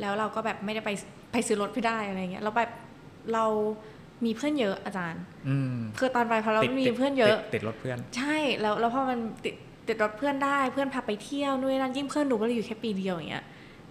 [0.00, 0.90] แล้วเราก็แบบไม่ได้ไป
[1.32, 2.70] ไปซื้อรถไม่ได้อะไรเงี้ยแล้วแบบ
[3.32, 3.44] เรา
[4.24, 9.54] มีเพื่อนเยอะอาจารย์อืมคือตอนไปพอเราติดไม่มีติดเพื่อนเยอะติดติดรถเพื่อน ใช่แล้วแล้วพอมันติด
[9.88, 13.44] ติดรถเพื่อนได้เพื่อนพาไปเที่ยวนู่นนนั่นยิ่งเพื่อนหนูก็เลยอยู่แค่ปีเดียวอย่างเงี้ย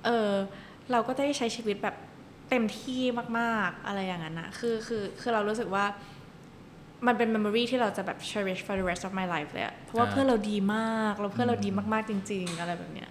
[0.05, 0.30] เออ
[0.91, 1.95] เราก็ได้ใช้ชีวิตแบบ
[2.49, 3.01] เต็มที่
[3.39, 5.86] มากๆอะไรอย่างนั้นนะคือคือคือเรารู้สึกว่า
[7.07, 13.09] มันเป็น memory ที่เราจะแบบ cherish for the rest of my life เลยอะเพราะว่าอ่าเพื่อนเราดีมากแล้วเพื่อนเราดีมากๆจริง ๆ อะไรแบบเนี้ย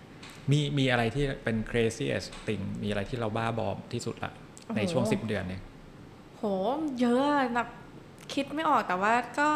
[0.50, 4.32] มีมีอะไรที่เป็น craziest thing มีอะไรที่เราบ้าบอมที่สุดละ
[4.66, 5.73] โอ้โหในช่วงสิบเดือนเนี่ยโห
[7.01, 7.68] เยอะอะแบบ
[8.34, 9.49] คิดไม่ออกแต่ว่าก็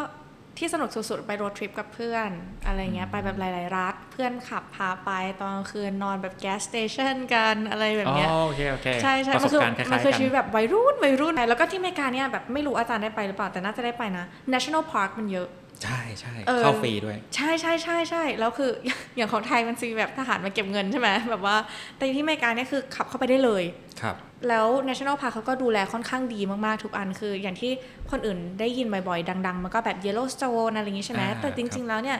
[0.57, 2.29] ที่สนุกสุดๆไปโรดทริปกับเพื่อน
[2.65, 15.47] อะไรเงี้ยไปแบบหลาย ๆ รัฐเพื่อนขับพาไปตอนกลางคืนนอนแบบแก๊สสเตชันกันอะไรแบบอ๋อเนี้ยโอเคโอเคใช่ใช่ประสมันบคือการณ์คล้ายๆมันคือกัชีวิตนแบบวัยรุ่นวัยรุ่นแล้วก็ที่อเมริกาเนี่ยแบบไม่รู้อาจารย์ได้ไปหรือเปล่าแต่น่าจะได้ไปนะ national park มันเยอะ
[15.83, 18.71] ใช่ใช่เออเข้าฟรีด้วย ใช่ใช่ใช่ใช่แล้วคือ
[19.15, 21.55] อย่างของไทยมันจะมีแบบทหารมาเก็บเงินใช่ไหมแบบว่า
[21.95, 23.63] แต่ที่อเมริกาเนี่ยคือขับเข้าไปได้เลย
[24.01, 24.15] ครับ
[24.47, 27.71] แล้ว National Park เขาก็ดูแลค่อนข้างดีมาก ๆ ทุกอันคือ อย่างที่
[28.11, 32.17] คนอื่นได้ยินบ่อยๆ ดัง ๆ มันก็แบบ Yellowstone อะไรอย่างงี้ใช่ไหมอ่าแต่จริง ๆ แล้วเนี่ย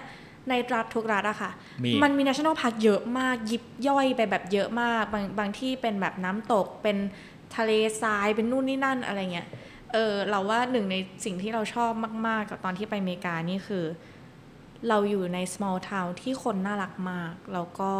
[0.50, 1.52] ในรัฐทุกรัฐอะค่ะ
[1.84, 6.98] มีมันมี National Park เยอะมาก ยิบย่อยไปแบบเยอะมาก บางบางที่เป็นแบบน้ำตกเป็น
[7.56, 9.48] ทะเลทรายเป็นนู่นนี่นั่นอะไรเงี้ย
[9.94, 10.96] เออเราว่าหนึ่งใน
[11.26, 11.92] สิ่งที่เราชอบ
[12.28, 13.86] มาก ๆ กับตอนที่ไปอเมริกานี่คือ
[14.90, 17.92] เราอยู่ใน small town ที่คนน่ารักมาก แล้วก็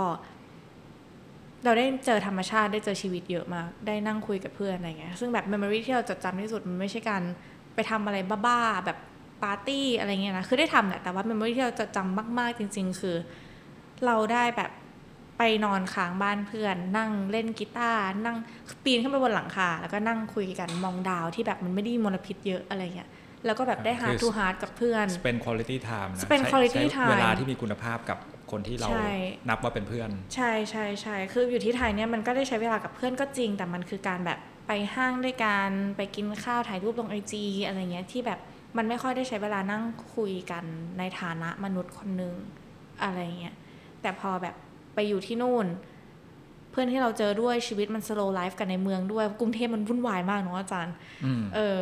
[1.64, 7.24] เราได้เจอธรรมชาติได้เจอชีวิตเยอะมาก ได้นั่งคุยกับเพื่อนอะไรเงี้ยซึ่งแบบ memory ที่เราจดจำที่สุดมันไม่ใช่การ
[7.76, 8.98] ไปทำอะไรบ้าๆแบบ
[9.44, 13.16] ปาร์ตี้อะไรเงี้ยนะคือได้ทำแหละแต่ว่า memory ที่เราจดจำมากๆจริง ๆ คือ
[14.06, 14.72] เราได้แบบ
[15.38, 18.38] ไปนอนค้างบ้านเพื่อน นั่งเล่นกีตาร์นั่ง
[18.84, 23.10] ปีนขึ้นไปบนหลังคาแล้วก็นั่งคุยกันมองดาวที่แบบมันไม่ได้มีมลพิษเยอะอะไรเงี้ย
[23.46, 28.18] แล้วก็แบบได้คือ hard to hard กับเพื่อน spend quality time นะ spend ใช้ quality ใช้ time เวลาที่มีคุณภาพกับ
[28.52, 29.12] คนที่เราใช่
[29.50, 38.40] นับว่าเป็นเพื่อน ใช่ใช่ใช่คืออยู่ที่ไทยเนี่ยมันก็ได้ใช้เวลากับเพื่อนก็จริง แต่มันคือการแบบไปห้างด้วยกันไปกินข้าวถ่ายรูปลงไอจีอะไรเงี้ยที่แบบ
[38.78, 39.84] มันไม่ค่อยได้ใช้เวลานั่ง
[40.16, 40.64] คุยกัน
[40.98, 42.34] ในฐานะมนุษย์คนหนึ่ง
[43.04, 43.56] อะไรเงี้ย
[44.02, 44.56] แต่พอแบบ
[44.96, 45.66] ไปอยู่ที่นู่น
[46.72, 50.96] เพื่อนที่เราเจอด้วยชีวิตมัน slow life กันในเมืองด้วยกรุงเทพมันวุ่นวายมากเนาะอาจารย์
[51.26, 51.80] อืมเออ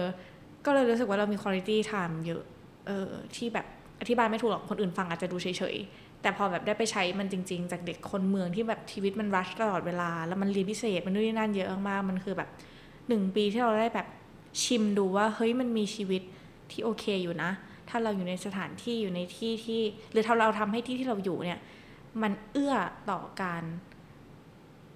[0.66, 2.44] ก็เลยรู้สึกว่าเรามี quality time เยอะ
[2.88, 3.66] เออที่แบบ
[4.02, 12.50] อธิบายไม่ถูกหรอกคนอื่นฟังอาจจะดูเฉยๆ แต่พอแบบได้ไปใช้มันจริง ๆ จากเด็กคนเมืองที่แบบชีวิตมันรัชตลอดเวลา แล้วมันเรียนพิเศษมันนู่นนี่นั่นเยอะมากๆมันคือแบบ
[13.08, 14.08] หนึ่งปีที่เราได้แบบ
[14.64, 16.22] ชิมดูว่าเฮ้ยมันมีชีวิต
[16.72, 17.52] ที่โอเคอยู่นะ
[17.90, 21.60] ถ้าเราอยู่ในสถานที่อยู่ในที่ที่ หรือถ้าเราทำให้ที่ที่เราอยู่เนี่ย
[22.22, 22.76] มันเอื้อ
[23.10, 23.64] ต่อการ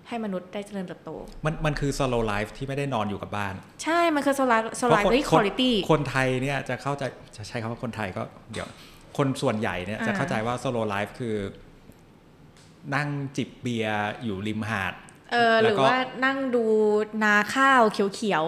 [0.07, 1.09] ให้มนุษย์ได้เจริญเติบโต
[1.45, 3.53] มันมันคือ slow life ที่ไม่ได้นอนอยู่กับบ้าน
[3.84, 7.03] ใช่ มันคือโซลาร์โซลาร์เพราะด้วยคนคุณภาพคนไทยเนี่ยจะเข้าใจ
[7.38, 8.67] จะใช้คำว่าคนไทยก็เดี๋ยว
[9.18, 11.36] คนส่วนใหญ่เนี่ยอ่าจะเข้าใจว่า slow life คือ
[12.95, 14.93] นั่งจิบเบียร์อยู่ริมหาด
[15.32, 16.66] เออหแล้วรือก็ว่านั่งดู
[17.24, 18.45] นาข้าวเขียว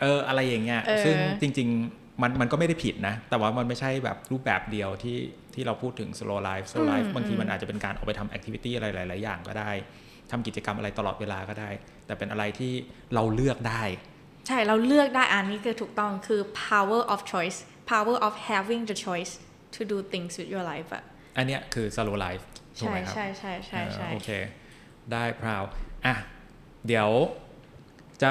[0.00, 5.18] เอออะไรอย่างเงี้ยเออซึ่งจริง ๆ มันมันก็ไม่ได้ผิดนะ แต่ว่ามันไม่ใช่แบบรูปแบบเดียวที่
[5.54, 9.70] ที่เราพูดถึง slow life slow life บางทีมันอาจจะเป็นการออกไปทำ activity อะไรหลาย ๆ อย่างก็ได้
[10.30, 11.70] ทำกิจกรรมอะไรตลอดเวลาก็ได้
[12.06, 12.72] แต่เป็นอะไรที่
[13.14, 17.58] เราเลือกได้ๆใช่เราเลือกได้อันนี้คือถูกต้องคือ power of choice
[17.92, 19.32] power of having the choice
[19.74, 21.04] to do things with your life อะ
[21.36, 22.44] อันเนี้ยคือ slow life
[22.78, 24.30] ถูกใช่ไหมครับใช่ใช่ใช่ใช่เออโอเค
[25.12, 25.62] ได้พราว
[26.06, 26.14] อะ
[26.86, 27.08] เดี๋ยว
[28.22, 28.30] จะ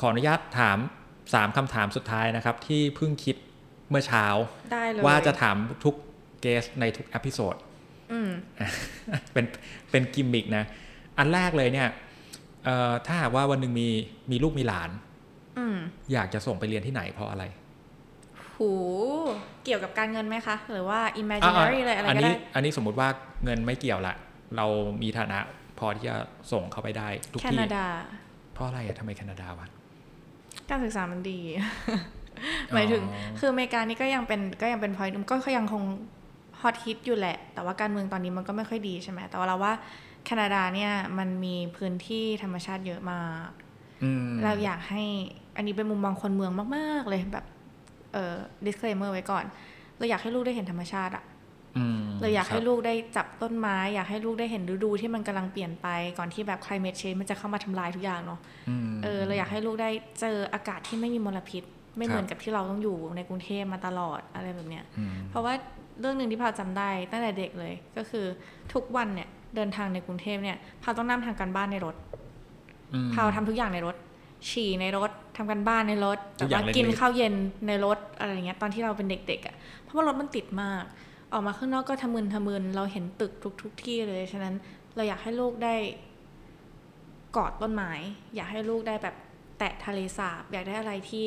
[0.00, 0.78] ขออนุญาตถาม
[1.34, 3.36] สามคำถามสุดท้ายนะครับ ที่เพิ่งคิด
[3.90, 4.26] เมื่อเช้า
[4.72, 5.94] ได้เลยว่าจะถามทุก
[6.40, 7.54] guest ในทุก episode
[8.12, 8.30] อืม
[9.32, 9.44] เป็น
[9.90, 10.64] เป็นกิมมิกนะ
[11.18, 11.88] อันแรกเลยเนี่ย
[12.64, 13.88] เอ่อถ้าหากว่าวันหนึ่งมี
[14.30, 14.90] มีลูกมีหลาน
[15.58, 15.76] อืม
[16.12, 17.44] อยากจะส่งไปเรียนที่ไหนเพราะอะไร
[18.56, 18.70] หู
[19.64, 23.08] เกี่ยวกับการเงินไหมคะ หรือว่า imaginary เลยอะไรอันก็นี้ได้อันนี้สมมุติว่า
[23.44, 24.14] เงินไม่เกี่ยวละ
[24.56, 24.66] เรา
[25.02, 25.38] มีฐานะ
[25.78, 26.16] พอที่จะ
[26.52, 27.86] ส่งเข้าไปได้ทุกที่ แคนาดา
[28.54, 29.66] เพราะอะไรอะทำไมแคนาดาวะ
[30.70, 31.38] การศึกษามันดี
[32.74, 35.82] หมายถึงอ๋อคืออเมริกานี่ก็ยังเป็นก็ยังเป็นพอยต์ก็ยังคง
[36.60, 39.72] ฮอตฮิตอยู่แหละ แต่ว่าการเมืองตอนนี้มันก็ไม่ค่อยดีใช่ไหมแต่ว่าเราว่า
[40.24, 43.50] แคนาดาเนี่ยมันมีพื้นที่ธรรมชาติเยอะมาก
[44.02, 45.04] อืมเราอยากให้
[45.56, 47.44] อันนี้เป็นมุมมองคนเมืองมาก ๆ เลยแบบ
[48.14, 48.34] เอ่อ
[48.66, 49.44] disclaimer ไว้ก่อน
[49.98, 51.24] เราอยากให้ลูกได้เห็นธรรมชาติอะ
[51.78, 55.86] อืมเราอยากให้ครับลูกได้จับต้นไม้ อยากให้ลูกได้เห็นฤดูที่มันกำลังเปลี่ยนไป
[56.18, 59.90] ก่อนที่แบบ climate change มันจะเข้ามาทำลายทุกอย่างเนาะอืมเออเราอยากให้ลูกได้
[60.20, 61.62] เจออากาศที่ไม่มีมลพิษ
[61.96, 65.54] ไม่ครับเหมือนกับที่เราต้องอยู่ในกรุงเทพมาตลอดอะไรแบบเนี้ยอืมเพราะว่า
[66.00, 68.26] เรื่องหนึ่งที่พาวจำได้ตั้งแต่เด็กเลย ก็คือ
[68.72, 71.94] ทุกวันเนี่ยเดินทางในกรุงเทพเนี่ยพาวต้องนั่งทางการบ้านในรถ
[72.94, 73.96] อืมพาวทำทุกอย่างในรถ
[74.50, 77.34] ฉี่ในรถทำกันบ้านในรถทุแต่กอย่าว่างเล็กๆกินข้าวเย็น
[77.66, 80.82] ในรถอะไรอย่างเงี้ยตอนที่เราเป็นเด็กๆอะ่ะเพราะว่ารถมันติดมาก
[81.32, 84.54] ออกมาข้างนอกก็ทะมึนทะมึนเราเห็นตึกทุกทุกๆที่เลยฉะนั้น
[84.94, 85.74] เราอยากให้ลูกได้
[87.36, 87.92] กอดต้นไม้
[88.34, 89.14] อยากให้ลูกได้แบบ
[89.58, 91.26] แตะทะเลสาบ อยากได้อะไรที่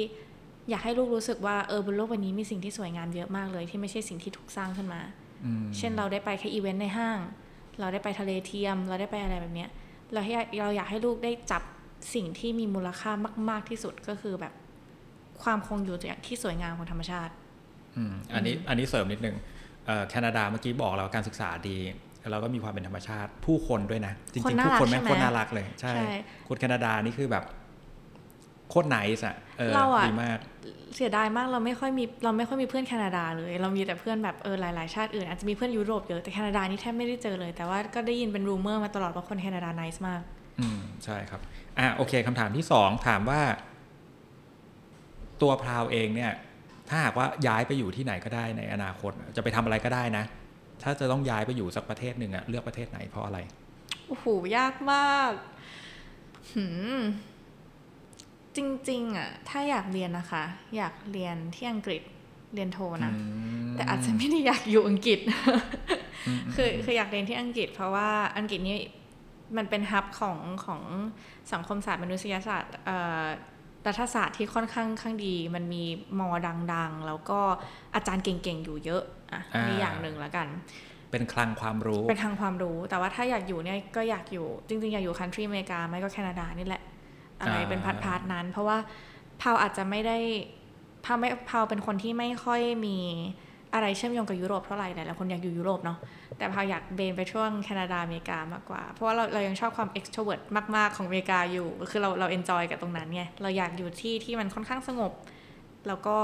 [0.69, 5.01] อยากให้ลูกรู้สึกว่าเออบนโลกใบนี้มีสิ่งที่สวยงามเยอะมากเลย ที่ไม่ใช่สิ่งที่ถูกสร้างขึ้นมา
[5.45, 7.19] อืมเช่นเราได้ไปแค่อีเวนต์ในห้าง
[7.79, 9.69] เราได้ไปทะเลเทียม เราได้ไปอะไรแบบเนี้ย
[10.13, 11.63] เราให้เราอยากให้ลูกได้จับ
[12.13, 13.11] สิ่งที่มีมูลค่า
[13.49, 14.53] มาก ๆที่สุดก็คือแบบ
[15.43, 17.33] ความคงอยู่อย่างที่สวยงามของธรรมชาติ
[17.95, 19.35] อืมอันนี้อันนี้เสริมนิดนึง
[19.85, 21.77] เอ่อแคนาดาเมื่อกี้บอกแล้วการศึกษาดี
[22.31, 26.11] แล้วก็มีความเป็นธรรมชาติผู้คนด้วยนะจคนริงๆน่าผู้รักคนแม่งใช่ไหมโคนน่ารักเลยใช่ใช่
[26.47, 27.43] คนแคนาดานี่คือแบบ
[28.69, 30.37] โคตร nice อะเออเราอะดีมาก
[30.95, 40.21] เสียดายมากเราไม่ค่อยมีเราไม่ค่อยมีเพื่อนแคนาดาเลย เรามีแต่เพื่อนแบบเออหลายๆ ชาติอื่น อาจจะมีเพื่อนยุโรปเยอะแต่แคนาดานี่แทบไม่ได้เจอเลย แต่ว่าก็ได้ยินเป็น rumor มาตลอดว่าคนแคนาดา nice มาก
[40.59, 41.41] อืมใช่ครับ
[41.79, 43.41] อะโอเคคำถามที่สองถามว่า
[45.41, 46.31] ตัวพราวเองเนี่ย
[46.89, 50.23] ถ้าหากว่าย้ายไปอยู่ที่ไหนก็ได้ในอนาคต จะไปทำอะไรก็ได้นะ
[50.83, 53.39] ถ้าจะต้องย้ายไปอยู่สักประเทศหนึ่งอะเลือกประเทศไหนเพราะอะไร
[54.07, 54.25] โอ้โห
[54.57, 55.31] ยากมาก
[56.53, 56.65] หื
[56.97, 56.99] ม
[58.55, 58.59] จ
[58.89, 60.43] ริงๆอะถ้าอยากเรียนนะคะ
[60.77, 62.01] อยากเรียนที่อังกฤษ
[62.53, 63.13] เรียนโทนะ
[63.73, 65.19] แต่อาจจะไม่ได้อยากอยู่อังกฤษ
[66.55, 68.77] คือคืออยากเรียนที่อังกฤษ เพราะว่าอังกฤษนี่
[69.57, 70.81] มันเป็นฮับของของ
[71.51, 73.25] สังคมศาสตร์มนุษยศาสตร์เอ่อ
[73.87, 75.83] รัฐศาสตร์ที่ค่อนข้างข้างดี มันมี
[76.19, 76.29] มอ
[76.73, 77.39] ดัง ๆ แล้วก็
[77.95, 80.47] อาจารย์เก่งๆอยู่เยอะอะอ่านี่นี่อย่างหนึ่งแล้วกัน
[81.11, 86.83] เป็นคลังความรู้ เป็นทางความรู้ แต่ว่าถ้าอยากอยู่เนี่ยก็อยากอยู่ จริง ๆ อยากอยู่ country อเมริกา ไม่ก็แคนาดานี่แหละ
[87.39, 88.77] อะไรอ่าเป็น part partนั้น เพราะว่า
[89.41, 90.17] พราวอาจจะไม่ได้
[91.05, 92.97] พราวไม่พราวเป็นคนที่ไม่ค่อยมี
[93.73, 95.97] อะไรเชื่อมโยงกับยุโรปเท่าไหร่หลายๆคนอยากอยู่ยุโรปเนาะ
[96.37, 100.41] แต่พาวอยากเบนไปช่วงแคนาดาอเมริกามากกว่า เพราะว่าเราเรายังชอบความ extrovert
[100.75, 105.11] มากๆของอเมริกาอยู่ คือเราเรา enjoy กับตรงนั้นไงเราอยากอยู่ที่ที่มันค่อนข้างสงบ
[105.87, 106.17] แล้วก็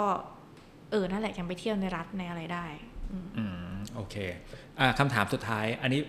[0.91, 2.65] เออนั่นแหละยังไปเที่ยวในรัฐในอะไรได้
[3.11, 3.43] อืมอื
[3.73, 4.15] มโอเค
[4.79, 6.01] อะคำถามสุดท้าย อันนี้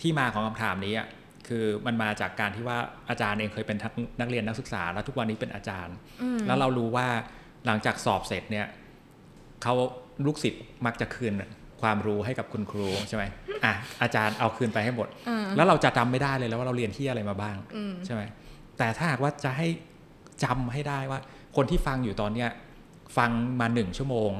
[0.00, 1.06] ที่มาของคำถามนี้อะ
[1.48, 2.78] คือมันมาจากการที่ว่า
[3.08, 7.06] อาจารย์เองเคยเป็นทักนักเรียนนักศึกษา แล้วทุกวันนี้เป็นอาจารย์อืมแล้วเรารู้ว่า
[7.66, 8.66] หลังจากสอบเสร็จเนี่ย
[9.62, 9.74] เขา
[10.24, 11.32] ลูกศิษย์มักจะคืน
[11.80, 13.24] ความรู้ให้กับคุณครูใช่ไหม
[13.64, 13.72] อะ
[14.02, 18.22] อาจารย์เอาคืนไปให้หมดอืมแล้วเราจะจำไม่ได้เลยแล้วว่าเราเรียนที่อะไรมาบ้างอืมใช่ไหม
[18.78, 19.68] แต่ถ้าหากว่าจะให้
[20.44, 21.20] จำให้ได้ว่า
[21.56, 22.50] คนที่ฟังอยู่ตอนเนี้ย
[23.16, 23.30] ฟัง
[23.60, 24.32] มาหนึ่งชั่วโมง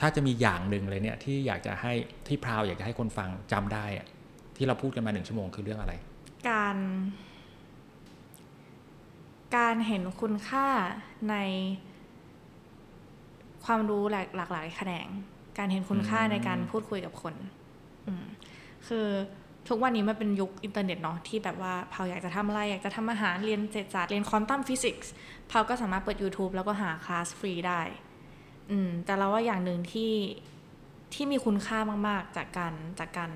[0.00, 1.92] ถ้าจะมีอย่างหนึ่งเลยเนี่ยที่อยากจะให้
[2.28, 4.06] ที่พราวอยากจะให้คนฟังจำได้อะ
[4.56, 5.92] ที่เราพูดกันมาหนึ่งชั่วโมงคือเรื่องอะไร
[6.48, 6.76] การ
[9.56, 10.66] การเห็นคุณค่า
[11.30, 11.34] ใน
[13.66, 15.08] ความรู้หลากหลากหลายแขนง
[15.58, 17.34] การเห็นคุณค่าอืมในการพูดคุยกับคน
[18.06, 18.24] อืม
[18.88, 19.06] คือ
[19.68, 27.80] ทุกวันนี้มันเป็นยุคอินเทอร์เน็ตเนาะที่แบบว่าพราวอยากจะทำอะไร อยากจะทำอาหารเรียนเศรษฐศาสตร์เรียน quantum physics พราวก็สามารถเปิด YouTube แล้วก็หาคลาสฟรีได้
[28.70, 30.12] อืม แต่เราว่าอย่างหนึ่งที่
[31.14, 31.78] ที่มีคุณค่า
[32.08, 33.30] มาก ๆ จากการจากการ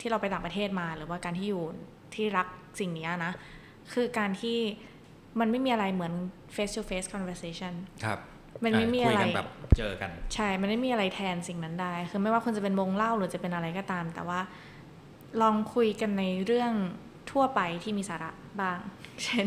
[0.00, 1.64] ที่เราไปต่างประเทศมา หรือว่าการที่อยู่
[2.14, 2.46] ที่รัก
[2.80, 3.32] สิ่งเนี้ยนะ
[3.92, 4.58] คือการที่
[5.40, 6.12] มันไม่มีอะไรเหมือน
[6.54, 7.74] face to face conversation
[8.04, 8.18] ครับ
[8.64, 14.40] มันไม่มีอะไรคุยกันแบบเจอกัน ใช่ มันไม่มีอะไรแทนสิ่งนั้นได้ คือไม่ว่าคุณจะเป็นวงเล่าหรือจะเป็นอะไรก็ตาม แต่ว่า
[15.42, 16.72] ลองคุยกันในเรื่อง
[17.30, 18.30] ทั่วไปที่มีสาระ
[18.60, 18.78] บ้าง
[19.24, 19.46] เช่น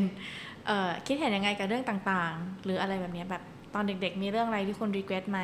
[0.68, 5.40] เอ่อคิดเห็นยังไงกับเรื่องต่างๆ หรืออะไรแบบเนี้ยแบบตอนเด็กๆ มีเรื่องอะไรที่คุณรีเกรสไหม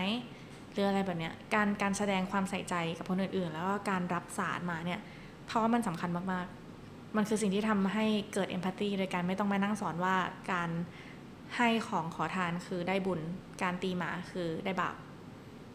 [0.72, 5.00] หรืออะไรแบบเนี้ยการการแสดงความใส่ใจกับคนอื่นๆ แล้วก็การรับสารมาเนี่ย
[5.46, 10.16] เพราะว่ามันสำคัญมากๆ มันคือสิ่งที่ทำให้เกิด empathy โดยการไม่ต้องมานั่งสอนว่า
[10.52, 10.70] การ
[11.58, 13.20] ให้ของขอทานคือได้บุญ
[13.62, 14.96] การตีหมาคือได้บาป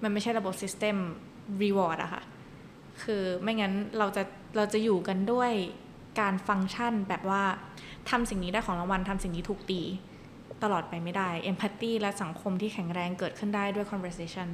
[0.03, 0.97] มันไม่ใช่ระบบ system
[1.63, 2.23] reward อะค่ะ
[3.03, 4.23] คือไม่งั้นเราจะ
[4.57, 5.53] เราจะอยู่กันด้วย
[6.21, 7.43] การฟังก์ชันแบบว่า
[8.11, 9.81] ทำสิ่งนี้ได้ของรางวัลทำสิ่งนี้ถูกตี
[10.63, 14.49] ตลอดไปไม่ได้ empathy และสังคมที่แข็งแรงเกิดขึ้นได้ด้วย conversation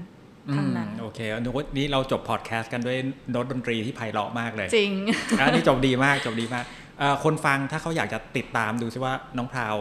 [0.56, 2.96] ทั้งนั้นอืมโอเคโน้ตนี้เราจบพอดแคสต์กันด้วย
[3.30, 4.92] โน้ตดนตรีที่ไพเราะมากเลย จริง
[5.38, 6.64] อันนี้จบดีมากจบดีมาก
[6.98, 9.74] เอ่อคนฟังถ้าเขาอยากจะติดตามดูซิว่าน้องพราว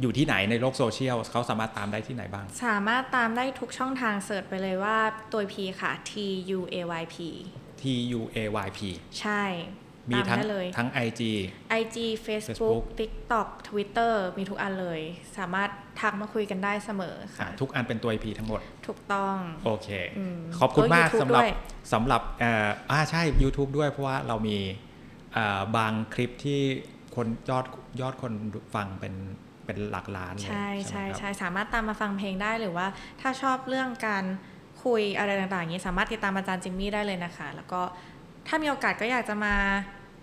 [0.00, 4.98] อยู่ที่ไหนในโลกโซเชียลเขาสามารถตามได้ที่ไหนบ้าง สามารถตามได้ทุกช่องทางเสิร์ชไปเลยว่า
[5.32, 6.12] ตัว P ค่ะ T
[6.58, 7.16] U A Y P
[7.80, 7.82] T
[8.18, 8.80] U A Y P
[9.20, 9.42] ใช่
[10.10, 11.20] มีตามทั้งได้เลยทั้ง IG
[11.80, 11.96] IG
[12.26, 15.00] Facebook Facebook TikTok Twitter มีทุกอันเลย
[15.38, 15.70] สามารถ
[16.00, 21.50] ทักมาคุยกันได้เสมออะค่ะ ทุกอันเป็นตัว IP ทั้งหมด ถูกต้อง โอเคอืมขอบคุณมากแล้ว YouTube สำหรับด้วย
[21.92, 24.58] สำหรับเอ่ออ่าใช่ YouTube ด้วยเพราะว่าเรามี
[25.32, 26.60] เอ่อบางคลิปที่
[27.16, 27.64] คนยอด
[28.00, 28.32] ยอดคน
[28.74, 29.14] ฟังเป็น
[29.66, 32.86] เป็นหลักล้านเลยใช่ไหมใช่ครับใช่สามารถตามมาฟังเพลงได้หรือว่า
[33.20, 34.24] ถ้าชอบเรื่องการ
[34.84, 37.80] คุยอะไรต่างๆอย่างนี้สามารถติดตามอาจารย์จิมมี่ได้เลยนะคะ แล้วก็
[38.48, 39.54] ถ้ามีโอกาสก็อยากจะมา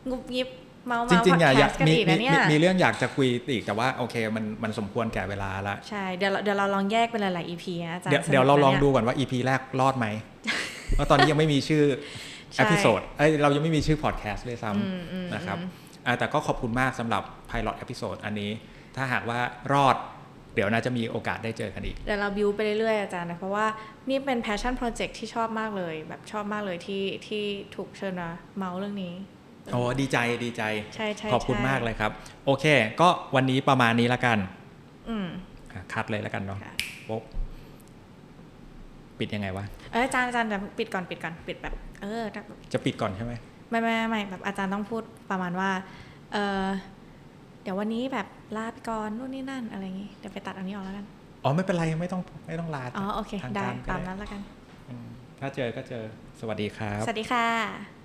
[0.09, 0.49] งุบยิบ
[0.87, 10.07] เมาส์จมาริงๆพออดยากแคอยากสต์กันมีอีกมีนะเนี่ยมีมีเรื่องอยากจะคุยอีกแต่ว่าโอเคมันมันสมควรแก่เวลาละใช่เดี๋ยวเราเดี๋ยวเราลองแยกเป็นหลายๆ EP นะอาจารย์เดี๋ยวสนุกเดี๋ยวเราลองนะนี่ดูก่อนว่า EP แรกรอดไหม
[10.91, 11.83] เพราะตอนนี้ยังไม่มีชื่อ
[12.53, 15.69] ใช่ episode เอ้ยเรายังไม่มีชื่อพอดแคสต์เลยซ้อืมอืมำนะครับอืม
[16.05, 18.51] อ่าแต่ก็ขอบคุณมากสำหรับ Pilot episode อันนี้
[18.95, 19.39] ถ้าหากว่า
[19.73, 19.95] รอด
[20.53, 23.65] เดี๋ยวน่าจะมีโอกาสได้เจอกันอีกเดี๋ยวเราบิวไปเรื่อยๆอาจารย์นะเพราะว่า
[24.09, 27.43] นี่เป็น passion project ที่ชอบมากเลย แบบชอบมากเลยที่ที่
[27.75, 29.13] ถูกเชิญมาเมาส์เรื่องนี้
[29.73, 30.63] โอ้ดีใจดีใจ
[30.95, 32.11] ใช่ใช่ขอบคุณใช่มากเลยครับ
[32.45, 32.65] โอเค
[33.01, 34.37] ก็วันนี้ประมาณนี้ละกัน
[35.09, 35.27] อืม
[35.71, 36.73] อะคัดเลยละกันเนาะค่ะ
[37.09, 37.23] ปุ๊บ
[39.19, 43.33] ปิดยังไงวะเอออาจารย์อาจารย์เดี๋ยวปิดก่อนปิดก่อนปิดแบบ เออแบบจะปิดก่อนใช่ไหม
[43.69, 45.69] ไม่ไม่ไม่ไม่แบบอาจารย์ต้องพูดประมาณว่า
[46.33, 46.65] เออ
[47.63, 48.27] เดี๋ยววันนี้แบบ
[48.57, 51.05] ลาไปก่อนนู่นนี่นั่นอะไรอย่างงี้เดี๋ยวไปตัดอันนี้ออกแล้วกัน
[51.43, 54.41] อ๋อไม่เป็นไรไม่ต้องไม่ต้องลาอ๋อโอเคทางได้การก็ตามนั้นแล้วกัน
[54.89, 55.07] อืม
[55.39, 56.03] ถ้าเจอก็เจอ
[56.39, 58.02] สวัสดีครับ สวัสดีค่ะ